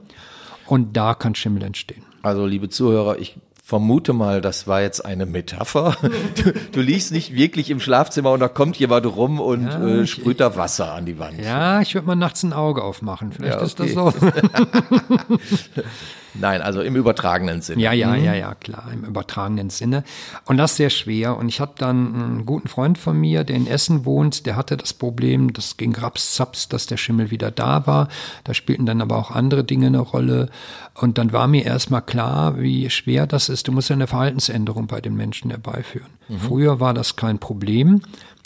und 0.67 0.97
da 0.97 1.15
kann 1.15 1.37
Schimmel 1.37 1.63
entstehen. 1.63 2.03
Also 2.23 2.45
liebe 2.45 2.71
Zuhörer, 2.71 3.19
ich 3.19 3.37
vermute 3.63 4.13
mal, 4.13 4.41
das 4.41 4.67
war 4.67 4.83
jetzt 4.83 5.05
eine 5.05 5.27
Metapher. 5.27 5.97
Du, 6.43 6.53
du 6.73 6.81
liegst 6.81 7.13
nicht 7.13 7.35
wirklich 7.35 7.71
im 7.71 7.79
Schlafzimmer 7.79 8.33
und 8.33 8.41
da 8.41 8.49
kommt 8.49 8.77
jemand 8.79 9.07
rum 9.07 9.39
und 9.39 9.67
ja, 9.67 9.87
äh, 9.87 10.07
sprüht 10.07 10.41
da 10.41 10.57
Wasser 10.57 10.93
an 10.93 11.07
die 11.07 11.19
Wand. 11.19 11.39
Ja, 11.41 11.81
ich 11.81 11.95
würde 11.95 12.07
mal 12.07 12.17
nachts 12.17 12.43
ein 12.43 12.53
Auge 12.53 12.83
aufmachen. 12.83 13.33
Vielleicht 13.33 13.55
ja, 13.55 13.61
okay. 13.61 13.67
ist 13.67 13.79
das 13.79 13.93
so. 13.93 14.13
Nein, 16.35 16.63
also 16.63 16.81
im 16.81 16.97
übertragenen 16.97 17.61
Sinne. 17.61 17.83
Ja, 17.83 17.93
ja, 17.93 18.09
mhm. 18.09 18.25
ja, 18.25 18.35
ja, 18.35 18.55
klar, 18.55 18.85
im 18.93 19.05
übertragenen 19.05 19.71
Sinne. 19.71 20.05
Und 20.47 20.57
das 20.57 20.73
ist 20.73 20.77
sehr 20.79 20.91
schwer. 20.91 21.37
Und 21.37 21.49
ich 21.49 21.61
habe 21.61 21.73
dann 21.77 22.15
einen 22.15 22.47
guten 22.47 22.69
Freund 22.69 22.99
von 22.99 23.19
mir, 23.21 23.45
der 23.45 23.57
in 23.57 23.67
Essen 23.67 24.05
wohnt, 24.05 24.47
der 24.47 24.57
hatte 24.57 24.77
das 24.77 24.93
Problem, 24.95 25.53
das 25.53 25.77
ging 25.77 25.95
rapszaps, 25.95 26.69
dass 26.69 26.87
der 26.87 26.97
Schimmel 26.97 27.31
wieder 27.31 27.51
da 27.51 27.87
war. 27.87 28.09
Da 28.45 28.55
spielten 28.55 28.87
dann 28.87 29.03
aber 29.03 29.19
auch 29.19 29.31
andere 29.31 29.65
Dinge 29.65 29.89
eine 29.89 30.01
Rolle. 30.01 30.49
Und 30.95 31.19
dann 31.19 31.33
war 31.33 31.49
mir 31.49 31.65
erstmal 31.65 32.03
klar, 32.03 32.59
wie 32.61 32.89
schwer 32.91 33.27
das 33.27 33.49
ist. 33.49 33.69
Du 33.69 33.73
musst 33.73 33.91
ja 33.91 33.97
eine 33.97 34.07
Verhaltensänderung 34.07 34.87
bei 34.87 35.01
den 35.01 35.17
Menschen 35.17 35.51
herbeiführen. 35.51 36.11
Mhm. 36.29 36.39
Früher 36.39 36.81
war 36.81 36.95
das 36.95 37.17
kein 37.17 37.39
Problem. 37.39 38.03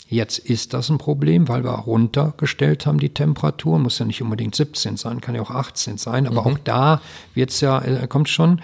Jetzt 0.09 0.39
ist 0.39 0.73
das 0.73 0.89
ein 0.89 0.97
Problem, 0.97 1.49
weil 1.49 1.65
wir 1.65 1.71
runtergestellt 1.71 2.85
haben 2.85 2.99
die 2.99 3.13
Temperatur. 3.13 3.77
Muss 3.77 3.99
ja 3.99 4.05
nicht 4.05 4.21
unbedingt 4.21 4.55
17 4.55 4.95
sein, 4.95 5.19
kann 5.19 5.35
ja 5.35 5.41
auch 5.41 5.51
18 5.51 5.97
sein. 5.97 6.27
Aber 6.27 6.41
mhm. 6.41 6.47
auch 6.47 6.57
da 6.63 7.01
wird's 7.33 7.59
ja, 7.59 7.79
äh, 7.81 8.07
kommt 8.07 8.29
schon. 8.29 8.61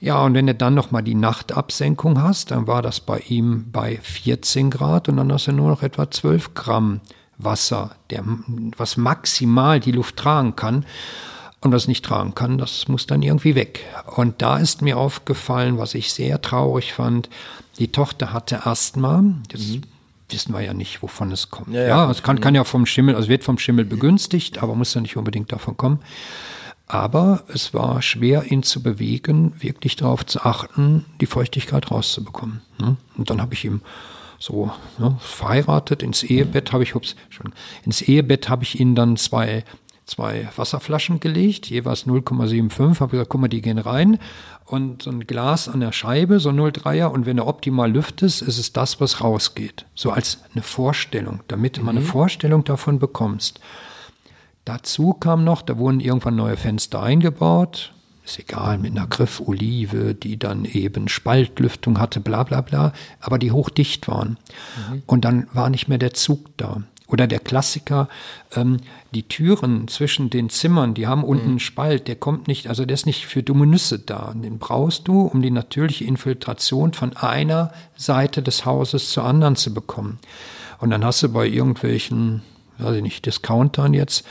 Ja, 0.00 0.20
und 0.22 0.34
wenn 0.34 0.48
du 0.48 0.54
dann 0.54 0.74
noch 0.74 0.90
mal 0.90 1.02
die 1.02 1.14
Nachtabsenkung 1.14 2.20
hast, 2.20 2.50
dann 2.50 2.66
war 2.66 2.82
das 2.82 3.00
bei 3.00 3.20
ihm 3.20 3.70
bei 3.70 3.98
14 4.02 4.70
Grad 4.70 5.08
und 5.08 5.16
dann 5.16 5.32
hast 5.32 5.46
du 5.46 5.52
nur 5.52 5.70
noch 5.70 5.82
etwa 5.82 6.10
12 6.10 6.54
Gramm 6.54 7.00
Wasser, 7.38 7.92
der, 8.10 8.24
was 8.76 8.96
maximal 8.96 9.80
die 9.80 9.92
Luft 9.92 10.16
tragen 10.16 10.56
kann. 10.56 10.84
Und 11.60 11.72
was 11.72 11.88
nicht 11.88 12.04
tragen 12.04 12.34
kann, 12.34 12.58
das 12.58 12.88
muss 12.88 13.06
dann 13.06 13.22
irgendwie 13.22 13.54
weg. 13.54 13.86
Und 14.16 14.42
da 14.42 14.58
ist 14.58 14.82
mir 14.82 14.98
aufgefallen, 14.98 15.78
was 15.78 15.94
ich 15.94 16.12
sehr 16.12 16.42
traurig 16.42 16.92
fand, 16.92 17.30
die 17.78 17.90
Tochter 17.90 18.34
hatte 18.34 18.66
Asthma. 18.66 19.24
Das 19.48 19.68
mhm 19.68 19.82
wissen 20.34 20.52
wir 20.52 20.60
ja 20.60 20.74
nicht, 20.74 21.02
wovon 21.02 21.32
es 21.32 21.50
kommt. 21.50 21.72
Ja, 21.72 21.80
ja. 21.80 21.88
ja 21.88 22.10
es 22.10 22.22
kann, 22.22 22.40
kann 22.40 22.54
ja 22.54 22.64
vom 22.64 22.84
Schimmel, 22.84 23.14
also 23.14 23.28
wird 23.28 23.44
vom 23.44 23.58
Schimmel 23.58 23.84
begünstigt, 23.84 24.62
aber 24.62 24.74
muss 24.74 24.94
ja 24.94 25.00
nicht 25.00 25.16
unbedingt 25.16 25.52
davon 25.52 25.76
kommen. 25.76 26.00
Aber 26.86 27.44
es 27.48 27.72
war 27.72 28.02
schwer, 28.02 28.50
ihn 28.50 28.62
zu 28.62 28.82
bewegen, 28.82 29.54
wirklich 29.58 29.96
darauf 29.96 30.26
zu 30.26 30.42
achten, 30.42 31.06
die 31.20 31.26
Feuchtigkeit 31.26 31.90
rauszubekommen. 31.90 32.60
Ne? 32.78 32.96
Und 33.16 33.30
dann 33.30 33.40
habe 33.40 33.54
ich 33.54 33.64
ihm 33.64 33.80
so 34.38 34.70
ne, 34.98 35.16
verheiratet 35.20 36.02
ins 36.02 36.22
Ehebett 36.22 36.72
habe 36.72 36.82
ich 36.82 36.94
ups, 36.94 37.16
ins 37.84 38.02
Ehebett 38.02 38.50
habe 38.50 38.64
ich 38.64 38.78
ihn 38.78 38.94
dann 38.94 39.16
zwei 39.16 39.64
zwei 40.06 40.48
Wasserflaschen 40.56 41.20
gelegt, 41.20 41.70
jeweils 41.70 42.06
0,75, 42.06 43.00
habe 43.00 43.12
gesagt, 43.12 43.30
guck 43.30 43.40
mal, 43.40 43.48
die 43.48 43.62
gehen 43.62 43.78
rein 43.78 44.18
und 44.66 45.02
so 45.02 45.10
ein 45.10 45.26
Glas 45.26 45.68
an 45.68 45.80
der 45.80 45.92
Scheibe, 45.92 46.40
so 46.40 46.50
0,3er 46.50 47.06
und 47.06 47.26
wenn 47.26 47.38
du 47.38 47.46
optimal 47.46 47.90
lüftest, 47.90 48.42
ist 48.42 48.58
es 48.58 48.72
das, 48.72 49.00
was 49.00 49.22
rausgeht. 49.22 49.86
So 49.94 50.10
als 50.10 50.38
eine 50.52 50.62
Vorstellung, 50.62 51.40
damit 51.48 51.76
du 51.76 51.80
mhm. 51.80 51.86
mal 51.86 51.92
eine. 51.92 52.02
Vorstellung 52.02 52.64
davon 52.64 52.98
bekommst. 52.98 53.60
Dazu 54.64 55.12
kam 55.12 55.44
noch, 55.44 55.62
da 55.62 55.78
wurden 55.78 56.00
irgendwann 56.00 56.36
neue 56.36 56.56
Fenster 56.56 57.02
eingebaut, 57.02 57.92
ist 58.24 58.38
egal, 58.38 58.78
mit 58.78 58.92
einer 58.92 59.06
Griff-Olive, 59.06 60.14
die 60.14 60.38
dann 60.38 60.64
eben 60.64 61.08
Spaltlüftung 61.08 62.00
hatte, 62.00 62.20
bla 62.20 62.42
bla 62.42 62.62
bla, 62.62 62.92
aber 63.20 63.38
die 63.38 63.52
hochdicht 63.52 64.08
waren. 64.08 64.38
Mhm. 64.90 65.02
Und 65.06 65.24
dann 65.24 65.46
war 65.52 65.68
nicht 65.68 65.88
mehr 65.88 65.98
der 65.98 66.14
Zug 66.14 66.56
da. 66.56 66.82
Oder 67.06 67.26
der 67.26 67.38
Klassiker, 67.38 68.08
ähm, 68.56 68.78
die 69.12 69.24
Türen 69.24 69.88
zwischen 69.88 70.30
den 70.30 70.48
Zimmern, 70.48 70.94
die 70.94 71.06
haben 71.06 71.22
unten 71.22 71.50
einen 71.50 71.60
Spalt, 71.60 72.08
der 72.08 72.16
kommt 72.16 72.48
nicht, 72.48 72.68
also 72.68 72.86
der 72.86 72.94
ist 72.94 73.04
nicht 73.04 73.26
für 73.26 73.42
dumme 73.42 73.66
Nüsse 73.66 73.98
da. 73.98 74.32
Den 74.34 74.58
brauchst 74.58 75.06
du, 75.06 75.20
um 75.22 75.42
die 75.42 75.50
natürliche 75.50 76.04
Infiltration 76.04 76.94
von 76.94 77.14
einer 77.14 77.72
Seite 77.96 78.42
des 78.42 78.64
Hauses 78.64 79.10
zur 79.10 79.24
anderen 79.24 79.54
zu 79.56 79.74
bekommen. 79.74 80.18
Und 80.80 80.90
dann 80.90 81.04
hast 81.04 81.22
du 81.22 81.28
bei 81.28 81.46
irgendwelchen, 81.46 82.42
weiß 82.78 82.96
ich 82.96 83.02
nicht, 83.02 83.26
Discountern 83.26 83.92
jetzt, 83.92 84.24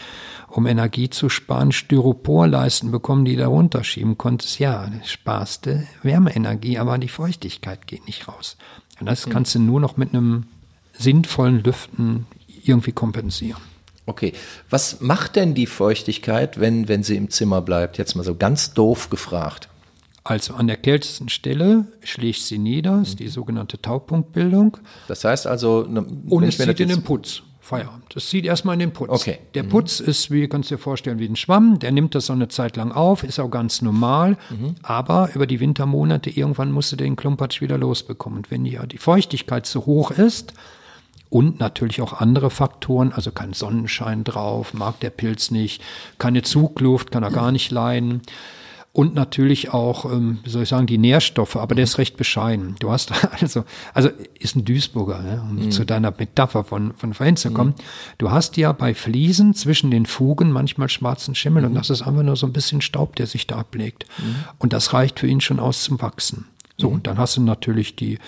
um 0.47 0.65
Energie 0.65 1.09
zu 1.09 1.29
sparen, 1.29 1.71
Styroporleisten 1.71 2.91
bekommen, 2.91 3.25
die 3.25 3.35
da 3.35 3.47
runterschieben 3.47 4.17
konntest. 4.17 4.59
Ja, 4.59 4.87
sparste 5.03 5.87
Wärmeenergie, 6.01 6.79
aber 6.79 6.97
die 6.97 7.07
Feuchtigkeit 7.07 7.87
geht 7.87 8.07
nicht 8.07 8.27
raus. 8.27 8.57
Und 8.99 9.07
das 9.07 9.29
kannst 9.29 9.55
du 9.55 9.59
nur 9.59 9.79
noch 9.79 9.97
mit 9.97 10.13
einem 10.13 10.45
sinnvollen 10.93 11.63
Lüften 11.63 12.27
irgendwie 12.67 12.91
kompensieren. 12.91 13.61
Okay, 14.05 14.33
was 14.69 14.99
macht 14.99 15.37
denn 15.37 15.53
die 15.53 15.65
Feuchtigkeit, 15.65 16.59
wenn, 16.59 16.89
wenn 16.89 17.03
sie 17.03 17.15
im 17.15 17.29
Zimmer 17.29 17.61
bleibt? 17.61 17.97
Jetzt 17.97 18.15
mal 18.15 18.23
so 18.23 18.35
ganz 18.35 18.73
doof 18.73 19.09
gefragt. 19.09 19.69
Also 20.25 20.53
an 20.53 20.67
der 20.67 20.77
kältesten 20.77 21.29
Stelle 21.29 21.85
schlägt 22.01 22.41
sie 22.41 22.57
nieder, 22.57 23.01
ist 23.01 23.19
die 23.19 23.27
sogenannte 23.27 23.81
Taupunktbildung. 23.81 24.77
Das 25.07 25.23
heißt 25.23 25.47
also, 25.47 25.83
ne, 25.83 26.05
und 26.29 26.43
es 26.43 26.57
zieht 26.57 26.79
in 26.79 26.89
den 26.89 27.03
Putz. 27.03 27.43
Feierabend. 27.59 28.03
Das 28.13 28.27
zieht 28.27 28.45
erstmal 28.45 28.73
in 28.73 28.79
den 28.79 28.91
Putz. 28.91 29.09
Okay. 29.09 29.39
Der 29.53 29.63
mhm. 29.63 29.69
Putz 29.69 30.01
ist, 30.01 30.31
wie 30.31 30.49
kannst 30.49 30.69
du 30.69 30.75
dir 30.75 30.81
vorstellen, 30.81 31.19
wie 31.19 31.27
ein 31.27 31.37
Schwamm. 31.37 31.79
Der 31.79 31.93
nimmt 31.93 32.13
das 32.13 32.25
so 32.25 32.33
eine 32.33 32.49
Zeit 32.49 32.75
lang 32.75 32.91
auf, 32.91 33.23
ist 33.23 33.39
auch 33.39 33.49
ganz 33.49 33.81
normal. 33.81 34.37
Mhm. 34.49 34.75
Aber 34.81 35.29
über 35.33 35.47
die 35.47 35.61
Wintermonate 35.61 36.29
irgendwann 36.29 36.73
musst 36.73 36.91
du 36.91 36.97
den 36.97 37.15
Klumpatsch 37.15 37.61
wieder 37.61 37.77
losbekommen. 37.77 38.39
Und 38.39 38.51
wenn 38.51 38.65
ja 38.65 38.85
die 38.85 38.97
Feuchtigkeit 38.97 39.65
zu 39.65 39.85
hoch 39.85 40.11
ist, 40.11 40.53
und 41.33 41.59
natürlich 41.59 41.99
auch 41.99 42.13
andere 42.13 42.51
Faktoren, 42.51 43.11
also 43.11 43.31
kein 43.31 43.53
Sonnenschein 43.53 44.23
drauf, 44.23 44.75
mag 44.75 44.99
der 44.99 45.09
Pilz 45.09 45.49
nicht, 45.49 45.81
keine 46.19 46.43
Zugluft, 46.43 47.09
kann 47.09 47.23
er 47.23 47.31
gar 47.31 47.51
nicht 47.51 47.71
leiden. 47.71 48.21
Und 48.91 49.15
natürlich 49.15 49.73
auch, 49.73 50.05
ähm, 50.05 50.37
wie 50.43 50.51
soll 50.51 50.61
ich 50.61 50.69
sagen, 50.69 50.85
die 50.85 50.99
Nährstoffe, 50.99 51.55
aber 51.55 51.73
der 51.73 51.85
ist 51.85 51.97
recht 51.97 52.17
bescheiden. 52.17 52.75
Du 52.77 52.91
hast 52.91 53.11
also, 53.41 53.63
also 53.95 54.11
ist 54.37 54.55
ein 54.55 54.63
Duisburger, 54.63 55.23
ne, 55.23 55.41
um 55.41 55.55
mhm. 55.55 55.71
zu 55.71 55.87
deiner 55.87 56.13
Metapher 56.15 56.63
von, 56.63 56.93
von 56.93 57.15
vorhin 57.15 57.35
zu 57.35 57.49
kommen. 57.49 57.71
Mhm. 57.71 57.83
Du 58.19 58.29
hast 58.29 58.55
ja 58.57 58.71
bei 58.71 58.93
Fliesen 58.93 59.55
zwischen 59.55 59.89
den 59.89 60.05
Fugen 60.05 60.51
manchmal 60.51 60.89
schwarzen 60.89 61.33
Schimmel 61.33 61.63
mhm. 61.63 61.69
und 61.69 61.73
das 61.73 61.89
ist 61.89 62.03
einfach 62.03 62.21
nur 62.21 62.35
so 62.35 62.45
ein 62.45 62.53
bisschen 62.53 62.81
Staub, 62.81 63.15
der 63.15 63.25
sich 63.25 63.47
da 63.47 63.57
ablegt. 63.57 64.05
Mhm. 64.19 64.35
Und 64.59 64.71
das 64.71 64.93
reicht 64.93 65.19
für 65.19 65.25
ihn 65.25 65.41
schon 65.41 65.59
aus 65.59 65.81
zum 65.81 65.99
Wachsen. 65.99 66.45
So, 66.77 66.89
mhm. 66.89 66.95
und 66.95 67.07
dann 67.07 67.17
hast 67.17 67.37
du 67.37 67.41
natürlich 67.41 67.95
die, 67.95 68.19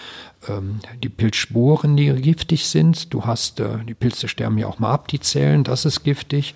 ähm, 0.47 0.79
die 1.03 1.09
Pilzsporen, 1.09 1.97
die 1.97 2.11
giftig 2.13 2.67
sind. 2.67 3.13
Du 3.13 3.25
hast, 3.25 3.59
äh, 3.59 3.83
die 3.87 3.93
Pilze 3.93 4.27
sterben 4.27 4.57
ja 4.57 4.67
auch 4.67 4.79
mal 4.79 4.91
ab, 4.91 5.07
die 5.07 5.19
Zellen, 5.19 5.63
das 5.63 5.85
ist 5.85 6.03
giftig. 6.03 6.53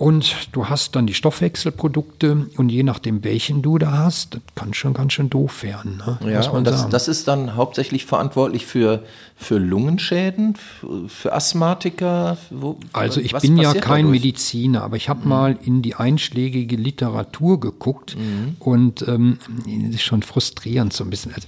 Und 0.00 0.48
du 0.52 0.70
hast 0.70 0.96
dann 0.96 1.06
die 1.06 1.12
Stoffwechselprodukte 1.12 2.46
und 2.56 2.70
je 2.70 2.84
nachdem, 2.84 3.22
welchen 3.22 3.60
du 3.60 3.76
da 3.76 3.98
hast, 3.98 4.32
das 4.32 4.40
kann 4.54 4.72
schon 4.72 4.94
ganz 4.94 5.12
schön 5.12 5.28
doof 5.28 5.62
werden. 5.62 5.98
Ne? 5.98 6.32
Ja, 6.32 6.48
und 6.48 6.66
das, 6.66 6.88
das, 6.88 7.06
ist 7.06 7.28
dann 7.28 7.54
hauptsächlich 7.54 8.06
verantwortlich 8.06 8.64
für, 8.64 9.02
für 9.36 9.58
Lungenschäden, 9.58 10.56
für 11.06 11.34
Asthmatiker. 11.34 12.38
Wo, 12.48 12.78
also 12.94 13.20
ich 13.20 13.34
bin 13.34 13.58
ja 13.58 13.74
kein 13.74 14.06
dadurch? 14.06 14.22
Mediziner, 14.22 14.84
aber 14.84 14.96
ich 14.96 15.10
habe 15.10 15.20
mhm. 15.20 15.28
mal 15.28 15.58
in 15.62 15.82
die 15.82 15.96
einschlägige 15.96 16.76
Literatur 16.76 17.60
geguckt 17.60 18.16
mhm. 18.16 18.56
und 18.58 19.06
ähm, 19.06 19.38
das 19.66 19.96
ist 19.96 20.02
schon 20.02 20.22
frustrierend 20.22 20.94
so 20.94 21.04
ein 21.04 21.10
bisschen. 21.10 21.34
Also 21.34 21.46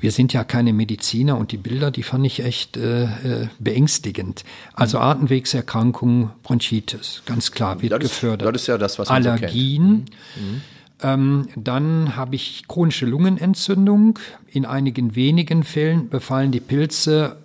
wir 0.00 0.12
sind 0.12 0.32
ja 0.32 0.44
keine 0.44 0.72
Mediziner 0.72 1.36
und 1.36 1.52
die 1.52 1.58
Bilder, 1.58 1.90
die 1.90 2.02
fand 2.02 2.26
ich 2.26 2.42
echt 2.42 2.76
äh, 2.76 3.04
äh 3.04 3.48
beängstigend. 3.58 4.44
Also 4.74 4.98
mhm. 4.98 5.04
Atemwegserkrankungen, 5.04 6.30
Bronchitis, 6.42 7.22
ganz 7.26 7.52
klar, 7.52 7.82
wird 7.82 7.92
das 7.92 8.00
gefördert. 8.00 8.48
Ist, 8.48 8.54
das 8.54 8.62
ist 8.62 8.66
ja 8.68 8.78
das, 8.78 8.98
was 8.98 9.08
man 9.08 9.16
Allergien. 9.16 10.06
So 10.34 10.40
mhm. 10.40 10.60
ähm, 11.02 11.48
dann 11.56 12.16
habe 12.16 12.34
ich 12.34 12.66
chronische 12.66 13.06
Lungenentzündung. 13.06 14.18
In 14.50 14.66
einigen 14.66 15.14
wenigen 15.14 15.62
Fällen 15.62 16.08
befallen 16.08 16.50
die 16.50 16.60
Pilze 16.60 17.36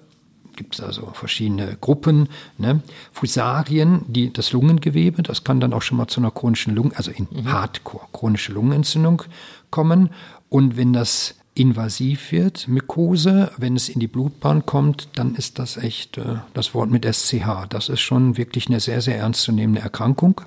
gibt 0.55 0.75
es 0.75 0.81
also 0.81 1.11
verschiedene 1.13 1.77
Gruppen, 1.81 2.29
ne? 2.57 2.81
Fusarien, 3.11 4.05
die 4.07 4.31
das 4.31 4.53
Lungengewebe, 4.53 5.21
das 5.21 5.43
kann 5.43 5.59
dann 5.59 5.73
auch 5.73 5.81
schon 5.81 5.97
mal 5.97 6.07
zu 6.07 6.21
einer 6.21 6.31
chronischen 6.31 6.73
Lungen, 6.73 6.93
also 6.95 7.11
in 7.11 7.27
mhm. 7.29 7.51
Hardcore 7.51 8.05
chronische 8.13 8.53
Lungenentzündung 8.53 9.23
kommen. 9.69 10.09
Und 10.49 10.77
wenn 10.77 10.93
das 10.93 11.35
invasiv 11.55 12.31
wird, 12.33 12.67
Mykose, 12.67 13.51
wenn 13.57 13.75
es 13.75 13.89
in 13.89 14.01
die 14.01 14.07
Blutbahn 14.07 14.65
kommt, 14.65 15.07
dann 15.15 15.35
ist 15.35 15.57
das 15.57 15.77
echt 15.77 16.17
äh, 16.17 16.35
das 16.53 16.73
Wort 16.73 16.91
mit 16.91 17.05
SCH. 17.05 17.67
Das 17.69 17.89
ist 17.89 18.01
schon 18.01 18.37
wirklich 18.37 18.67
eine 18.67 18.81
sehr, 18.81 19.01
sehr 19.01 19.17
ernstzunehmende 19.17 19.81
Erkrankung. 19.81 20.41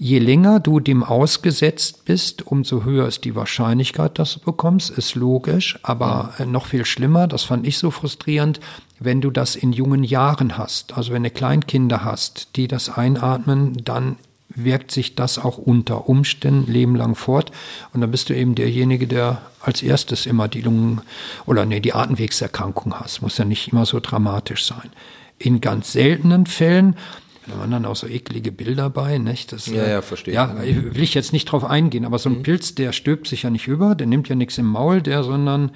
Je 0.00 0.18
länger 0.18 0.60
du 0.60 0.78
dem 0.78 1.02
ausgesetzt 1.02 2.04
bist, 2.04 2.46
umso 2.46 2.84
höher 2.84 3.08
ist 3.08 3.24
die 3.24 3.34
Wahrscheinlichkeit, 3.34 4.18
dass 4.18 4.34
du 4.34 4.40
bekommst, 4.40 4.90
ist 4.90 5.14
logisch, 5.14 5.78
aber 5.82 6.34
äh, 6.38 6.44
noch 6.46 6.66
viel 6.66 6.84
schlimmer, 6.84 7.28
das 7.28 7.44
fand 7.44 7.66
ich 7.66 7.78
so 7.78 7.90
frustrierend, 7.92 8.60
wenn 8.98 9.20
du 9.20 9.30
das 9.30 9.54
in 9.54 9.72
jungen 9.72 10.02
Jahren 10.02 10.58
hast, 10.58 10.96
also 10.96 11.12
wenn 11.12 11.22
du 11.22 11.30
Kleinkinder 11.30 12.04
hast, 12.04 12.56
die 12.56 12.66
das 12.66 12.90
einatmen, 12.90 13.76
dann 13.84 14.16
wirkt 14.64 14.90
sich 14.90 15.14
das 15.14 15.38
auch 15.38 15.58
unter 15.58 16.08
Umständen 16.08 16.70
lebenlang 16.70 17.14
fort. 17.14 17.50
Und 17.92 18.00
dann 18.00 18.10
bist 18.10 18.28
du 18.28 18.34
eben 18.34 18.54
derjenige, 18.54 19.06
der 19.06 19.42
als 19.60 19.82
erstes 19.82 20.26
immer 20.26 20.48
die 20.48 20.60
Lungen 20.60 21.00
oder 21.46 21.64
nee, 21.64 21.80
die 21.80 21.94
Atemwegserkrankung 21.94 22.94
hast. 22.94 23.22
Muss 23.22 23.38
ja 23.38 23.44
nicht 23.44 23.72
immer 23.72 23.86
so 23.86 24.00
dramatisch 24.00 24.64
sein. 24.64 24.90
In 25.38 25.60
ganz 25.60 25.92
seltenen 25.92 26.46
Fällen 26.46 26.96
da 27.48 27.58
waren 27.58 27.70
dann 27.70 27.86
auch 27.86 27.96
so 27.96 28.06
eklige 28.06 28.52
Bilder 28.52 28.90
bei, 28.90 29.16
nicht? 29.18 29.52
Das, 29.52 29.66
ja, 29.66 29.88
ja, 29.88 30.02
verstehe. 30.02 30.34
Ja, 30.34 30.54
will 30.60 31.02
ich 31.02 31.14
jetzt 31.14 31.32
nicht 31.32 31.46
drauf 31.46 31.64
eingehen, 31.64 32.04
aber 32.04 32.18
so 32.18 32.28
ein 32.28 32.38
mhm. 32.38 32.42
Pilz, 32.42 32.74
der 32.74 32.92
stirbt 32.92 33.26
sich 33.26 33.44
ja 33.44 33.50
nicht 33.50 33.66
über, 33.66 33.94
der 33.94 34.06
nimmt 34.06 34.28
ja 34.28 34.34
nichts 34.34 34.58
im 34.58 34.66
Maul, 34.66 35.00
der, 35.00 35.24
sondern 35.24 35.70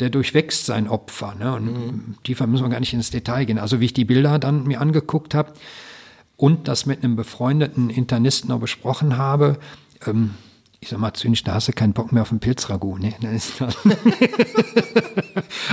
der 0.00 0.10
durchwächst 0.10 0.66
sein 0.66 0.88
Opfer. 0.88 1.34
Ne? 1.38 1.54
Und 1.54 1.66
mhm. 1.66 2.14
tiefer 2.24 2.46
müssen 2.46 2.64
wir 2.64 2.70
gar 2.70 2.80
nicht 2.80 2.92
ins 2.92 3.10
Detail 3.10 3.44
gehen. 3.44 3.58
Also 3.58 3.80
wie 3.80 3.84
ich 3.86 3.94
die 3.94 4.04
Bilder 4.04 4.38
dann 4.40 4.64
mir 4.64 4.80
angeguckt 4.80 5.34
habe 5.34 5.52
und 6.42 6.66
das 6.66 6.86
mit 6.86 7.04
einem 7.04 7.14
befreundeten 7.14 7.88
Internisten 7.88 8.48
noch 8.48 8.58
besprochen 8.58 9.16
habe, 9.16 9.60
ähm, 10.04 10.34
ich 10.80 10.88
sag 10.88 10.98
mal 10.98 11.14
zynisch, 11.14 11.44
da 11.44 11.54
hast 11.54 11.68
du 11.68 11.72
keinen 11.72 11.92
Bock 11.92 12.10
mehr 12.10 12.22
auf 12.22 12.32
ein 12.32 12.40
Pilzragout. 12.40 12.98
Ne? 12.98 13.14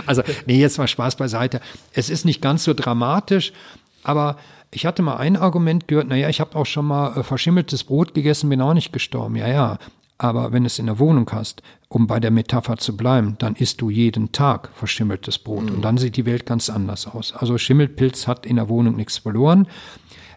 also, 0.05 0.21
nee, 0.45 0.59
jetzt 0.59 0.77
mal 0.77 0.87
Spaß 0.87 1.15
beiseite. 1.15 1.59
Es 1.91 2.11
ist 2.11 2.23
nicht 2.23 2.39
ganz 2.39 2.65
so 2.65 2.75
dramatisch, 2.75 3.51
aber 4.03 4.37
ich 4.69 4.85
hatte 4.85 5.01
mal 5.01 5.17
ein 5.17 5.37
Argument 5.37 5.87
gehört, 5.87 6.07
naja, 6.07 6.29
ich 6.29 6.39
habe 6.39 6.55
auch 6.55 6.67
schon 6.67 6.85
mal 6.85 7.17
äh, 7.17 7.23
verschimmeltes 7.23 7.83
Brot 7.83 8.13
gegessen, 8.13 8.47
bin 8.47 8.61
auch 8.61 8.75
nicht 8.75 8.93
gestorben. 8.93 9.37
Ja, 9.37 9.47
ja. 9.47 9.79
Aber 10.19 10.51
wenn 10.51 10.65
es 10.65 10.77
in 10.77 10.85
der 10.85 10.99
Wohnung 10.99 11.27
hast, 11.31 11.63
um 11.87 12.05
bei 12.05 12.19
der 12.19 12.29
Metapher 12.29 12.77
zu 12.77 12.95
bleiben, 12.95 13.37
dann 13.39 13.55
isst 13.55 13.81
du 13.81 13.89
jeden 13.89 14.33
Tag 14.33 14.69
verschimmeltes 14.75 15.39
Brot. 15.39 15.63
Mhm. 15.63 15.77
Und 15.77 15.81
dann 15.81 15.97
sieht 15.97 16.15
die 16.15 16.27
Welt 16.27 16.45
ganz 16.45 16.69
anders 16.69 17.07
aus. 17.07 17.33
Also 17.33 17.57
Schimmelpilz 17.57 18.27
hat 18.27 18.45
in 18.45 18.57
der 18.57 18.69
Wohnung 18.69 18.95
nichts 18.97 19.17
verloren. 19.17 19.65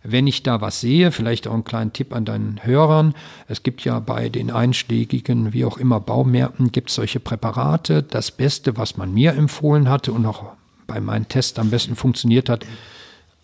Wenn 0.04 0.26
ich 0.26 0.42
da 0.42 0.60
was 0.60 0.80
sehe, 0.80 1.12
vielleicht 1.12 1.46
auch 1.46 1.54
einen 1.54 1.64
kleinen 1.64 1.92
Tipp 1.92 2.14
an 2.14 2.24
deinen 2.24 2.64
Hörern. 2.64 3.14
Es 3.46 3.62
gibt 3.62 3.84
ja 3.84 4.00
bei 4.00 4.28
den 4.28 4.50
einschlägigen, 4.50 5.52
wie 5.52 5.64
auch 5.64 5.78
immer, 5.78 6.00
Baumärkten 6.00 6.72
gibt 6.72 6.90
es 6.90 6.96
solche 6.96 7.20
Präparate. 7.20 8.02
Das 8.02 8.32
Beste, 8.32 8.76
was 8.76 8.96
man 8.96 9.14
mir 9.14 9.34
empfohlen 9.34 9.88
hatte 9.88 10.12
und 10.12 10.26
auch 10.26 10.52
bei 10.86 11.00
meinen 11.00 11.28
Tests 11.28 11.58
am 11.58 11.70
besten 11.70 11.94
funktioniert 11.94 12.48
hat, 12.48 12.66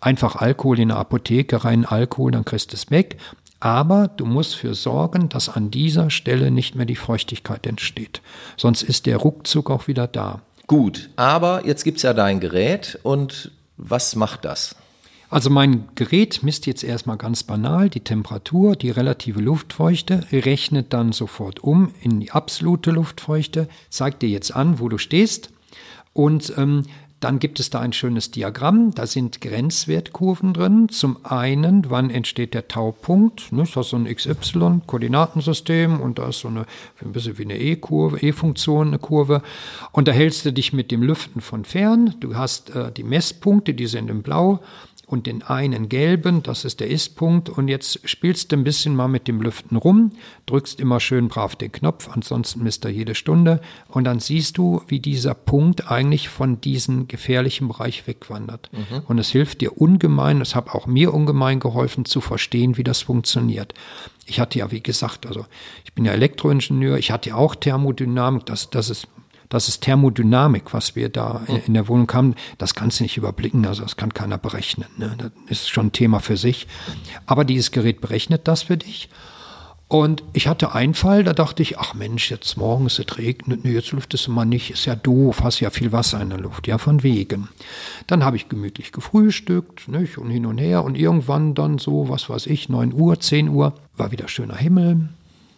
einfach 0.01 0.35
Alkohol 0.35 0.79
in 0.79 0.89
der 0.89 0.97
Apotheke, 0.97 1.63
rein 1.63 1.85
Alkohol, 1.85 2.31
dann 2.31 2.45
kriegst 2.45 2.71
du 2.71 2.75
es 2.75 2.91
weg. 2.91 3.17
Aber 3.61 4.07
du 4.07 4.25
musst 4.25 4.55
für 4.55 4.73
sorgen, 4.73 5.29
dass 5.29 5.49
an 5.49 5.71
dieser 5.71 6.09
Stelle 6.09 6.51
nicht 6.51 6.75
mehr 6.75 6.85
die 6.85 6.95
Feuchtigkeit 6.95 7.67
entsteht. 7.67 8.21
Sonst 8.55 8.83
ist 8.83 9.05
der 9.05 9.17
Ruckzuck 9.17 9.69
auch 9.69 9.87
wieder 9.87 10.07
da. 10.07 10.41
Gut, 10.67 11.09
aber 11.15 11.65
jetzt 11.65 11.83
gibt's 11.83 12.03
ja 12.03 12.13
dein 12.13 12.39
Gerät 12.39 12.99
und 13.03 13.51
was 13.75 14.15
macht 14.15 14.45
das? 14.45 14.75
Also 15.29 15.51
mein 15.51 15.87
Gerät 15.93 16.41
misst 16.41 16.65
jetzt 16.65 16.83
erstmal 16.83 17.17
ganz 17.17 17.43
banal 17.43 17.89
die 17.89 17.99
Temperatur, 17.99 18.75
die 18.75 18.89
relative 18.89 19.39
Luftfeuchte, 19.39 20.25
rechnet 20.31 20.91
dann 20.91 21.11
sofort 21.11 21.63
um 21.63 21.93
in 22.01 22.19
die 22.19 22.31
absolute 22.31 22.89
Luftfeuchte, 22.89 23.69
zeigt 23.89 24.23
dir 24.23 24.29
jetzt 24.29 24.55
an, 24.55 24.79
wo 24.79 24.89
du 24.89 24.97
stehst 24.97 25.51
und 26.13 26.53
ähm, 26.57 26.83
dann 27.19 27.39
gibt 27.39 27.59
es 27.59 27.69
da 27.69 27.81
ein 27.81 27.91
schönes 27.91 28.31
Diagramm, 28.31 28.93
da 28.95 29.05
sind 29.05 29.41
Grenzwertkurven 29.41 30.53
drin. 30.53 30.87
Zum 30.87 31.17
einen, 31.25 31.89
wann 31.89 32.09
entsteht 32.09 32.53
der 32.53 32.69
Taupunkt? 32.69 33.51
Ne, 33.51 33.63
das 33.63 33.75
ist 33.75 33.89
so 33.89 33.97
ein 33.97 34.05
XY-Koordinatensystem 34.05 35.99
und 35.99 36.17
da 36.17 36.29
ist 36.29 36.39
so 36.39 36.47
eine, 36.47 36.65
ein 37.01 37.11
bisschen 37.11 37.37
wie 37.37 37.43
eine 37.43 37.57
E-Kurve, 37.59 38.19
E-Funktion, 38.21 38.87
eine 38.87 38.99
Kurve. 38.99 39.41
Und 39.91 40.07
da 40.07 40.13
hältst 40.13 40.45
du 40.45 40.53
dich 40.53 40.71
mit 40.71 40.91
dem 40.91 41.03
Lüften 41.03 41.41
von 41.41 41.65
fern. 41.65 42.15
Du 42.21 42.35
hast 42.35 42.69
äh, 42.69 42.89
die 42.91 43.03
Messpunkte, 43.03 43.73
die 43.73 43.87
sind 43.87 44.09
in 44.09 44.23
Blau 44.23 44.61
und 45.09 45.25
den 45.25 45.41
einen 45.41 45.89
gelben, 45.89 46.43
das 46.43 46.65
ist 46.65 46.79
der 46.79 46.87
Ist-Punkt. 46.87 47.49
Und 47.49 47.67
jetzt 47.67 48.07
spielst 48.07 48.51
du 48.51 48.55
ein 48.55 48.63
bisschen 48.63 48.95
mal 48.95 49.07
mit 49.07 49.27
dem 49.27 49.41
Lüften 49.41 49.75
rum, 49.75 50.11
drückst 50.45 50.79
immer 50.79 50.99
schön 50.99 51.29
brav 51.29 51.55
den 51.55 51.71
Knopf, 51.71 52.09
ansonsten 52.13 52.63
misst 52.63 52.85
er 52.85 52.91
jede 52.91 53.15
Stunde. 53.15 53.59
Und 53.87 54.03
dann 54.03 54.19
siehst 54.19 54.59
du, 54.59 54.83
wie 54.87 54.99
dieser 54.99 55.33
Punkt 55.33 55.89
eigentlich 55.89 56.29
von 56.29 56.61
diesem 56.61 57.07
gefährlichen 57.07 57.67
Bereich 57.67 58.05
wegwandert. 58.05 58.69
Mhm. 58.71 59.01
Und 59.07 59.17
es 59.17 59.29
hilft 59.29 59.61
dir 59.61 59.81
ungemein, 59.81 60.41
es 60.41 60.53
hat 60.53 60.69
auch 60.69 60.85
mir 60.85 61.11
ungemein 61.11 61.59
geholfen, 61.59 62.05
zu 62.05 62.21
verstehen, 62.21 62.77
wie 62.77 62.83
das 62.83 63.01
funktioniert. 63.01 63.73
Ich 64.27 64.39
hatte 64.39 64.59
ja, 64.59 64.69
wie 64.71 64.83
gesagt, 64.83 65.25
also 65.25 65.47
ich 65.85 65.93
bin 65.93 66.05
ja 66.05 66.11
Elektroingenieur, 66.11 66.99
ich 66.99 67.09
hatte 67.09 67.29
ja 67.29 67.35
auch 67.35 67.55
Thermodynamik, 67.55 68.45
das, 68.45 68.69
das 68.69 68.91
ist 68.91 69.07
das 69.49 69.67
ist 69.67 69.81
Thermodynamik, 69.81 70.73
was 70.73 70.95
wir 70.95 71.09
da 71.09 71.41
in 71.65 71.73
der 71.73 71.87
Wohnung 71.87 72.11
haben. 72.13 72.35
Das 72.59 72.75
kannst 72.75 72.99
du 72.99 73.03
nicht 73.03 73.17
überblicken, 73.17 73.65
also 73.65 73.81
das 73.81 73.97
kann 73.97 74.13
keiner 74.13 74.37
berechnen. 74.37 74.87
Ne? 74.97 75.15
Das 75.17 75.61
ist 75.61 75.69
schon 75.69 75.87
ein 75.87 75.91
Thema 75.91 76.19
für 76.19 76.37
sich. 76.37 76.67
Aber 77.25 77.45
dieses 77.45 77.71
Gerät 77.71 77.99
berechnet 77.99 78.47
das 78.47 78.63
für 78.63 78.77
dich. 78.77 79.09
Und 79.87 80.23
ich 80.33 80.47
hatte 80.47 80.75
einen 80.75 80.93
Fall, 80.93 81.23
da 81.23 81.33
dachte 81.33 81.63
ich, 81.63 81.79
ach 81.79 81.95
Mensch, 81.95 82.29
jetzt 82.29 82.57
morgens, 82.57 82.99
es 82.99 83.17
regnet, 83.17 83.65
nee, 83.65 83.71
jetzt 83.71 83.91
lüftest 83.91 84.27
du 84.27 84.31
mal 84.31 84.45
nicht, 84.45 84.69
ist 84.69 84.85
ja 84.85 84.95
doof, 84.95 85.41
hast 85.41 85.61
ja 85.61 85.71
viel 85.71 85.91
Wasser 85.91 86.21
in 86.21 86.29
der 86.29 86.37
Luft, 86.37 86.67
ja, 86.67 86.77
von 86.77 87.01
wegen. 87.01 87.49
Dann 88.05 88.23
habe 88.23 88.35
ich 88.35 88.49
gemütlich 88.49 88.91
gefrühstückt, 88.91 89.87
nicht, 89.87 90.19
und 90.19 90.29
hin 90.29 90.45
und 90.45 90.59
her, 90.59 90.83
und 90.83 90.95
irgendwann 90.95 91.55
dann 91.55 91.79
so, 91.79 92.07
was 92.07 92.29
weiß 92.29 92.45
ich, 92.45 92.69
9 92.69 92.93
Uhr, 92.93 93.19
10 93.19 93.49
Uhr, 93.49 93.73
war 93.97 94.11
wieder 94.11 94.27
schöner 94.27 94.57
Himmel, 94.57 95.09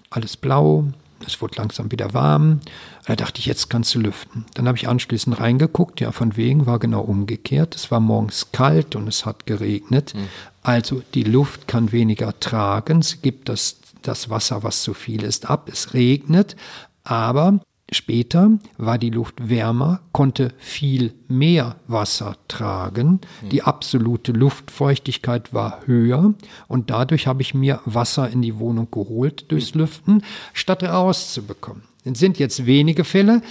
alles 0.09 0.37
blau, 0.37 0.85
es 1.27 1.41
wurde 1.41 1.57
langsam 1.57 1.91
wieder 1.91 2.13
warm. 2.13 2.61
Da 3.05 3.15
dachte 3.15 3.39
ich, 3.39 3.45
jetzt 3.45 3.69
kannst 3.69 3.95
du 3.95 3.99
lüften. 3.99 4.45
Dann 4.53 4.67
habe 4.67 4.77
ich 4.77 4.87
anschließend 4.87 5.39
reingeguckt. 5.39 6.01
Ja, 6.01 6.11
von 6.11 6.37
wegen 6.37 6.65
war 6.65 6.79
genau 6.79 7.01
umgekehrt. 7.01 7.75
Es 7.75 7.89
war 7.89 7.99
morgens 7.99 8.51
kalt 8.51 8.95
und 8.95 9.07
es 9.07 9.25
hat 9.25 9.45
geregnet. 9.45 10.13
Mhm. 10.13 10.27
Also 10.61 11.01
die 11.13 11.23
Luft 11.23 11.67
kann 11.67 11.91
weniger 11.91 12.39
tragen. 12.39 12.99
Es 12.99 13.21
gibt 13.21 13.49
das, 13.49 13.77
das 14.03 14.29
Wasser, 14.29 14.63
was 14.63 14.83
zu 14.83 14.93
viel 14.93 15.23
ist, 15.23 15.49
ab. 15.49 15.69
Es 15.71 15.93
regnet. 15.93 16.55
Aber 17.03 17.59
Später 17.93 18.51
war 18.77 18.97
die 18.97 19.09
Luft 19.09 19.49
wärmer, 19.49 19.99
konnte 20.13 20.53
viel 20.59 21.13
mehr 21.27 21.75
Wasser 21.87 22.37
tragen, 22.47 23.19
die 23.51 23.63
absolute 23.63 24.31
Luftfeuchtigkeit 24.31 25.53
war 25.53 25.81
höher 25.85 26.33
und 26.69 26.89
dadurch 26.89 27.27
habe 27.27 27.41
ich 27.41 27.53
mir 27.53 27.81
Wasser 27.83 28.29
in 28.29 28.41
die 28.41 28.59
Wohnung 28.59 28.89
geholt 28.89 29.51
durchs 29.51 29.75
Lüften, 29.75 30.23
statt 30.53 30.83
rauszubekommen. 30.83 31.83
Es 32.05 32.17
sind 32.17 32.39
jetzt 32.39 32.65
wenige 32.65 33.03
Fälle, 33.03 33.41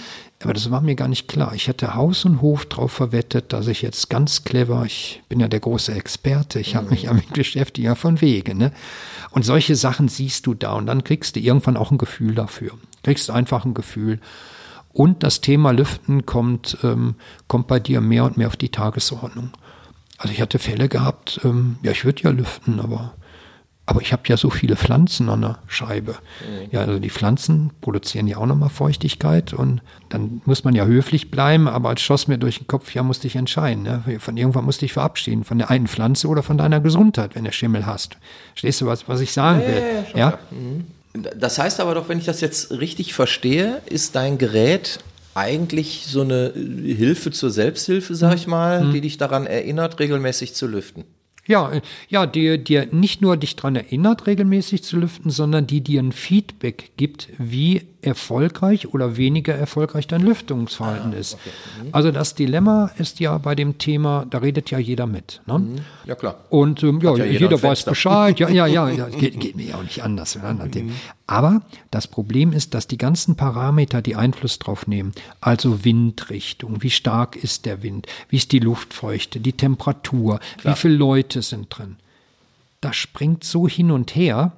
aber 0.43 0.53
das 0.53 0.71
war 0.71 0.81
mir 0.81 0.95
gar 0.95 1.07
nicht 1.07 1.27
klar. 1.27 1.53
Ich 1.53 1.67
hätte 1.67 1.95
Haus 1.95 2.25
und 2.25 2.41
Hof 2.41 2.65
darauf 2.65 2.91
verwettet, 2.91 3.53
dass 3.53 3.67
ich 3.67 3.81
jetzt 3.81 4.09
ganz 4.09 4.43
clever, 4.43 4.83
ich 4.85 5.21
bin 5.29 5.39
ja 5.39 5.47
der 5.47 5.59
große 5.59 5.93
Experte, 5.93 6.59
ich 6.59 6.75
habe 6.75 6.89
mich 6.89 7.03
damit 7.03 7.33
beschäftigt, 7.33 7.85
ja 7.85 7.95
von 7.95 8.21
Wege. 8.21 8.55
Ne? 8.55 8.71
Und 9.31 9.43
solche 9.43 9.75
Sachen 9.75 10.07
siehst 10.07 10.47
du 10.47 10.53
da 10.53 10.73
und 10.73 10.85
dann 10.85 11.03
kriegst 11.03 11.35
du 11.35 11.39
irgendwann 11.39 11.77
auch 11.77 11.91
ein 11.91 11.97
Gefühl 11.97 12.35
dafür. 12.35 12.71
Kriegst 13.03 13.29
einfach 13.29 13.65
ein 13.65 13.73
Gefühl. 13.73 14.19
Und 14.93 15.23
das 15.23 15.41
Thema 15.41 15.71
Lüften 15.71 16.25
kommt, 16.25 16.77
ähm, 16.83 17.15
kommt 17.47 17.67
bei 17.67 17.79
dir 17.79 18.01
mehr 18.01 18.25
und 18.25 18.37
mehr 18.37 18.47
auf 18.47 18.57
die 18.57 18.69
Tagesordnung. 18.69 19.51
Also 20.17 20.33
ich 20.33 20.41
hatte 20.41 20.59
Fälle 20.59 20.89
gehabt, 20.89 21.39
ähm, 21.43 21.77
ja, 21.81 21.91
ich 21.91 22.05
würde 22.05 22.23
ja 22.23 22.29
lüften, 22.29 22.79
aber 22.79 23.13
aber 23.91 24.01
ich 24.01 24.13
habe 24.13 24.21
ja 24.27 24.37
so 24.37 24.49
viele 24.49 24.77
Pflanzen 24.77 25.27
an 25.27 25.41
der 25.41 25.59
Scheibe. 25.67 26.13
Mhm. 26.13 26.69
Ja, 26.71 26.79
also 26.79 26.97
die 26.97 27.09
Pflanzen 27.09 27.71
produzieren 27.81 28.25
ja 28.25 28.37
auch 28.37 28.45
nochmal 28.45 28.69
Feuchtigkeit 28.69 29.51
und 29.51 29.81
dann 30.07 30.41
muss 30.45 30.63
man 30.63 30.73
ja 30.75 30.85
höflich 30.85 31.29
bleiben, 31.29 31.67
aber 31.67 31.91
es 31.91 31.99
schoss 31.99 32.29
mir 32.29 32.37
durch 32.37 32.59
den 32.59 32.67
Kopf, 32.67 32.93
ja, 32.93 33.03
musste 33.03 33.27
ich 33.27 33.35
entscheiden. 33.35 33.83
Ne? 33.83 34.01
Von 34.19 34.37
irgendwann 34.37 34.63
musste 34.63 34.85
ich 34.85 34.93
verabschieden, 34.93 35.43
von 35.43 35.57
der 35.57 35.69
einen 35.69 35.87
Pflanze 35.87 36.29
oder 36.29 36.41
von 36.41 36.57
deiner 36.57 36.79
Gesundheit, 36.79 37.35
wenn 37.35 37.43
du 37.43 37.51
Schimmel 37.51 37.85
hast. 37.85 38.15
Stehst 38.55 38.79
du, 38.79 38.85
was, 38.85 39.09
was 39.09 39.19
ich 39.19 39.33
sagen 39.33 39.59
will? 39.59 39.83
Ja, 40.15 40.17
ja, 40.17 40.29
ja? 40.31 40.39
Mhm. 40.51 40.85
Das 41.37 41.59
heißt 41.59 41.81
aber 41.81 41.93
doch, 41.93 42.07
wenn 42.07 42.17
ich 42.17 42.25
das 42.25 42.39
jetzt 42.39 42.71
richtig 42.71 43.13
verstehe, 43.13 43.81
ist 43.87 44.15
dein 44.15 44.37
Gerät 44.37 44.99
eigentlich 45.35 46.05
so 46.07 46.21
eine 46.21 46.53
Hilfe 46.55 47.31
zur 47.31 47.51
Selbsthilfe, 47.51 48.15
sag 48.15 48.35
ich 48.35 48.47
mal, 48.47 48.85
mhm. 48.85 48.93
die 48.93 49.01
dich 49.01 49.17
daran 49.17 49.47
erinnert, 49.47 49.99
regelmäßig 49.99 50.53
zu 50.53 50.65
lüften. 50.65 51.03
Ja, 51.47 51.71
ja, 52.07 52.25
die 52.25 52.63
dir 52.63 52.87
nicht 52.91 53.21
nur 53.21 53.35
dich 53.35 53.55
daran 53.55 53.75
erinnert, 53.75 54.27
regelmäßig 54.27 54.83
zu 54.83 54.97
lüften, 54.97 55.31
sondern 55.31 55.65
die 55.65 55.81
dir 55.81 56.01
ein 56.01 56.11
Feedback 56.11 56.91
gibt, 56.97 57.29
wie 57.37 57.81
erfolgreich 58.01 58.93
oder 58.93 59.17
weniger 59.17 59.53
erfolgreich 59.53 60.07
dein 60.07 60.21
Lüftungsverhalten 60.21 61.13
ah, 61.13 61.17
ist. 61.17 61.33
Okay. 61.35 61.49
Mhm. 61.83 61.89
Also 61.91 62.11
das 62.11 62.35
Dilemma 62.35 62.91
ist 62.97 63.19
ja 63.19 63.37
bei 63.37 63.55
dem 63.55 63.77
Thema, 63.77 64.25
da 64.29 64.39
redet 64.39 64.71
ja 64.71 64.79
jeder 64.79 65.07
mit. 65.07 65.41
Ne? 65.45 65.59
Mhm. 65.59 65.75
Ja 66.05 66.15
klar. 66.15 66.45
Und 66.49 66.83
ähm, 66.83 66.99
ja, 67.01 67.15
ja, 67.15 67.25
jeder, 67.25 67.39
jeder 67.39 67.63
weiß 67.63 67.85
Bescheid. 67.85 68.39
Ja, 68.39 68.49
ja, 68.49 68.65
ja, 68.67 68.89
ja. 68.89 69.09
Geht, 69.21 69.39
geht, 69.39 69.55
mir 69.55 69.67
ja 69.67 69.75
auch 69.75 69.83
nicht 69.83 70.03
anders. 70.03 70.35
Mhm. 70.35 70.91
Aber 71.27 71.61
das 71.91 72.07
Problem 72.07 72.53
ist, 72.53 72.73
dass 72.73 72.87
die 72.87 72.97
ganzen 72.97 73.35
Parameter, 73.35 74.01
die 74.01 74.15
Einfluss 74.15 74.59
drauf 74.59 74.87
nehmen, 74.87 75.13
also 75.39 75.85
Windrichtung, 75.85 76.81
wie 76.81 76.89
stark 76.89 77.35
ist 77.35 77.65
der 77.65 77.83
Wind, 77.83 78.07
wie 78.29 78.37
ist 78.37 78.51
die 78.51 78.59
Luftfeuchte, 78.59 79.39
die 79.39 79.53
Temperatur, 79.53 80.39
klar. 80.57 80.73
wie 80.73 80.79
viele 80.79 80.95
Leute 80.95 81.30
sind 81.39 81.67
drin, 81.69 81.95
das 82.81 82.97
springt 82.97 83.45
so 83.45 83.67
hin 83.67 83.91
und 83.91 84.15
her, 84.15 84.51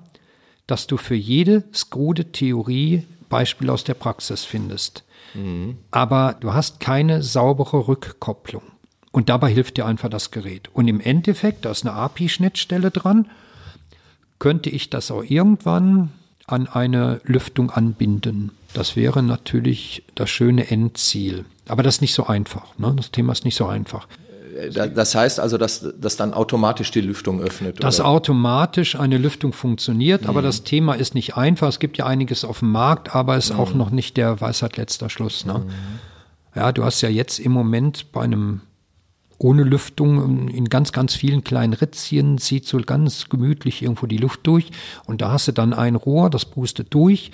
dass 0.66 0.88
du 0.88 0.98
für 0.98 1.16
jede 1.16 1.64
skrude 1.74 2.32
Theorie 2.32 3.04
Beispiel 3.30 3.70
aus 3.70 3.84
der 3.84 3.94
Praxis 3.94 4.44
findest. 4.44 5.04
Mhm. 5.34 5.78
Aber 5.92 6.36
du 6.40 6.54
hast 6.54 6.80
keine 6.80 7.22
saubere 7.22 7.88
Rückkopplung. 7.88 8.64
Und 9.12 9.30
dabei 9.30 9.52
hilft 9.52 9.78
dir 9.78 9.86
einfach 9.86 10.10
das 10.10 10.32
Gerät. 10.32 10.70
Und 10.74 10.88
im 10.88 11.00
Endeffekt, 11.00 11.66
da 11.66 11.72
ist 11.72 11.86
eine 11.86 11.94
API-Schnittstelle 11.94 12.90
dran, 12.90 13.30
könnte 14.40 14.70
ich 14.70 14.90
das 14.90 15.12
auch 15.12 15.24
irgendwann 15.24 16.12
an 16.48 16.68
eine 16.68 17.22
Lüftung 17.24 17.70
anbinden. 17.70 18.52
Das 18.74 18.96
wäre 18.96 19.22
natürlich 19.22 20.04
das 20.16 20.30
schöne 20.30 20.70
Endziel. 20.70 21.46
Aber 21.68 21.84
das 21.84 21.96
ist 21.96 22.02
nicht 22.02 22.14
so 22.14 22.26
einfach. 22.26 22.78
Ne? 22.78 22.94
Das 22.96 23.12
Thema 23.12 23.34
ist 23.34 23.46
nicht 23.46 23.56
so 23.56 23.68
einfach. 23.68 24.08
Das 24.72 25.16
heißt 25.16 25.40
also, 25.40 25.58
dass, 25.58 25.86
dass 26.00 26.16
dann 26.16 26.34
automatisch 26.34 26.92
die 26.92 27.02
Lüftung 27.02 27.42
öffnet? 27.42 27.84
Dass 27.84 28.00
oder? 28.00 28.10
automatisch 28.10 29.00
eine 29.00 29.18
Lüftung 29.18 29.54
funktioniert, 29.54 30.24
mhm. 30.24 30.30
aber 30.30 30.42
das 30.42 30.64
Thema 30.64 30.94
ist 30.94 31.16
nicht 31.16 31.36
einfach. 31.38 31.70
Es 31.70 31.80
gibt 31.80 31.98
ja 31.98 32.06
einiges 32.06 32.46
auf 32.46 32.60
dem 32.60 32.72
Markt, 32.72 33.16
aber 33.16 33.36
es 33.38 33.46
ist 33.46 33.54
mhm. 33.54 33.60
auch 33.60 33.74
noch 33.74 33.90
nicht 33.90 34.18
der 34.18 34.42
Weisheit 34.42 34.78
letzter 34.78 35.10
Schluss. 35.10 35.46
Ne? 35.46 35.60
Mhm. 35.60 35.70
Ja, 36.56 36.72
du 36.72 36.84
hast 36.84 37.02
ja 37.02 37.10
jetzt 37.10 37.40
im 37.40 37.52
Moment 37.52 38.12
bei 38.12 38.22
einem 38.22 38.62
ohne 39.40 39.64
Lüftung 39.64 40.48
in 40.48 40.70
ganz, 40.70 40.92
ganz 40.92 41.16
vielen 41.16 41.44
kleinen 41.44 41.74
Ritzchen 41.74 42.38
zieht 42.38 42.66
so 42.66 42.78
ganz 42.78 43.28
gemütlich 43.30 43.82
irgendwo 43.82 44.06
die 44.06 44.18
Luft 44.18 44.42
durch 44.44 44.72
und 45.06 45.22
da 45.22 45.32
hast 45.32 45.48
du 45.48 45.52
dann 45.52 45.74
ein 45.74 45.96
Rohr, 45.96 46.30
das 46.30 46.46
pustet 46.46 46.94
durch 46.94 47.32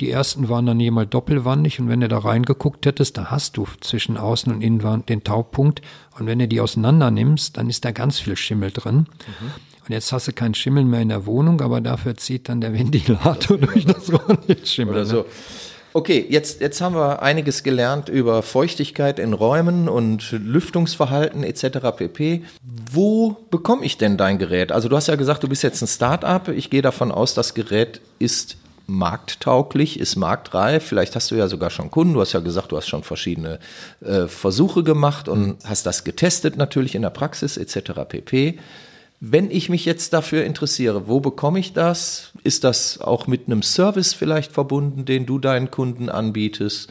die 0.00 0.10
ersten 0.10 0.48
waren 0.48 0.66
dann 0.66 0.80
jemals 0.80 1.10
doppelwandig 1.10 1.78
und 1.78 1.88
wenn 1.88 2.00
du 2.00 2.08
da 2.08 2.18
reingeguckt 2.18 2.86
hättest, 2.86 3.18
da 3.18 3.26
hast 3.26 3.56
du 3.56 3.66
zwischen 3.80 4.16
Außen- 4.16 4.50
und 4.50 4.62
Innenwand 4.62 5.08
den 5.08 5.24
Taupunkt. 5.24 5.82
Und 6.18 6.26
wenn 6.26 6.38
du 6.38 6.48
die 6.48 6.60
auseinander 6.60 7.10
nimmst, 7.10 7.56
dann 7.56 7.68
ist 7.68 7.84
da 7.84 7.92
ganz 7.92 8.18
viel 8.18 8.36
Schimmel 8.36 8.70
drin. 8.70 8.96
Mhm. 8.96 9.50
Und 9.86 9.92
jetzt 9.92 10.12
hast 10.12 10.28
du 10.28 10.32
keinen 10.32 10.54
Schimmel 10.54 10.84
mehr 10.84 11.00
in 11.00 11.10
der 11.10 11.26
Wohnung, 11.26 11.60
aber 11.60 11.80
dafür 11.80 12.16
zieht 12.16 12.48
dann 12.48 12.60
der 12.60 12.72
Ventilator 12.72 13.58
durch 13.58 13.84
das 13.84 14.12
Rohr 14.12 14.38
nicht 14.46 14.68
Schimmel. 14.68 14.94
Oder 14.94 15.04
ne? 15.04 15.06
so. 15.06 15.26
Okay, 15.92 16.24
jetzt, 16.28 16.60
jetzt 16.60 16.80
haben 16.80 16.94
wir 16.94 17.20
einiges 17.20 17.64
gelernt 17.64 18.08
über 18.08 18.42
Feuchtigkeit 18.42 19.18
in 19.18 19.32
Räumen 19.32 19.88
und 19.88 20.30
Lüftungsverhalten 20.30 21.42
etc. 21.42 21.78
pp. 21.96 22.44
Wo 22.62 23.36
bekomme 23.50 23.84
ich 23.84 23.98
denn 23.98 24.16
dein 24.16 24.38
Gerät? 24.38 24.70
Also 24.70 24.88
du 24.88 24.94
hast 24.94 25.08
ja 25.08 25.16
gesagt, 25.16 25.42
du 25.42 25.48
bist 25.48 25.64
jetzt 25.64 25.82
ein 25.82 25.88
Start-up. 25.88 26.48
Ich 26.48 26.70
gehe 26.70 26.82
davon 26.82 27.10
aus, 27.10 27.34
das 27.34 27.54
Gerät 27.54 28.00
ist 28.20 28.56
markttauglich, 28.90 29.98
ist 29.98 30.16
marktreif. 30.16 30.84
Vielleicht 30.84 31.14
hast 31.16 31.30
du 31.30 31.36
ja 31.36 31.48
sogar 31.48 31.70
schon 31.70 31.90
Kunden. 31.90 32.14
Du 32.14 32.20
hast 32.20 32.32
ja 32.32 32.40
gesagt, 32.40 32.72
du 32.72 32.76
hast 32.76 32.88
schon 32.88 33.02
verschiedene 33.02 33.58
äh, 34.00 34.26
Versuche 34.26 34.82
gemacht 34.82 35.28
und 35.28 35.46
mhm. 35.46 35.56
hast 35.64 35.86
das 35.86 36.04
getestet 36.04 36.56
natürlich 36.56 36.94
in 36.94 37.02
der 37.02 37.10
Praxis 37.10 37.56
etc. 37.56 37.92
pp. 38.08 38.58
Wenn 39.20 39.50
ich 39.50 39.68
mich 39.68 39.84
jetzt 39.84 40.12
dafür 40.12 40.44
interessiere, 40.44 41.06
wo 41.06 41.20
bekomme 41.20 41.58
ich 41.58 41.72
das? 41.72 42.32
Ist 42.42 42.64
das 42.64 43.00
auch 43.00 43.26
mit 43.26 43.46
einem 43.46 43.62
Service 43.62 44.14
vielleicht 44.14 44.50
verbunden, 44.50 45.04
den 45.04 45.26
du 45.26 45.38
deinen 45.38 45.70
Kunden 45.70 46.08
anbietest? 46.08 46.90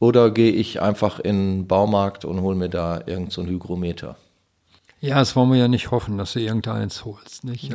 Oder 0.00 0.32
gehe 0.32 0.50
ich 0.50 0.82
einfach 0.82 1.20
in 1.20 1.60
den 1.60 1.66
Baumarkt 1.68 2.24
und 2.24 2.40
hole 2.42 2.56
mir 2.56 2.68
da 2.68 2.98
irgendein 2.98 3.30
so 3.30 3.44
Hygrometer? 3.44 4.16
Ja, 5.02 5.16
das 5.16 5.34
wollen 5.34 5.50
wir 5.50 5.58
ja 5.58 5.66
nicht 5.66 5.90
hoffen, 5.90 6.16
dass 6.16 6.34
du 6.34 6.40
irgendeins 6.40 7.04
holst, 7.04 7.42
nicht? 7.42 7.74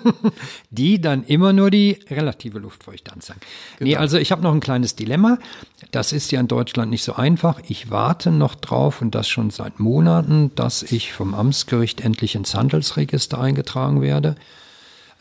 die 0.70 1.00
dann 1.00 1.24
immer 1.24 1.52
nur 1.52 1.68
die 1.68 1.98
relative 2.08 2.60
Luftfeuchte 2.60 3.12
anzeigen. 3.12 3.40
Genau. 3.78 3.88
Nee, 3.90 3.96
also 3.96 4.18
ich 4.18 4.30
habe 4.30 4.40
noch 4.40 4.52
ein 4.52 4.60
kleines 4.60 4.94
Dilemma. 4.94 5.38
Das 5.90 6.12
ist 6.12 6.30
ja 6.30 6.38
in 6.38 6.46
Deutschland 6.46 6.92
nicht 6.92 7.02
so 7.02 7.14
einfach. 7.14 7.60
Ich 7.66 7.90
warte 7.90 8.30
noch 8.30 8.54
drauf 8.54 9.02
und 9.02 9.16
das 9.16 9.28
schon 9.28 9.50
seit 9.50 9.80
Monaten, 9.80 10.52
dass 10.54 10.84
ich 10.84 11.12
vom 11.12 11.34
Amtsgericht 11.34 12.00
endlich 12.00 12.36
ins 12.36 12.54
Handelsregister 12.54 13.40
eingetragen 13.40 14.00
werde. 14.00 14.36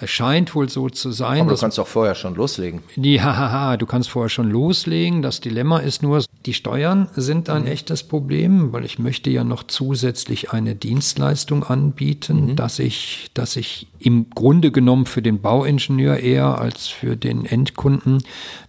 Es 0.04 0.10
scheint 0.10 0.54
wohl 0.54 0.68
so 0.68 0.90
zu 0.90 1.12
sein. 1.12 1.42
Aber 1.42 1.52
du 1.52 1.58
kannst 1.58 1.78
doch 1.78 1.88
vorher 1.88 2.14
schon 2.14 2.36
loslegen. 2.36 2.82
Ja, 2.98 3.78
du 3.78 3.86
kannst 3.86 4.10
vorher 4.10 4.28
schon 4.28 4.52
loslegen. 4.52 5.22
Das 5.22 5.40
Dilemma 5.40 5.80
ist 5.80 6.04
nur, 6.04 6.22
die 6.46 6.54
Steuern 6.54 7.08
sind 7.16 7.50
ein 7.50 7.62
mhm. 7.62 7.70
echtes 7.70 8.04
Problem, 8.04 8.74
weil 8.74 8.84
ich 8.84 9.00
möchte 9.00 9.30
ja 9.30 9.46
noch 9.46 9.64
zusätzlich 9.64 10.52
eine 10.52 10.76
Dienstleistung 10.76 11.64
anbieten, 11.64 12.48
mhm. 12.48 12.56
dass 12.58 12.80
ich, 12.80 13.30
dass 13.34 13.56
ich 13.56 13.88
im 13.98 14.30
Grunde 14.30 14.72
genommen 14.72 15.06
für 15.06 15.22
den 15.22 15.40
Bauingenieur 15.40 16.18
eher 16.18 16.58
als 16.60 16.88
für 16.88 17.16
den 17.16 17.46
Endkunden, 17.46 18.24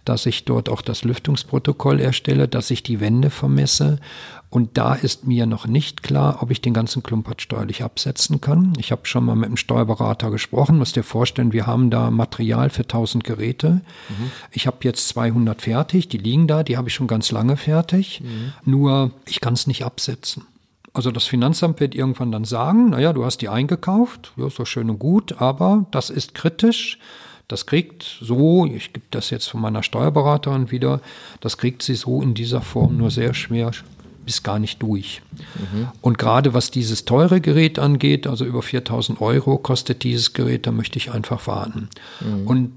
dass 0.05 0.27
ich 0.27 0.45
dort 0.45 0.69
auch 0.69 0.83
das 0.83 1.03
Lüftungsprotokoll 1.03 1.99
erstelle, 1.99 2.47
dass 2.47 2.71
ich 2.71 2.85
die 2.85 3.01
Wände 3.01 3.31
vermesse 3.31 3.99
und 4.55 4.79
da 4.79 4.95
ist 4.95 5.27
mir 5.27 5.47
noch 5.47 5.67
nicht 5.67 6.05
klar, 6.05 6.39
ob 6.41 6.53
ich 6.53 6.61
den 6.61 6.75
ganzen 6.75 7.03
Klumpert 7.03 7.43
steuerlich 7.43 7.83
absetzen 7.83 8.41
kann. 8.41 8.73
Ich 8.79 8.93
habe 8.93 9.05
schon 9.05 9.25
mal 9.25 9.35
mit 9.35 9.49
dem 9.49 9.57
Steuerberater 9.57 10.31
gesprochen, 10.31 10.79
muss 10.79 10.93
dir 10.93 11.03
vorstellen, 11.03 11.53
wir 11.53 11.67
haben 11.67 11.91
da 11.91 12.13
Material 12.13 12.71
für 12.71 12.83
1000 12.83 13.25
Geräte. 13.25 13.81
Mhm. 14.09 14.31
Ich 14.53 14.69
habe 14.69 14.77
jetzt 14.83 15.09
200 15.09 15.61
fertig, 15.61 16.07
die 16.07 16.19
liegen 16.19 16.47
da, 16.47 16.63
die 16.63 16.77
habe 16.77 16.89
ich 16.89 16.95
schon 16.95 17.09
ganz 17.09 17.33
lange 17.33 17.57
fertig. 17.57 18.21
Mhm. 18.21 18.53
Nur 18.65 19.11
ich 19.27 19.41
kann 19.41 19.55
es 19.55 19.67
nicht 19.67 19.85
absetzen. 19.85 20.45
Also 20.93 21.11
das 21.11 21.25
Finanzamt 21.25 21.81
wird 21.81 21.97
irgendwann 21.97 22.31
dann 22.31 22.45
sagen, 22.45 22.91
naja, 22.91 23.13
du 23.13 23.25
hast 23.25 23.39
die 23.39 23.49
eingekauft, 23.49 24.35
ja, 24.37 24.47
ist 24.47 24.61
doch 24.61 24.67
schön 24.67 24.89
und 24.89 25.01
gut, 25.01 25.41
aber 25.41 25.87
das 25.91 26.11
ist 26.11 26.33
kritisch. 26.33 27.01
Das 27.49 27.67
kriegt 27.67 28.05
so, 28.21 28.67
ich 28.67 28.93
gebe 28.93 29.07
das 29.11 29.31
jetzt 29.31 29.49
von 29.49 29.61
meiner 29.61 29.83
Steuerberaterin 29.83 30.71
wieder, 30.71 31.01
das 31.41 31.59
kriegt 31.59 31.83
sie 31.83 31.97
so 31.97 32.23
in 32.23 32.35
dieser 32.35 32.63
Form 32.63 32.97
nur 32.97 33.11
sehr 33.11 33.35
schwer 33.35 33.73
bis 34.25 34.43
gar 34.43 34.59
nicht 34.59 34.83
durch. 34.83 35.23
Mhm. 35.55 35.89
Und 36.01 36.19
gerade 36.19 36.55
was 36.55 36.71
dieses 36.71 37.05
teure 37.05 37.41
Gerät 37.41 37.79
angeht, 37.79 38.27
also 38.27 38.45
über 38.45 38.63
4000 38.63 39.21
Euro 39.21 39.59
kostet 39.59 40.03
dieses 40.03 40.33
Gerät, 40.33 40.67
da 40.67 40.73
möchte 40.73 40.99
ich 40.99 41.13
einfach 41.13 41.47
warten. 41.47 41.89
Mhm. 42.21 42.47
Und 42.47 42.73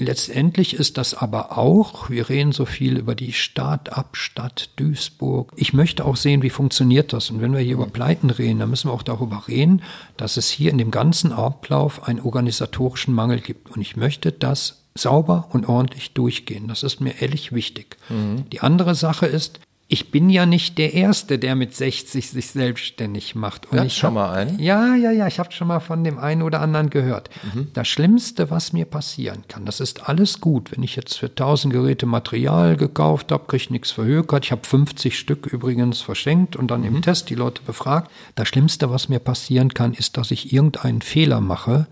letztendlich 0.00 0.74
ist 0.74 0.98
das 0.98 1.14
aber 1.14 1.58
auch, 1.58 2.08
wir 2.10 2.28
reden 2.28 2.52
so 2.52 2.64
viel 2.64 2.96
über 2.96 3.14
die 3.14 3.32
Start-up-Stadt 3.32 4.70
Duisburg. 4.76 5.52
Ich 5.56 5.72
möchte 5.72 6.04
auch 6.04 6.16
sehen, 6.16 6.42
wie 6.42 6.50
funktioniert 6.50 7.12
das. 7.12 7.30
Und 7.30 7.40
wenn 7.40 7.52
wir 7.52 7.60
hier 7.60 7.74
über 7.74 7.86
Pleiten 7.86 8.30
reden, 8.30 8.58
dann 8.58 8.70
müssen 8.70 8.88
wir 8.88 8.94
auch 8.94 9.02
darüber 9.02 9.44
reden, 9.46 9.82
dass 10.16 10.36
es 10.36 10.48
hier 10.48 10.70
in 10.70 10.78
dem 10.78 10.90
ganzen 10.90 11.32
Ablauf 11.32 12.08
einen 12.08 12.20
organisatorischen 12.20 13.14
Mangel 13.14 13.40
gibt. 13.40 13.70
Und 13.70 13.82
ich 13.82 13.96
möchte 13.96 14.32
das 14.32 14.80
sauber 14.94 15.48
und 15.50 15.68
ordentlich 15.68 16.14
durchgehen. 16.14 16.68
Das 16.68 16.82
ist 16.82 17.00
mir 17.00 17.20
ehrlich 17.20 17.52
wichtig. 17.52 17.96
Mhm. 18.08 18.48
Die 18.50 18.60
andere 18.60 18.94
Sache 18.94 19.26
ist, 19.26 19.60
ich 19.92 20.12
bin 20.12 20.30
ja 20.30 20.46
nicht 20.46 20.78
der 20.78 20.94
Erste, 20.94 21.36
der 21.36 21.56
mit 21.56 21.74
60 21.74 22.30
sich 22.30 22.46
selbstständig 22.52 23.34
macht. 23.34 23.66
Und 23.72 23.78
ja, 23.78 23.84
ich 23.84 23.96
schon 23.96 24.14
mal 24.14 24.32
einen? 24.32 24.60
Ja, 24.60 24.94
ja, 24.94 25.10
ja, 25.10 25.26
ich 25.26 25.40
habe 25.40 25.50
schon 25.50 25.66
mal 25.66 25.80
von 25.80 26.04
dem 26.04 26.16
einen 26.16 26.42
oder 26.42 26.60
anderen 26.60 26.90
gehört. 26.90 27.28
Mhm. 27.42 27.68
Das 27.74 27.88
Schlimmste, 27.88 28.50
was 28.50 28.72
mir 28.72 28.84
passieren 28.84 29.42
kann, 29.48 29.66
das 29.66 29.80
ist 29.80 30.08
alles 30.08 30.40
gut. 30.40 30.70
Wenn 30.70 30.84
ich 30.84 30.94
jetzt 30.94 31.18
für 31.18 31.26
1000 31.26 31.72
Geräte 31.72 32.06
Material 32.06 32.76
gekauft 32.76 33.32
habe, 33.32 33.46
kriege 33.48 33.64
ich 33.64 33.70
nichts 33.70 33.90
verhökert. 33.90 34.44
Ich 34.44 34.52
habe 34.52 34.64
50 34.64 35.18
Stück 35.18 35.46
übrigens 35.46 36.00
verschenkt 36.00 36.54
und 36.54 36.70
dann 36.70 36.82
mhm. 36.82 36.86
im 36.86 37.02
Test 37.02 37.28
die 37.28 37.34
Leute 37.34 37.60
befragt. 37.62 38.12
Das 38.36 38.46
Schlimmste, 38.46 38.90
was 38.90 39.08
mir 39.08 39.18
passieren 39.18 39.74
kann, 39.74 39.92
ist, 39.92 40.16
dass 40.16 40.30
ich 40.30 40.52
irgendeinen 40.52 41.02
Fehler 41.02 41.40
mache 41.40 41.88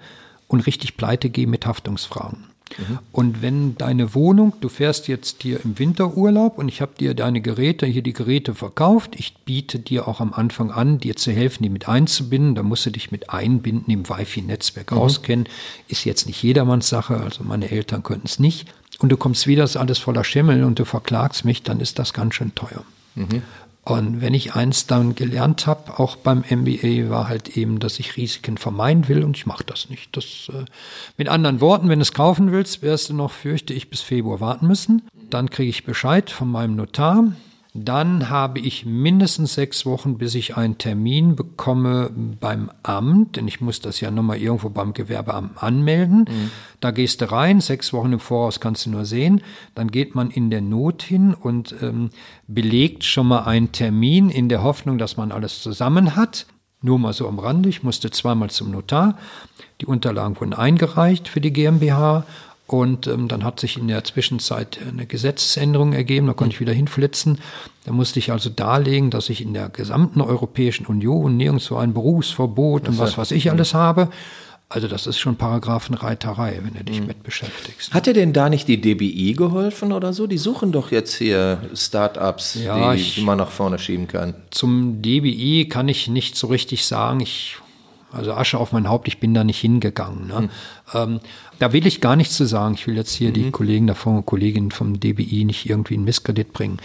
und 0.46 0.60
richtig 0.68 0.96
pleite 0.96 1.30
gehe 1.30 1.48
mit 1.48 1.66
Haftungsfragen. 1.66 2.47
Mhm. 2.76 2.98
Und 3.12 3.42
wenn 3.42 3.76
deine 3.76 4.14
Wohnung, 4.14 4.54
du 4.60 4.68
fährst 4.68 5.08
jetzt 5.08 5.42
hier 5.42 5.64
im 5.64 5.78
Winterurlaub 5.78 6.58
und 6.58 6.68
ich 6.68 6.80
habe 6.80 6.92
dir 6.98 7.14
deine 7.14 7.40
Geräte, 7.40 7.86
hier 7.86 8.02
die 8.02 8.12
Geräte 8.12 8.54
verkauft, 8.54 9.14
ich 9.16 9.34
biete 9.44 9.78
dir 9.78 10.08
auch 10.08 10.20
am 10.20 10.32
Anfang 10.32 10.70
an, 10.70 10.98
dir 10.98 11.16
zu 11.16 11.32
helfen, 11.32 11.62
die 11.62 11.70
mit 11.70 11.88
einzubinden, 11.88 12.54
da 12.54 12.62
musst 12.62 12.86
du 12.86 12.90
dich 12.90 13.10
mit 13.10 13.30
einbinden, 13.30 13.92
im 13.92 14.08
Wi-Fi-Netzwerk 14.08 14.92
mhm. 14.92 14.98
auskennen, 14.98 15.48
ist 15.88 16.04
jetzt 16.04 16.26
nicht 16.26 16.42
jedermanns 16.42 16.88
Sache, 16.88 17.16
also 17.16 17.44
meine 17.44 17.70
Eltern 17.70 18.02
könnten 18.02 18.26
es 18.26 18.38
nicht. 18.38 18.68
Und 18.98 19.10
du 19.10 19.16
kommst 19.16 19.46
wieder, 19.46 19.64
ist 19.64 19.76
alles 19.76 19.98
voller 19.98 20.24
Schimmel 20.24 20.64
und 20.64 20.78
du 20.78 20.84
verklagst 20.84 21.44
mich, 21.44 21.62
dann 21.62 21.80
ist 21.80 21.98
das 21.98 22.12
ganz 22.12 22.34
schön 22.34 22.54
teuer. 22.54 22.84
Mhm. 23.14 23.42
Und 23.88 24.20
wenn 24.20 24.34
ich 24.34 24.54
eins 24.54 24.86
dann 24.86 25.14
gelernt 25.14 25.66
habe, 25.66 25.98
auch 25.98 26.16
beim 26.16 26.44
MBA, 26.46 27.08
war 27.08 27.26
halt 27.26 27.56
eben, 27.56 27.78
dass 27.78 27.98
ich 27.98 28.18
Risiken 28.18 28.58
vermeiden 28.58 29.08
will 29.08 29.24
und 29.24 29.34
ich 29.34 29.46
mache 29.46 29.64
das 29.64 29.88
nicht. 29.88 30.14
Das, 30.14 30.50
äh, 30.52 30.66
mit 31.16 31.30
anderen 31.30 31.62
Worten, 31.62 31.88
wenn 31.88 31.98
du 31.98 32.02
es 32.02 32.12
kaufen 32.12 32.52
willst, 32.52 32.82
wirst 32.82 33.08
du 33.08 33.14
noch, 33.14 33.32
fürchte 33.32 33.72
ich, 33.72 33.88
bis 33.88 34.02
Februar 34.02 34.40
warten 34.40 34.66
müssen. 34.66 35.08
Dann 35.30 35.48
kriege 35.48 35.70
ich 35.70 35.84
Bescheid 35.84 36.28
von 36.28 36.50
meinem 36.50 36.76
Notar. 36.76 37.32
Dann 37.84 38.30
habe 38.30 38.60
ich 38.60 38.86
mindestens 38.86 39.54
sechs 39.54 39.86
Wochen, 39.86 40.18
bis 40.18 40.34
ich 40.34 40.56
einen 40.56 40.78
Termin 40.78 41.36
bekomme 41.36 42.10
beim 42.40 42.70
Amt, 42.82 43.36
denn 43.36 43.48
ich 43.48 43.60
muss 43.60 43.80
das 43.80 44.00
ja 44.00 44.10
nochmal 44.10 44.38
irgendwo 44.38 44.68
beim 44.70 44.92
Gewerbeamt 44.92 45.62
anmelden. 45.62 46.20
Mhm. 46.20 46.50
Da 46.80 46.90
gehst 46.90 47.20
du 47.20 47.30
rein, 47.30 47.60
sechs 47.60 47.92
Wochen 47.92 48.12
im 48.12 48.20
Voraus 48.20 48.60
kannst 48.60 48.86
du 48.86 48.90
nur 48.90 49.04
sehen. 49.04 49.42
Dann 49.74 49.90
geht 49.90 50.14
man 50.14 50.30
in 50.30 50.50
der 50.50 50.60
Not 50.60 51.02
hin 51.02 51.34
und 51.34 51.74
ähm, 51.82 52.10
belegt 52.46 53.04
schon 53.04 53.28
mal 53.28 53.44
einen 53.44 53.72
Termin 53.72 54.30
in 54.30 54.48
der 54.48 54.62
Hoffnung, 54.62 54.98
dass 54.98 55.16
man 55.16 55.32
alles 55.32 55.62
zusammen 55.62 56.16
hat. 56.16 56.46
Nur 56.80 56.98
mal 56.98 57.12
so 57.12 57.26
am 57.26 57.40
Rande, 57.40 57.68
ich 57.68 57.82
musste 57.82 58.10
zweimal 58.10 58.50
zum 58.50 58.70
Notar. 58.70 59.18
Die 59.80 59.86
Unterlagen 59.86 60.38
wurden 60.40 60.54
eingereicht 60.54 61.28
für 61.28 61.40
die 61.40 61.52
GmbH 61.52 62.24
und 62.72 63.06
ähm, 63.06 63.28
dann 63.28 63.44
hat 63.44 63.60
sich 63.60 63.78
in 63.78 63.88
der 63.88 64.04
Zwischenzeit 64.04 64.78
eine 64.86 65.06
Gesetzesänderung 65.06 65.92
ergeben, 65.92 66.26
da 66.26 66.34
konnte 66.34 66.54
ich 66.54 66.60
wieder 66.60 66.72
hinflitzen. 66.72 67.38
Da 67.84 67.92
musste 67.92 68.18
ich 68.18 68.30
also 68.32 68.50
darlegen, 68.50 69.10
dass 69.10 69.28
ich 69.30 69.40
in 69.40 69.54
der 69.54 69.68
gesamten 69.68 70.20
Europäischen 70.20 70.86
Union 70.86 71.36
nirgendwo 71.36 71.76
ein 71.76 71.94
Berufsverbot 71.94 72.82
das 72.82 72.90
und 72.90 72.98
was 72.98 73.18
weiß 73.18 73.30
ich 73.32 73.50
alles 73.50 73.74
habe. 73.74 74.08
Also 74.70 74.86
das 74.86 75.06
ist 75.06 75.18
schon 75.18 75.36
Paragraphenreiterei, 75.36 76.60
wenn 76.62 76.74
du 76.74 76.84
dich 76.84 77.00
mhm. 77.00 77.06
mit 77.06 77.22
beschäftigst. 77.22 77.94
Hat 77.94 78.04
dir 78.04 78.12
denn 78.12 78.34
da 78.34 78.50
nicht 78.50 78.68
die 78.68 78.78
DBI 78.78 79.32
geholfen 79.32 79.92
oder 79.92 80.12
so? 80.12 80.26
Die 80.26 80.36
suchen 80.36 80.72
doch 80.72 80.92
jetzt 80.92 81.14
hier 81.14 81.62
Start-ups, 81.74 82.58
ja, 82.62 82.94
die, 82.94 83.02
die 83.02 83.22
man 83.22 83.38
nach 83.38 83.50
vorne 83.50 83.78
schieben 83.78 84.08
kann. 84.08 84.34
Zum 84.50 85.00
DBI 85.00 85.68
kann 85.70 85.88
ich 85.88 86.08
nicht 86.08 86.36
so 86.36 86.48
richtig 86.48 86.84
sagen. 86.84 87.20
Ich 87.20 87.56
Also 88.12 88.34
Asche 88.34 88.58
auf 88.58 88.72
mein 88.72 88.90
Haupt, 88.90 89.08
ich 89.08 89.20
bin 89.20 89.32
da 89.32 89.42
nicht 89.42 89.58
hingegangen. 89.58 90.26
Ne? 90.26 90.40
Mhm. 90.42 90.50
Ähm, 90.94 91.20
da 91.58 91.72
will 91.72 91.86
ich 91.86 92.00
gar 92.00 92.16
nichts 92.16 92.36
zu 92.36 92.46
sagen. 92.46 92.74
Ich 92.74 92.86
will 92.86 92.96
jetzt 92.96 93.14
hier 93.14 93.30
mhm. 93.30 93.34
die 93.34 93.50
Kollegen 93.50 93.86
davon, 93.86 94.24
Kolleginnen 94.24 94.70
vom 94.70 94.98
DBI 95.00 95.44
nicht 95.44 95.68
irgendwie 95.68 95.94
in 95.94 96.04
Misskredit 96.04 96.52
bringen. 96.52 96.78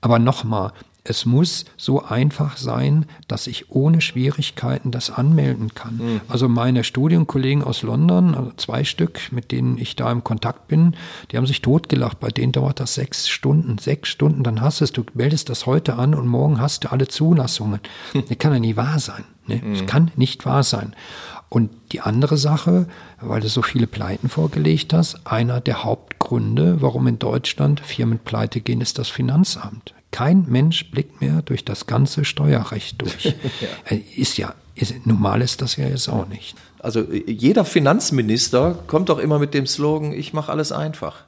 Aber 0.00 0.18
nochmal, 0.18 0.72
es 1.04 1.24
muss 1.24 1.64
so 1.76 2.04
einfach 2.04 2.56
sein, 2.56 3.06
dass 3.26 3.46
ich 3.46 3.70
ohne 3.70 4.00
Schwierigkeiten 4.00 4.90
das 4.90 5.10
anmelden 5.10 5.74
kann. 5.74 5.96
Mhm. 5.96 6.20
Also 6.28 6.48
meine 6.48 6.84
Studienkollegen 6.84 7.64
aus 7.64 7.82
London, 7.82 8.34
also 8.34 8.52
zwei 8.56 8.84
Stück, 8.84 9.32
mit 9.32 9.50
denen 9.50 9.78
ich 9.78 9.96
da 9.96 10.12
im 10.12 10.24
Kontakt 10.24 10.68
bin, 10.68 10.94
die 11.30 11.36
haben 11.36 11.46
sich 11.46 11.62
totgelacht. 11.62 12.20
Bei 12.20 12.28
denen 12.28 12.52
dauert 12.52 12.80
das 12.80 12.94
sechs 12.94 13.28
Stunden. 13.28 13.78
Sechs 13.78 14.10
Stunden, 14.10 14.42
dann 14.42 14.60
hast 14.60 14.80
du 14.80 14.84
es. 14.84 14.92
Du 14.92 15.04
meldest 15.14 15.48
das 15.48 15.66
heute 15.66 15.96
an 15.96 16.14
und 16.14 16.26
morgen 16.26 16.60
hast 16.60 16.84
du 16.84 16.92
alle 16.92 17.08
Zulassungen. 17.08 17.80
Das 18.28 18.38
kann 18.38 18.52
ja 18.52 18.60
nie 18.60 18.76
wahr 18.76 18.98
sein. 18.98 19.24
Ne? 19.46 19.60
Das 19.72 19.82
mhm. 19.82 19.86
kann 19.86 20.10
nicht 20.16 20.46
wahr 20.46 20.62
sein. 20.62 20.94
Und 21.50 21.70
die 21.90 22.00
andere 22.00 22.36
Sache, 22.36 22.86
weil 23.20 23.40
du 23.40 23.48
so 23.48 23.60
viele 23.60 23.88
Pleiten 23.88 24.28
vorgelegt 24.28 24.92
hast, 24.92 25.26
einer 25.26 25.60
der 25.60 25.82
Hauptgründe, 25.82 26.80
warum 26.80 27.08
in 27.08 27.18
Deutschland 27.18 27.80
Firmen 27.80 28.20
pleite 28.20 28.60
gehen, 28.60 28.80
ist 28.80 28.98
das 28.98 29.08
Finanzamt. 29.08 29.92
Kein 30.12 30.46
Mensch 30.48 30.92
blickt 30.92 31.20
mehr 31.20 31.42
durch 31.42 31.64
das 31.64 31.86
ganze 31.86 32.24
Steuerrecht 32.24 33.02
durch. 33.02 33.24
ja. 33.60 33.68
Äh, 33.84 33.96
ist 34.16 34.38
ja, 34.38 34.54
ist, 34.76 35.06
normal 35.06 35.42
ist 35.42 35.60
das 35.60 35.74
ja 35.74 35.88
jetzt 35.88 36.08
auch 36.08 36.28
nicht. 36.28 36.54
Also 36.78 37.02
jeder 37.26 37.64
Finanzminister 37.64 38.78
kommt 38.86 39.08
doch 39.08 39.18
immer 39.18 39.40
mit 39.40 39.52
dem 39.52 39.66
Slogan, 39.66 40.12
ich 40.12 40.32
mache 40.32 40.52
alles 40.52 40.70
einfach. 40.70 41.24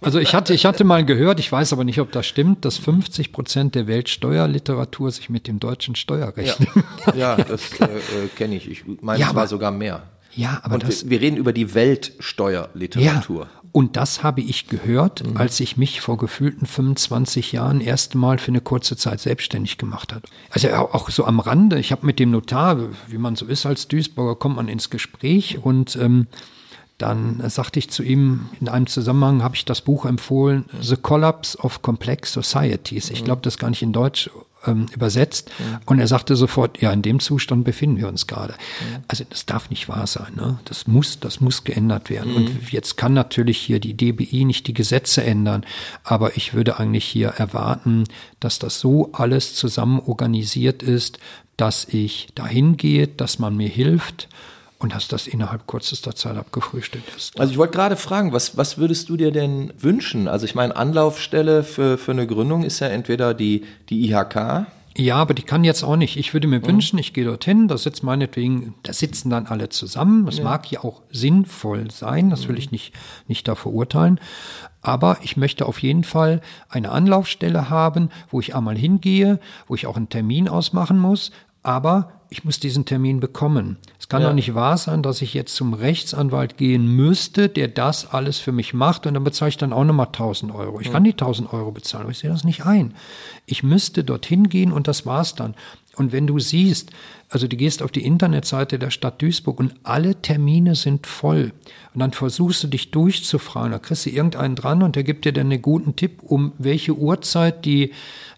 Also 0.00 0.18
ich 0.18 0.34
hatte, 0.34 0.54
ich 0.54 0.66
hatte 0.66 0.84
mal 0.84 1.04
gehört, 1.04 1.38
ich 1.38 1.50
weiß 1.50 1.72
aber 1.72 1.84
nicht, 1.84 2.00
ob 2.00 2.10
das 2.12 2.26
stimmt, 2.26 2.64
dass 2.64 2.76
50 2.78 3.32
Prozent 3.32 3.74
der 3.74 3.86
Weltsteuerliteratur 3.86 5.10
sich 5.10 5.30
mit 5.30 5.46
dem 5.46 5.60
deutschen 5.60 5.94
Steuerrecht. 5.94 6.58
Ja, 7.06 7.14
ja 7.14 7.36
das 7.36 7.72
äh, 7.80 7.88
kenne 8.36 8.56
ich. 8.56 8.68
Ich 8.68 8.84
meine, 9.00 9.20
ja, 9.20 9.28
es 9.28 9.34
war 9.34 9.46
sogar 9.46 9.70
mehr. 9.70 10.02
Ja, 10.34 10.60
aber 10.62 10.74
Und 10.74 10.82
das, 10.84 11.04
wir, 11.04 11.10
wir 11.10 11.20
reden 11.20 11.36
über 11.36 11.52
die 11.52 11.74
Weltsteuerliteratur. 11.74 13.42
Ja, 13.44 13.62
und 13.72 13.96
das 13.96 14.22
habe 14.22 14.42
ich 14.42 14.68
gehört, 14.68 15.26
mhm. 15.26 15.38
als 15.38 15.58
ich 15.58 15.78
mich 15.78 16.02
vor 16.02 16.18
gefühlten 16.18 16.66
25 16.66 17.52
Jahren 17.52 17.80
erst 17.80 18.14
mal 18.14 18.38
für 18.38 18.50
eine 18.50 18.60
kurze 18.60 18.96
Zeit 18.96 19.20
selbstständig 19.20 19.78
gemacht 19.78 20.12
habe. 20.12 20.26
Also 20.50 20.68
auch 20.68 21.08
so 21.08 21.24
am 21.24 21.40
Rande, 21.40 21.78
ich 21.78 21.90
habe 21.90 22.04
mit 22.04 22.18
dem 22.18 22.30
Notar, 22.30 22.78
wie 23.08 23.18
man 23.18 23.34
so 23.34 23.46
ist 23.46 23.64
als 23.64 23.88
Duisburger, 23.88 24.36
kommt 24.36 24.56
man 24.56 24.68
ins 24.68 24.90
Gespräch 24.90 25.58
und 25.62 25.96
ähm, 25.96 26.26
dann 27.02 27.42
sagte 27.50 27.78
ich 27.78 27.90
zu 27.90 28.02
ihm, 28.02 28.48
in 28.60 28.68
einem 28.68 28.86
Zusammenhang 28.86 29.42
habe 29.42 29.56
ich 29.56 29.64
das 29.64 29.80
Buch 29.80 30.06
empfohlen, 30.06 30.64
The 30.80 30.96
Collapse 30.96 31.58
of 31.58 31.82
Complex 31.82 32.32
Societies. 32.32 33.10
Ich 33.10 33.22
mhm. 33.22 33.24
glaube, 33.24 33.42
das 33.42 33.54
ist 33.54 33.58
gar 33.58 33.70
nicht 33.70 33.82
in 33.82 33.92
Deutsch 33.92 34.30
ähm, 34.66 34.86
übersetzt. 34.94 35.50
Mhm. 35.58 35.78
Und 35.86 35.98
er 35.98 36.06
sagte 36.06 36.36
sofort, 36.36 36.80
ja, 36.80 36.92
in 36.92 37.02
dem 37.02 37.20
Zustand 37.20 37.64
befinden 37.64 37.98
wir 37.98 38.08
uns 38.08 38.26
gerade. 38.26 38.52
Mhm. 38.52 39.04
Also 39.08 39.24
das 39.28 39.46
darf 39.46 39.70
nicht 39.70 39.88
wahr 39.88 40.06
sein. 40.06 40.34
Ne? 40.36 40.58
Das 40.64 40.86
muss, 40.86 41.18
das 41.18 41.40
muss 41.40 41.64
geändert 41.64 42.10
werden. 42.10 42.30
Mhm. 42.30 42.36
Und 42.36 42.72
jetzt 42.72 42.96
kann 42.96 43.12
natürlich 43.14 43.58
hier 43.58 43.80
die 43.80 43.96
DBI 43.96 44.44
nicht 44.44 44.66
die 44.66 44.74
Gesetze 44.74 45.24
ändern, 45.24 45.64
aber 46.04 46.36
ich 46.36 46.54
würde 46.54 46.78
eigentlich 46.78 47.04
hier 47.04 47.28
erwarten, 47.28 48.04
dass 48.40 48.58
das 48.58 48.78
so 48.78 49.10
alles 49.12 49.54
zusammen 49.54 50.00
organisiert 50.00 50.82
ist, 50.82 51.18
dass 51.56 51.84
ich 51.84 52.28
dahin 52.34 52.76
gehe, 52.76 53.08
dass 53.08 53.38
man 53.38 53.56
mir 53.56 53.68
hilft 53.68 54.28
und 54.82 54.92
dass 54.92 55.06
das 55.06 55.28
innerhalb 55.28 55.66
kürzester 55.68 56.14
Zeit 56.14 56.36
abgefrühstückt 56.36 57.14
ist. 57.16 57.38
Also 57.38 57.52
ich 57.52 57.58
wollte 57.58 57.76
gerade 57.76 57.96
fragen, 57.96 58.32
was, 58.32 58.56
was 58.56 58.78
würdest 58.78 59.08
du 59.08 59.16
dir 59.16 59.30
denn 59.30 59.72
wünschen? 59.78 60.26
Also 60.26 60.44
ich 60.44 60.56
meine, 60.56 60.74
Anlaufstelle 60.74 61.62
für, 61.62 61.98
für 61.98 62.10
eine 62.10 62.26
Gründung 62.26 62.64
ist 62.64 62.80
ja 62.80 62.88
entweder 62.88 63.32
die, 63.32 63.64
die 63.88 64.10
IHK. 64.10 64.66
Ja, 64.96 65.16
aber 65.16 65.34
die 65.34 65.42
kann 65.42 65.64
jetzt 65.64 65.84
auch 65.84 65.96
nicht. 65.96 66.16
Ich 66.16 66.34
würde 66.34 66.48
mir 66.48 66.58
mhm. 66.58 66.66
wünschen, 66.66 66.98
ich 66.98 67.14
gehe 67.14 67.24
dorthin, 67.24 67.68
da 67.68 67.78
sitzt 67.78 68.02
meinetwegen, 68.02 68.74
da 68.82 68.92
sitzen 68.92 69.30
dann 69.30 69.46
alle 69.46 69.68
zusammen. 69.68 70.26
Das 70.26 70.38
ja. 70.38 70.44
mag 70.44 70.70
ja 70.70 70.82
auch 70.84 71.00
sinnvoll 71.10 71.90
sein, 71.90 72.28
das 72.28 72.48
will 72.48 72.56
mhm. 72.56 72.58
ich 72.58 72.72
nicht, 72.72 72.92
nicht 73.28 73.46
da 73.48 73.54
verurteilen. 73.54 74.20
Aber 74.82 75.18
ich 75.22 75.36
möchte 75.36 75.64
auf 75.64 75.80
jeden 75.80 76.02
Fall 76.02 76.40
eine 76.68 76.90
Anlaufstelle 76.90 77.70
haben, 77.70 78.10
wo 78.30 78.40
ich 78.40 78.56
einmal 78.56 78.76
hingehe, 78.76 79.38
wo 79.68 79.76
ich 79.76 79.86
auch 79.86 79.96
einen 79.96 80.08
Termin 80.08 80.48
ausmachen 80.48 80.98
muss, 80.98 81.30
aber 81.62 82.20
ich 82.32 82.44
muss 82.44 82.58
diesen 82.58 82.84
Termin 82.86 83.20
bekommen. 83.20 83.76
Es 84.12 84.14
kann 84.14 84.22
ja. 84.24 84.28
doch 84.28 84.34
nicht 84.34 84.54
wahr 84.54 84.76
sein, 84.76 85.02
dass 85.02 85.22
ich 85.22 85.32
jetzt 85.32 85.54
zum 85.54 85.72
Rechtsanwalt 85.72 86.58
gehen 86.58 86.86
müsste, 86.86 87.48
der 87.48 87.68
das 87.68 88.12
alles 88.12 88.38
für 88.38 88.52
mich 88.52 88.74
macht 88.74 89.06
und 89.06 89.14
dann 89.14 89.24
bezahle 89.24 89.48
ich 89.48 89.56
dann 89.56 89.72
auch 89.72 89.84
nochmal 89.84 90.08
1000 90.08 90.54
Euro. 90.54 90.80
Ich 90.80 90.92
kann 90.92 91.02
die 91.02 91.12
1000 91.12 91.50
Euro 91.54 91.72
bezahlen, 91.72 92.02
aber 92.02 92.10
ich 92.12 92.18
sehe 92.18 92.28
das 92.28 92.44
nicht 92.44 92.66
ein. 92.66 92.92
Ich 93.46 93.62
müsste 93.62 94.04
dorthin 94.04 94.50
gehen 94.50 94.70
und 94.70 94.86
das 94.86 95.06
war's 95.06 95.34
dann. 95.34 95.54
Und 95.96 96.12
wenn 96.12 96.26
du 96.26 96.38
siehst, 96.38 96.90
also 97.28 97.46
du 97.46 97.56
gehst 97.56 97.82
auf 97.82 97.90
die 97.90 98.04
Internetseite 98.04 98.78
der 98.78 98.90
Stadt 98.90 99.20
Duisburg 99.20 99.60
und 99.60 99.74
alle 99.82 100.20
Termine 100.20 100.74
sind 100.74 101.06
voll. 101.06 101.52
Und 101.94 102.00
dann 102.00 102.12
versuchst 102.12 102.62
du 102.64 102.68
dich 102.68 102.90
durchzufragen. 102.90 103.72
Da 103.72 103.78
kriegst 103.78 104.06
du 104.06 104.10
irgendeinen 104.10 104.56
dran 104.56 104.82
und 104.82 104.96
der 104.96 105.04
gibt 105.04 105.24
dir 105.24 105.32
dann 105.32 105.52
einen 105.52 105.62
guten 105.62 105.96
Tipp, 105.96 106.22
um 106.22 106.52
welche 106.58 106.94
Uhrzeit 106.94 107.64
die 107.64 107.92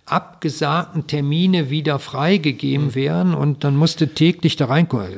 abgesagten 0.06 1.06
Termine 1.06 1.70
wieder 1.70 1.98
freigegeben 1.98 2.88
mhm. 2.88 2.94
werden 2.94 3.34
und 3.34 3.64
dann 3.64 3.76
musste 3.76 4.08
täglich 4.08 4.56
da 4.56 4.66
reinkommen. 4.66 5.08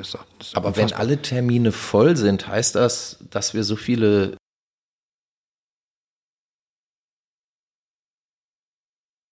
Aber 0.55 0.77
wenn 0.77 0.93
alle 0.93 1.21
Termine 1.23 1.73
voll 1.73 2.17
sind, 2.17 2.47
heißt 2.47 2.77
das, 2.77 3.19
dass 3.31 3.53
wir 3.53 3.65
so 3.65 3.77
viele 3.77 4.37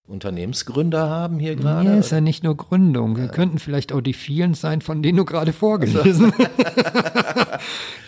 Unternehmensgründer 0.07 1.09
haben 1.09 1.39
hier 1.39 1.57
gerade? 1.57 1.89
Nee, 1.89 1.99
ist 1.99 2.13
ja 2.13 2.21
nicht 2.21 2.45
nur 2.45 2.59
Gründung. 2.59 3.17
Wir 3.17 3.29
könnten 3.29 3.59
vielleicht 3.59 3.91
auch 3.91 4.03
die 4.03 4.13
vielen 4.13 4.53
sein, 4.53 4.83
von 4.83 5.03
denen 5.03 5.17
du 5.17 5.25
gerade 5.25 5.55
vorgelesen 5.55 6.31
hast. 6.39 6.51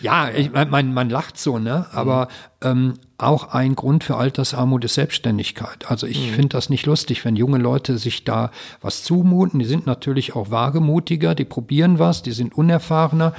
ja, 0.03 0.29
ich, 0.29 0.53
man, 0.53 0.93
man 0.93 1.09
lacht 1.09 1.39
so, 1.39 1.59
ne? 1.59 1.87
Aber 1.93 2.29
ähm, 2.63 2.95
auch 3.17 3.55
ein 3.55 3.75
Grund 3.77 4.05
für 4.05 4.17
Altersarmut 4.17 4.85
ist 4.85 4.95
Selbstständigkeit. 4.95 5.91
Also 5.91 6.07
ich 6.07 6.31
mhm. 6.31 6.35
finde 6.35 6.49
das 6.51 6.69
nicht 6.69 6.85
lustig, 6.85 7.25
wenn 7.25 7.35
junge 7.35 7.57
Leute 7.57 7.97
sich 7.97 8.25
da 8.25 8.51
was 8.83 9.03
zumuten. 9.03 9.59
Die 9.59 9.65
sind 9.65 9.87
natürlich 9.87 10.37
auch 10.37 10.51
wagemutiger, 10.51 11.35
die 11.35 11.47
probieren 11.47 11.99
was, 11.99 12.23
die 12.23 12.33
sind 12.33 12.55
unerfahrener, 12.55 13.33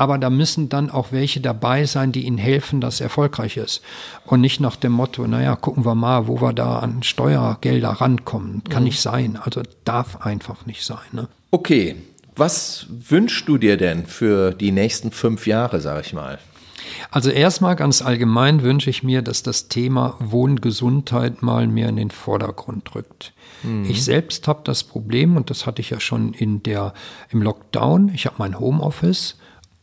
aber 0.00 0.16
da 0.16 0.30
müssen 0.30 0.70
dann 0.70 0.88
auch 0.88 1.12
welche 1.12 1.42
dabei 1.42 1.84
sein, 1.84 2.10
die 2.10 2.24
ihnen 2.24 2.38
helfen, 2.38 2.80
dass 2.80 2.94
es 2.94 3.00
erfolgreich 3.02 3.58
ist. 3.58 3.82
Und 4.24 4.40
nicht 4.40 4.58
nach 4.58 4.76
dem 4.76 4.92
Motto, 4.92 5.26
naja, 5.26 5.56
gucken 5.56 5.84
wir 5.84 5.94
mal, 5.94 6.26
wo 6.26 6.40
wir 6.40 6.54
da 6.54 6.78
an 6.78 7.02
Steuergelder 7.02 7.90
rankommen. 7.90 8.64
Kann 8.70 8.84
mhm. 8.84 8.86
nicht 8.86 9.02
sein. 9.02 9.38
Also 9.38 9.60
darf 9.84 10.22
einfach 10.22 10.64
nicht 10.64 10.86
sein. 10.86 11.04
Ne? 11.12 11.28
Okay, 11.50 11.96
was 12.34 12.86
wünschst 12.88 13.46
du 13.46 13.58
dir 13.58 13.76
denn 13.76 14.06
für 14.06 14.52
die 14.52 14.72
nächsten 14.72 15.10
fünf 15.10 15.46
Jahre, 15.46 15.82
sag 15.82 16.06
ich 16.06 16.14
mal? 16.14 16.38
Also 17.10 17.28
erstmal 17.28 17.76
ganz 17.76 18.00
allgemein 18.00 18.62
wünsche 18.62 18.88
ich 18.88 19.02
mir, 19.02 19.20
dass 19.20 19.42
das 19.42 19.68
Thema 19.68 20.16
Wohngesundheit 20.18 21.42
mal 21.42 21.66
mehr 21.66 21.90
in 21.90 21.96
den 21.96 22.10
Vordergrund 22.10 22.94
rückt. 22.94 23.34
Mhm. 23.62 23.84
Ich 23.84 24.02
selbst 24.02 24.48
habe 24.48 24.62
das 24.64 24.82
Problem, 24.82 25.36
und 25.36 25.50
das 25.50 25.66
hatte 25.66 25.82
ich 25.82 25.90
ja 25.90 26.00
schon 26.00 26.32
in 26.32 26.62
der, 26.62 26.94
im 27.28 27.42
Lockdown, 27.42 28.10
ich 28.14 28.24
habe 28.24 28.36
mein 28.38 28.58
Homeoffice 28.58 29.36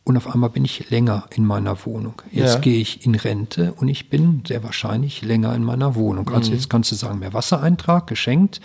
und 0.08 0.16
auf 0.16 0.32
einmal 0.32 0.48
bin 0.48 0.64
ich 0.64 0.88
länger 0.88 1.26
in 1.34 1.44
meiner 1.44 1.84
Wohnung. 1.84 2.22
Jetzt 2.32 2.54
ja. 2.54 2.60
gehe 2.60 2.80
ich 2.80 3.04
in 3.04 3.14
Rente 3.14 3.74
und 3.74 3.88
ich 3.88 4.08
bin 4.08 4.42
sehr 4.48 4.64
wahrscheinlich 4.64 5.20
länger 5.20 5.54
in 5.54 5.62
meiner 5.62 5.96
Wohnung. 5.96 6.30
Also 6.30 6.50
mhm. 6.50 6.56
jetzt 6.56 6.70
kannst 6.70 6.90
du 6.90 6.94
sagen, 6.94 7.18
mehr 7.18 7.34
Wassereintrag 7.34 8.06
geschenkt. 8.06 8.62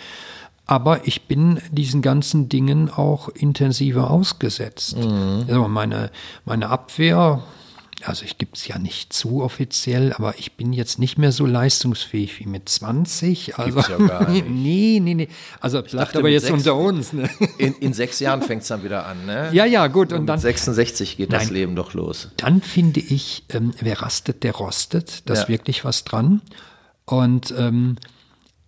Aber 0.68 1.06
ich 1.06 1.24
bin 1.28 1.60
diesen 1.70 2.02
ganzen 2.02 2.48
Dingen 2.48 2.90
auch 2.90 3.28
intensiver 3.28 4.10
ausgesetzt. 4.10 4.96
Mhm. 4.96 5.44
Also 5.46 5.68
meine, 5.68 6.12
meine 6.46 6.70
Abwehr, 6.70 7.44
also 8.06 8.26
ich 8.26 8.38
gebe 8.38 8.52
es 8.54 8.68
ja 8.68 8.78
nicht 8.78 9.14
zu 9.14 9.42
offiziell, 9.42 10.14
aber 10.14 10.38
ich 10.38 10.54
bin 10.54 10.74
jetzt 10.74 11.00
nicht 11.00 11.18
mehr 11.18 11.32
so 11.32 11.46
leistungsfähig 11.46 12.40
wie 12.40 12.46
mit 12.46 12.70
20. 12.70 13.58
Also, 13.58 13.76
Gibt's 13.76 13.90
ja 13.90 13.98
gar 13.98 14.30
nicht. 14.30 14.50
nee, 14.50 15.00
nee, 15.02 15.14
nee. 15.14 15.28
Also 15.60 15.84
ich 15.84 15.92
bleibt 15.92 16.16
aber 16.16 16.30
jetzt 16.30 16.44
sechs, 16.48 16.54
unter 16.54 16.76
uns. 16.76 17.14
Ne? 17.14 17.30
In, 17.58 17.74
in 17.76 17.94
sechs 17.94 18.20
Jahren 18.20 18.42
fängt 18.42 18.64
es 18.64 18.68
dann 18.68 18.84
wieder 18.84 19.06
an, 19.06 19.26
ne? 19.26 19.50
Ja, 19.54 19.66
ja, 19.66 19.88
gut. 19.88 20.12
Und, 20.12 20.22
und 20.22 20.26
dann. 20.28 20.40
66 20.40 21.18
geht 21.18 21.30
nein, 21.30 21.42
das 21.42 21.50
Leben 21.50 21.76
doch 21.76 21.94
los. 21.94 22.30
Dann 22.38 22.62
finde 22.62 23.00
ich, 23.00 23.44
ähm, 23.50 23.74
wer 23.80 24.02
rastet, 24.02 24.44
der 24.44 24.54
rostet. 24.54 25.30
Da 25.30 25.34
ist 25.34 25.44
ja. 25.44 25.50
wirklich 25.50 25.86
was 25.86 26.04
dran. 26.04 26.42
Und 27.06 27.54
ähm, 27.58 27.98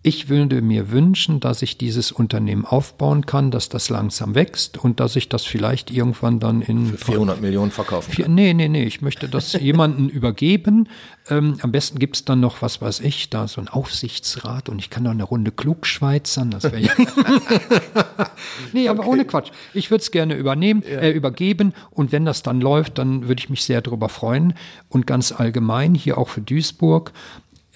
ich 0.06 0.28
würde 0.28 0.62
mir 0.62 0.92
wünschen, 0.92 1.40
dass 1.40 1.62
ich 1.62 1.78
dieses 1.78 2.12
Unternehmen 2.12 2.64
aufbauen 2.64 3.26
kann, 3.26 3.50
dass 3.50 3.68
das 3.68 3.90
langsam 3.90 4.36
wächst 4.36 4.78
und 4.78 5.00
dass 5.00 5.16
ich 5.16 5.28
das 5.28 5.44
vielleicht 5.44 5.90
irgendwann 5.90 6.38
dann 6.38 6.62
in 6.62 6.86
Für 6.96 7.12
400 7.12 7.40
Millionen 7.40 7.72
verkaufen 7.72 8.12
kann. 8.14 8.32
Nee, 8.32 8.54
nee, 8.54 8.68
nee, 8.68 8.84
ich 8.84 9.02
möchte 9.02 9.28
das 9.28 9.52
jemanden 9.60 10.08
übergeben. 10.08 10.88
Ähm, 11.28 11.58
am 11.60 11.72
besten 11.72 11.98
gibt's 11.98 12.24
dann 12.24 12.38
noch, 12.38 12.62
was 12.62 12.80
weiß 12.80 13.00
ich, 13.00 13.30
da 13.30 13.48
so 13.48 13.60
ein 13.60 13.66
Aufsichtsrat 13.66 14.68
und 14.68 14.78
ich 14.78 14.90
kann 14.90 15.02
noch 15.02 15.10
eine 15.10 15.24
Runde 15.24 15.50
klugschweizern. 15.50 16.52
Das 16.52 16.62
wäre 16.62 16.78
ja. 16.78 16.92
nee, 18.72 18.88
aber 18.88 19.00
okay. 19.00 19.08
ohne 19.08 19.24
Quatsch. 19.24 19.50
Ich 19.74 19.90
würde 19.90 20.02
es 20.02 20.12
gerne 20.12 20.36
übernehmen, 20.36 20.84
ja. 20.88 21.00
äh, 21.00 21.10
übergeben 21.10 21.74
und 21.90 22.12
wenn 22.12 22.24
das 22.24 22.44
dann 22.44 22.60
läuft, 22.60 22.98
dann 22.98 23.26
würde 23.26 23.40
ich 23.40 23.50
mich 23.50 23.64
sehr 23.64 23.82
darüber 23.82 24.08
freuen. 24.08 24.54
Und 24.88 25.08
ganz 25.08 25.32
allgemein 25.32 25.96
hier 25.96 26.16
auch 26.16 26.28
für 26.28 26.42
Duisburg 26.42 27.12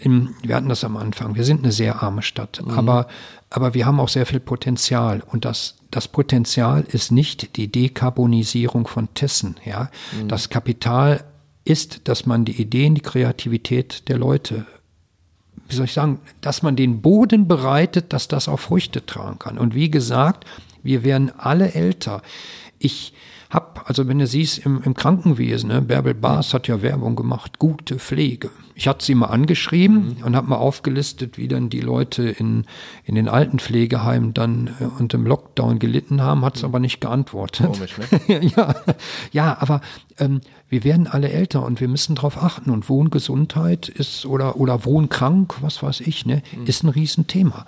im, 0.03 0.35
wir 0.43 0.57
hatten 0.57 0.69
das 0.69 0.85
am 0.85 0.97
Anfang, 0.97 1.35
wir 1.35 1.45
sind 1.45 1.63
eine 1.63 1.73
sehr 1.73 2.03
arme 2.03 2.23
Stadt, 2.23 2.63
mhm. 2.65 2.73
aber, 2.73 3.09
aber 3.51 3.75
wir 3.75 3.87
haben 3.87 4.01
auch 4.01 4.09
sehr 4.09 4.27
viel 4.27 4.41
Potenzial 4.41 5.23
und 5.31 5.45
das, 5.45 5.77
das 5.91 6.09
Potenzial 6.09 6.85
ist 6.89 7.13
nicht 7.13 7.57
die 7.57 7.71
Dekarbonisierung 7.71 8.87
von 8.87 9.13
Tessen, 9.15 9.57
ja. 9.65 9.91
Mhm. 10.21 10.29
Das 10.29 10.49
Kapital 10.49 11.25
ist, 11.65 12.09
dass 12.09 12.27
man 12.27 12.45
die 12.45 12.61
Ideen, 12.61 12.95
die 12.95 13.03
Kreativität 13.03 14.09
der 14.09 14.19
Leute 14.19 14.67
wie 15.71 15.77
soll 15.77 15.85
ich 15.85 15.93
sagen, 15.93 16.19
dass 16.41 16.63
man 16.63 16.75
den 16.75 17.01
Boden 17.01 17.47
bereitet, 17.47 18.13
dass 18.13 18.27
das 18.27 18.49
auch 18.49 18.59
Früchte 18.59 19.07
tragen 19.07 19.39
kann. 19.39 19.57
Und 19.57 19.75
wie 19.75 19.89
gesagt, 19.89 20.45
wir 20.83 21.05
werden 21.05 21.31
alle 21.39 21.75
älter. 21.75 22.23
Ich 22.79 23.13
habe, 23.51 23.81
also 23.85 24.07
wenn 24.07 24.21
du 24.21 24.27
siehst, 24.27 24.59
im, 24.65 24.81
im 24.85 24.95
Krankenwesen, 24.95 25.69
ne, 25.69 25.83
Bärbel 25.83 26.15
Baas 26.15 26.55
hat 26.55 26.69
ja 26.69 26.83
Werbung 26.83 27.17
gemacht, 27.17 27.59
gute 27.59 27.99
Pflege. 27.99 28.51
Ich 28.77 28.87
hatte 28.87 29.05
sie 29.05 29.17
mal 29.17 29.27
angeschrieben 29.27 30.17
mhm. 30.19 30.25
und 30.25 30.37
habe 30.37 30.49
mal 30.49 30.57
aufgelistet, 30.57 31.37
wie 31.37 31.49
dann 31.49 31.69
die 31.69 31.81
Leute 31.81 32.23
in, 32.29 32.65
in 33.05 33.17
den 33.17 33.29
Altenpflegeheimen 33.29 34.33
dann 34.35 34.71
äh, 34.81 34.85
unter 34.85 35.19
dem 35.19 35.27
Lockdown 35.27 35.81
gelitten 35.81 36.23
haben, 36.23 36.45
hat 36.45 36.57
es 36.57 36.63
mhm. 36.63 36.69
aber 36.69 36.79
nicht 36.79 37.01
geantwortet. 37.01 37.67
Komisch, 37.67 37.97
ne? 37.99 38.47
ja, 38.57 38.75
ja, 39.33 39.57
aber 39.61 39.81
ähm, 40.19 40.41
wir 40.69 40.85
werden 40.85 41.09
alle 41.09 41.31
älter 41.31 41.65
und 41.65 41.81
wir 41.81 41.89
müssen 41.89 42.15
darauf 42.15 42.41
achten. 42.41 42.71
Und 42.71 42.89
Wohngesundheit 42.89 43.89
ist 43.89 44.27
oder, 44.27 44.57
oder 44.57 44.85
Wohnkrank, 44.85 45.57
was 45.61 45.83
weiß 45.83 46.01
ich, 46.03 46.25
ne, 46.25 46.43
mhm. 46.57 46.67
ist 46.67 46.85
ein 46.85 46.89
Riesenthema. 46.89 47.67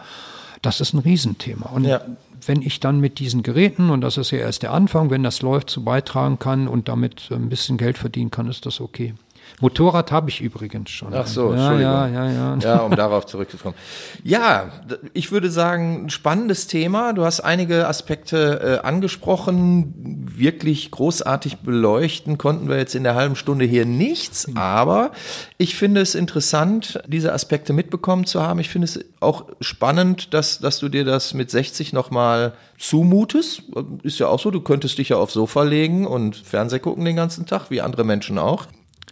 Das 0.62 0.80
ist 0.80 0.94
ein 0.94 1.00
Riesenthema. 1.00 1.66
Und 1.70 1.84
ja 1.84 2.00
wenn 2.46 2.62
ich 2.62 2.80
dann 2.80 3.00
mit 3.00 3.18
diesen 3.18 3.42
Geräten, 3.42 3.90
und 3.90 4.00
das 4.00 4.16
ist 4.16 4.30
ja 4.30 4.38
erst 4.38 4.62
der 4.62 4.72
Anfang, 4.72 5.10
wenn 5.10 5.22
das 5.22 5.42
läuft, 5.42 5.70
zu 5.70 5.84
beitragen 5.84 6.38
kann 6.38 6.68
und 6.68 6.88
damit 6.88 7.28
ein 7.30 7.48
bisschen 7.48 7.76
Geld 7.78 7.98
verdienen 7.98 8.30
kann, 8.30 8.48
ist 8.48 8.66
das 8.66 8.80
okay. 8.80 9.14
Motorrad 9.62 10.10
habe 10.10 10.28
ich 10.28 10.40
übrigens 10.40 10.90
schon. 10.90 11.14
Ach 11.14 11.26
so, 11.26 11.54
ja, 11.54 11.78
ja, 11.78 12.08
ja, 12.08 12.30
ja. 12.30 12.58
Ja, 12.60 12.78
um 12.78 12.96
darauf 12.96 13.26
zurückzukommen. 13.26 13.76
Ja, 14.24 14.72
ich 15.12 15.30
würde 15.30 15.52
sagen, 15.52 16.06
ein 16.06 16.10
spannendes 16.10 16.66
Thema. 16.66 17.12
Du 17.12 17.24
hast 17.24 17.38
einige 17.38 17.86
Aspekte 17.86 18.80
äh, 18.82 18.86
angesprochen. 18.86 19.94
Wirklich 20.36 20.90
großartig 20.90 21.58
beleuchten 21.58 22.38
konnten 22.38 22.68
wir 22.68 22.76
jetzt 22.76 22.96
in 22.96 23.04
der 23.04 23.14
halben 23.14 23.36
Stunde 23.36 23.64
hier 23.64 23.86
nichts. 23.86 24.48
Mhm. 24.48 24.56
Aber 24.56 25.12
ich 25.58 25.76
finde 25.76 26.00
es 26.00 26.16
interessant, 26.16 27.00
diese 27.06 27.32
Aspekte 27.32 27.72
mitbekommen 27.72 28.26
zu 28.26 28.42
haben. 28.42 28.58
Ich 28.58 28.68
finde 28.68 28.86
es 28.86 28.98
auch 29.20 29.44
spannend, 29.60 30.34
dass, 30.34 30.58
dass 30.58 30.80
du 30.80 30.88
dir 30.88 31.04
das 31.04 31.34
mit 31.34 31.52
60 31.52 31.92
nochmal 31.92 32.54
zumutest. 32.80 33.62
Ist 34.02 34.18
ja 34.18 34.26
auch 34.26 34.40
so, 34.40 34.50
du 34.50 34.60
könntest 34.60 34.98
dich 34.98 35.10
ja 35.10 35.18
aufs 35.18 35.34
Sofa 35.34 35.62
legen 35.62 36.04
und 36.04 36.34
Fernseh 36.34 36.80
gucken 36.80 37.04
den 37.04 37.14
ganzen 37.14 37.46
Tag, 37.46 37.70
wie 37.70 37.80
andere 37.80 38.02
Menschen 38.02 38.38
auch 38.38 38.66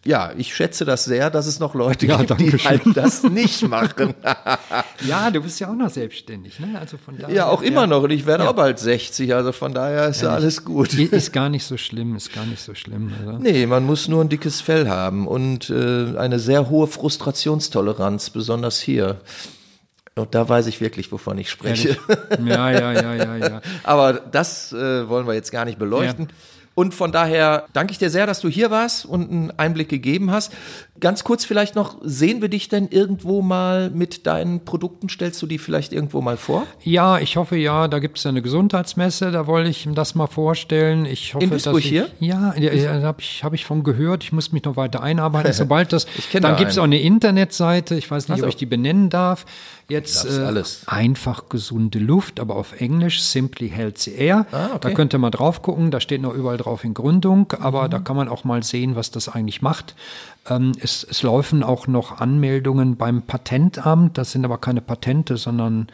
ja, 0.07 0.33
ich 0.35 0.55
schätze 0.55 0.87
das 0.87 1.05
sehr, 1.05 1.29
dass 1.29 1.47
es 1.47 1.61
noch 1.61 1.75
Leute 1.75 2.07
ja, 2.07 2.17
gibt, 2.23 2.41
die 2.41 2.53
halt 2.53 2.83
das 2.95 3.23
nicht 3.23 3.69
machen. 3.69 4.15
ja, 5.07 5.31
du 5.31 5.43
bist 5.43 5.61
ja 5.61 5.69
auch 5.69 5.75
noch 5.75 5.91
selbstständig, 5.91 6.59
ne? 6.59 6.79
Also 6.79 6.97
von 6.97 7.19
daher. 7.19 7.35
Ja, 7.35 7.47
auch 7.49 7.61
immer 7.61 7.83
ja. 7.83 7.87
noch. 7.87 8.03
Und 8.05 8.11
ich 8.11 8.25
werde 8.25 8.45
ja. 8.45 8.51
auch 8.51 8.55
bald 8.55 8.79
60, 8.79 9.35
also 9.35 9.53
von 9.53 9.75
daher 9.75 10.09
ist 10.09 10.23
ja, 10.23 10.31
alles 10.31 10.65
gut. 10.65 10.95
Ist 10.95 11.33
gar 11.35 11.51
nicht 11.51 11.65
so 11.65 11.77
schlimm, 11.77 12.17
ist 12.17 12.33
gar 12.33 12.47
nicht 12.47 12.63
so 12.63 12.75
schlimm. 12.75 13.13
Also. 13.21 13.39
Nee, 13.39 13.67
man 13.67 13.85
muss 13.85 14.09
nur 14.09 14.25
ein 14.25 14.31
dickes 14.31 14.63
Fell 14.63 14.89
haben 14.89 15.27
und 15.27 15.69
äh, 15.69 16.17
eine 16.17 16.39
sehr 16.39 16.71
hohe 16.71 16.87
Frustrationstoleranz, 16.87 18.31
besonders 18.31 18.81
hier. 18.81 19.21
Und 20.15 20.35
da 20.35 20.49
weiß 20.49 20.67
ich 20.67 20.81
wirklich, 20.81 21.13
wovon 21.13 21.37
ich 21.39 21.51
spreche. 21.51 21.97
Ja, 22.45 22.71
ja, 22.71 22.93
ja, 22.93 23.15
ja, 23.15 23.37
ja. 23.37 23.61
Aber 23.83 24.15
das 24.15 24.73
äh, 24.73 25.09
wollen 25.09 25.27
wir 25.27 25.35
jetzt 25.35 25.53
gar 25.53 25.65
nicht 25.65 25.79
beleuchten. 25.79 26.29
Ja. 26.77 26.81
Und 26.81 26.95
von 26.95 27.13
daher 27.13 27.67
danke 27.73 27.93
ich 27.93 27.99
dir 27.99 28.11
sehr, 28.11 28.27
dass 28.27 28.41
du 28.41 28.49
hier 28.49 28.71
warst 28.71 29.05
und 29.05 29.31
einen 29.31 29.53
Einblick 29.59 29.89
gegeben 29.89 30.31
hast. 30.31 30.53
Ganz 30.99 31.25
kurz 31.25 31.45
vielleicht 31.45 31.75
noch, 31.75 31.97
sehen 32.03 32.43
wir 32.43 32.49
dich 32.49 32.69
denn 32.69 32.89
irgendwo 32.89 33.43
mal 33.43 33.91
mit 33.91 34.27
deinen 34.27 34.65
Produkten? 34.65 35.09
Stellst 35.09 35.41
du 35.43 35.47
die 35.47 35.59
vielleicht 35.59 35.93
irgendwo 35.93 36.21
mal 36.21 36.37
vor? 36.37 36.67
Ja, 36.83 37.19
ich 37.19 37.37
hoffe 37.37 37.57
ja. 37.57 37.89
Da 37.89 37.99
gibt 37.99 38.19
es 38.19 38.27
eine 38.27 38.41
Gesundheitsmesse, 38.41 39.31
da 39.31 39.47
wollte 39.47 39.71
ich 39.71 39.89
das 39.93 40.15
mal 40.15 40.27
vorstellen. 40.27 41.07
Ich 41.07 41.35
hoffe, 41.35 41.45
In 41.45 41.51
Duisburg 41.51 41.75
dass 41.75 41.85
ich, 41.85 41.89
hier? 41.91 42.09
Ja, 42.21 42.55
ja 42.57 43.03
habe 43.03 43.21
ich, 43.21 43.45
hab 43.45 43.53
ich 43.53 43.65
von 43.65 43.83
gehört. 43.83 44.23
Ich 44.25 44.33
muss 44.33 44.53
mich 44.53 44.65
noch 44.65 44.77
weiter 44.77 45.03
einarbeiten. 45.03 45.53
Sobald 45.55 45.93
das, 45.93 46.07
dann 46.33 46.57
gibt 46.57 46.71
es 46.71 46.79
auch 46.79 46.85
eine 46.85 47.01
Internetseite. 47.01 47.97
Ich 47.97 48.11
weiß 48.11 48.29
nicht, 48.29 48.37
also. 48.37 48.45
ob 48.45 48.51
ich 48.51 48.57
die 48.57 48.67
benennen 48.67 49.11
darf. 49.11 49.45
Jetzt 49.91 50.25
äh, 50.25 50.63
einfach 50.87 51.49
gesunde 51.49 51.99
Luft, 51.99 52.41
aber 52.41 52.57
auf 52.57 52.81
Englisch, 52.81 53.23
Simply 53.23 53.69
Healthy 53.69 54.13
Air. 54.13 54.47
Ah, 54.53 54.67
okay. 54.67 54.79
Da 54.81 54.91
könnt 54.93 55.13
ihr 55.13 55.19
mal 55.19 55.31
drauf 55.31 55.63
gucken, 55.63 55.91
da 55.91 56.01
steht 56.01 56.23
noch 56.23 56.33
überall 56.33 56.57
drauf 56.57 56.85
in 56.85 56.95
Gründung, 56.95 57.53
aber 57.61 57.85
mhm. 57.85 57.91
da 57.91 57.99
kann 57.99 58.17
man 58.17 58.29
auch 58.29 58.45
mal 58.45 58.63
sehen, 58.63 58.97
was 58.97 59.11
das 59.11 59.29
eigentlich 59.29 59.63
macht. 59.63 59.95
Ähm, 60.49 60.73
es, 60.81 61.05
es, 61.05 61.23
laufen 61.23 61.63
auch 61.63 61.87
noch 61.87 62.19
Anmeldungen 62.19 62.97
beim 62.97 63.23
Patentamt. 63.23 64.17
Das 64.17 64.33
sind 64.33 64.45
aber 64.47 64.57
keine 64.57 64.81
Patente, 64.81 65.37
sondern 65.37 65.89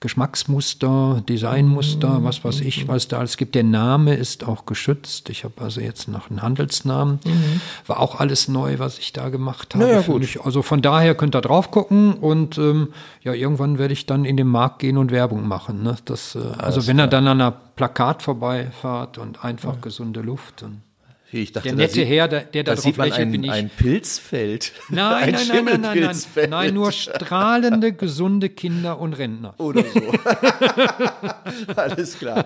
Geschmacksmuster, 0.00 1.22
Designmuster, 1.28 2.18
mhm. 2.18 2.24
was 2.24 2.44
weiß 2.44 2.60
ich, 2.62 2.88
was 2.88 3.06
da 3.06 3.18
alles 3.18 3.36
gibt. 3.36 3.54
Der 3.54 3.62
Name 3.62 4.14
ist 4.14 4.42
auch 4.42 4.66
geschützt. 4.66 5.30
Ich 5.30 5.44
habe 5.44 5.54
also 5.62 5.80
jetzt 5.80 6.08
noch 6.08 6.30
einen 6.30 6.42
Handelsnamen. 6.42 7.20
Mhm. 7.24 7.60
War 7.86 8.00
auch 8.00 8.18
alles 8.18 8.48
neu, 8.48 8.80
was 8.80 8.98
ich 8.98 9.12
da 9.12 9.28
gemacht 9.28 9.74
habe. 9.74 9.84
Naja, 9.84 10.00
gut. 10.00 10.26
Also 10.42 10.62
von 10.62 10.82
daher 10.82 11.14
könnt 11.14 11.36
ihr 11.36 11.40
drauf 11.40 11.70
gucken 11.70 12.14
und 12.14 12.58
ähm, 12.58 12.88
ja, 13.22 13.34
irgendwann 13.42 13.78
werde 13.78 13.92
ich 13.92 14.06
dann 14.06 14.24
in 14.24 14.36
den 14.36 14.46
Markt 14.46 14.78
gehen 14.78 14.96
und 14.96 15.10
Werbung 15.10 15.46
machen. 15.46 15.82
Ne? 15.82 15.96
Das, 16.06 16.34
äh, 16.34 16.38
also 16.58 16.86
wenn 16.86 16.96
klar. 16.96 17.08
er 17.08 17.10
dann 17.10 17.28
an 17.28 17.40
einer 17.40 17.50
Plakat 17.50 18.22
vorbeifahrt 18.22 19.18
und 19.18 19.44
einfach 19.44 19.74
ja. 19.74 19.80
gesunde 19.80 20.22
Luft. 20.22 20.62
Und 20.62 20.80
ich 21.40 21.52
dachte, 21.52 21.68
der 21.68 21.76
nette 21.76 22.04
Herr, 22.04 22.28
der, 22.28 22.42
der 22.42 22.64
da, 22.64 22.74
da 22.74 22.80
drauf 22.82 22.96
lächelt, 22.96 23.20
ein, 23.20 23.32
bin 23.32 23.44
ich. 23.44 23.50
Ein 23.50 23.70
Pilzfeld. 23.70 24.72
Nein, 24.90 25.22
ein 25.22 25.32
nein, 25.32 25.46
nein, 25.48 25.64
nein, 25.64 25.80
nein, 25.80 26.16
nein. 26.34 26.50
Nein, 26.50 26.74
nur 26.74 26.92
strahlende, 26.92 27.92
gesunde 27.92 28.50
Kinder 28.50 28.98
und 28.98 29.14
Rentner. 29.14 29.54
Oder 29.58 29.82
so. 29.84 30.00
Alles 31.76 32.18
klar. 32.18 32.44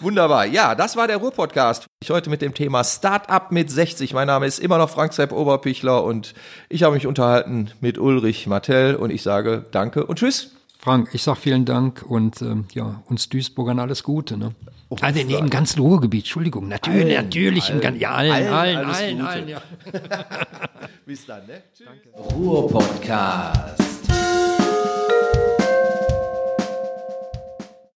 Wunderbar. 0.00 0.46
Ja, 0.46 0.74
das 0.74 0.96
war 0.96 1.06
der 1.06 1.18
Ruhr-Podcast. 1.18 1.86
Ich 2.02 2.10
heute 2.10 2.28
mit 2.28 2.42
dem 2.42 2.54
Thema 2.54 2.82
Startup 2.82 3.52
mit 3.52 3.70
60. 3.70 4.12
Mein 4.14 4.26
Name 4.26 4.46
ist 4.46 4.58
immer 4.58 4.78
noch 4.78 4.90
Frank 4.90 5.12
Sepp 5.12 5.32
Oberpichler 5.32 6.02
und 6.02 6.34
ich 6.68 6.82
habe 6.82 6.94
mich 6.94 7.06
unterhalten 7.06 7.70
mit 7.80 7.98
Ulrich 7.98 8.46
Martell 8.46 8.96
und 8.96 9.10
ich 9.10 9.22
sage 9.22 9.64
Danke 9.70 10.06
und 10.06 10.18
Tschüss. 10.18 10.50
Frank, 10.84 11.08
ich 11.14 11.22
sage 11.22 11.40
vielen 11.40 11.64
Dank 11.64 12.04
und 12.06 12.42
ähm, 12.42 12.66
ja, 12.74 13.02
uns 13.06 13.30
Duisburgern 13.30 13.78
alles 13.78 14.02
Gute. 14.02 14.36
Ne? 14.36 14.54
Oh, 14.90 14.96
also 15.00 15.24
nee, 15.24 15.34
im 15.34 15.48
ganzen 15.48 15.80
Ruhrgebiet, 15.80 16.24
Entschuldigung, 16.24 16.68
natürlich, 16.68 17.16
allen, 17.16 17.24
natürlich 17.24 17.64
allen, 17.64 17.74
im 17.76 17.80
ganzen, 17.80 18.00
ja, 18.00 18.10
allen, 18.10 18.30
allen, 18.30 18.48
allen, 18.48 18.86
allen, 18.90 19.20
allen 19.22 19.48
ja. 19.48 19.62
Bis 21.06 21.24
dann, 21.24 21.46
ne? 21.46 21.62
Tschüss. 21.74 21.86
Danke. 21.86 22.34
Ruhr 22.34 22.68
Podcast. 22.68 23.80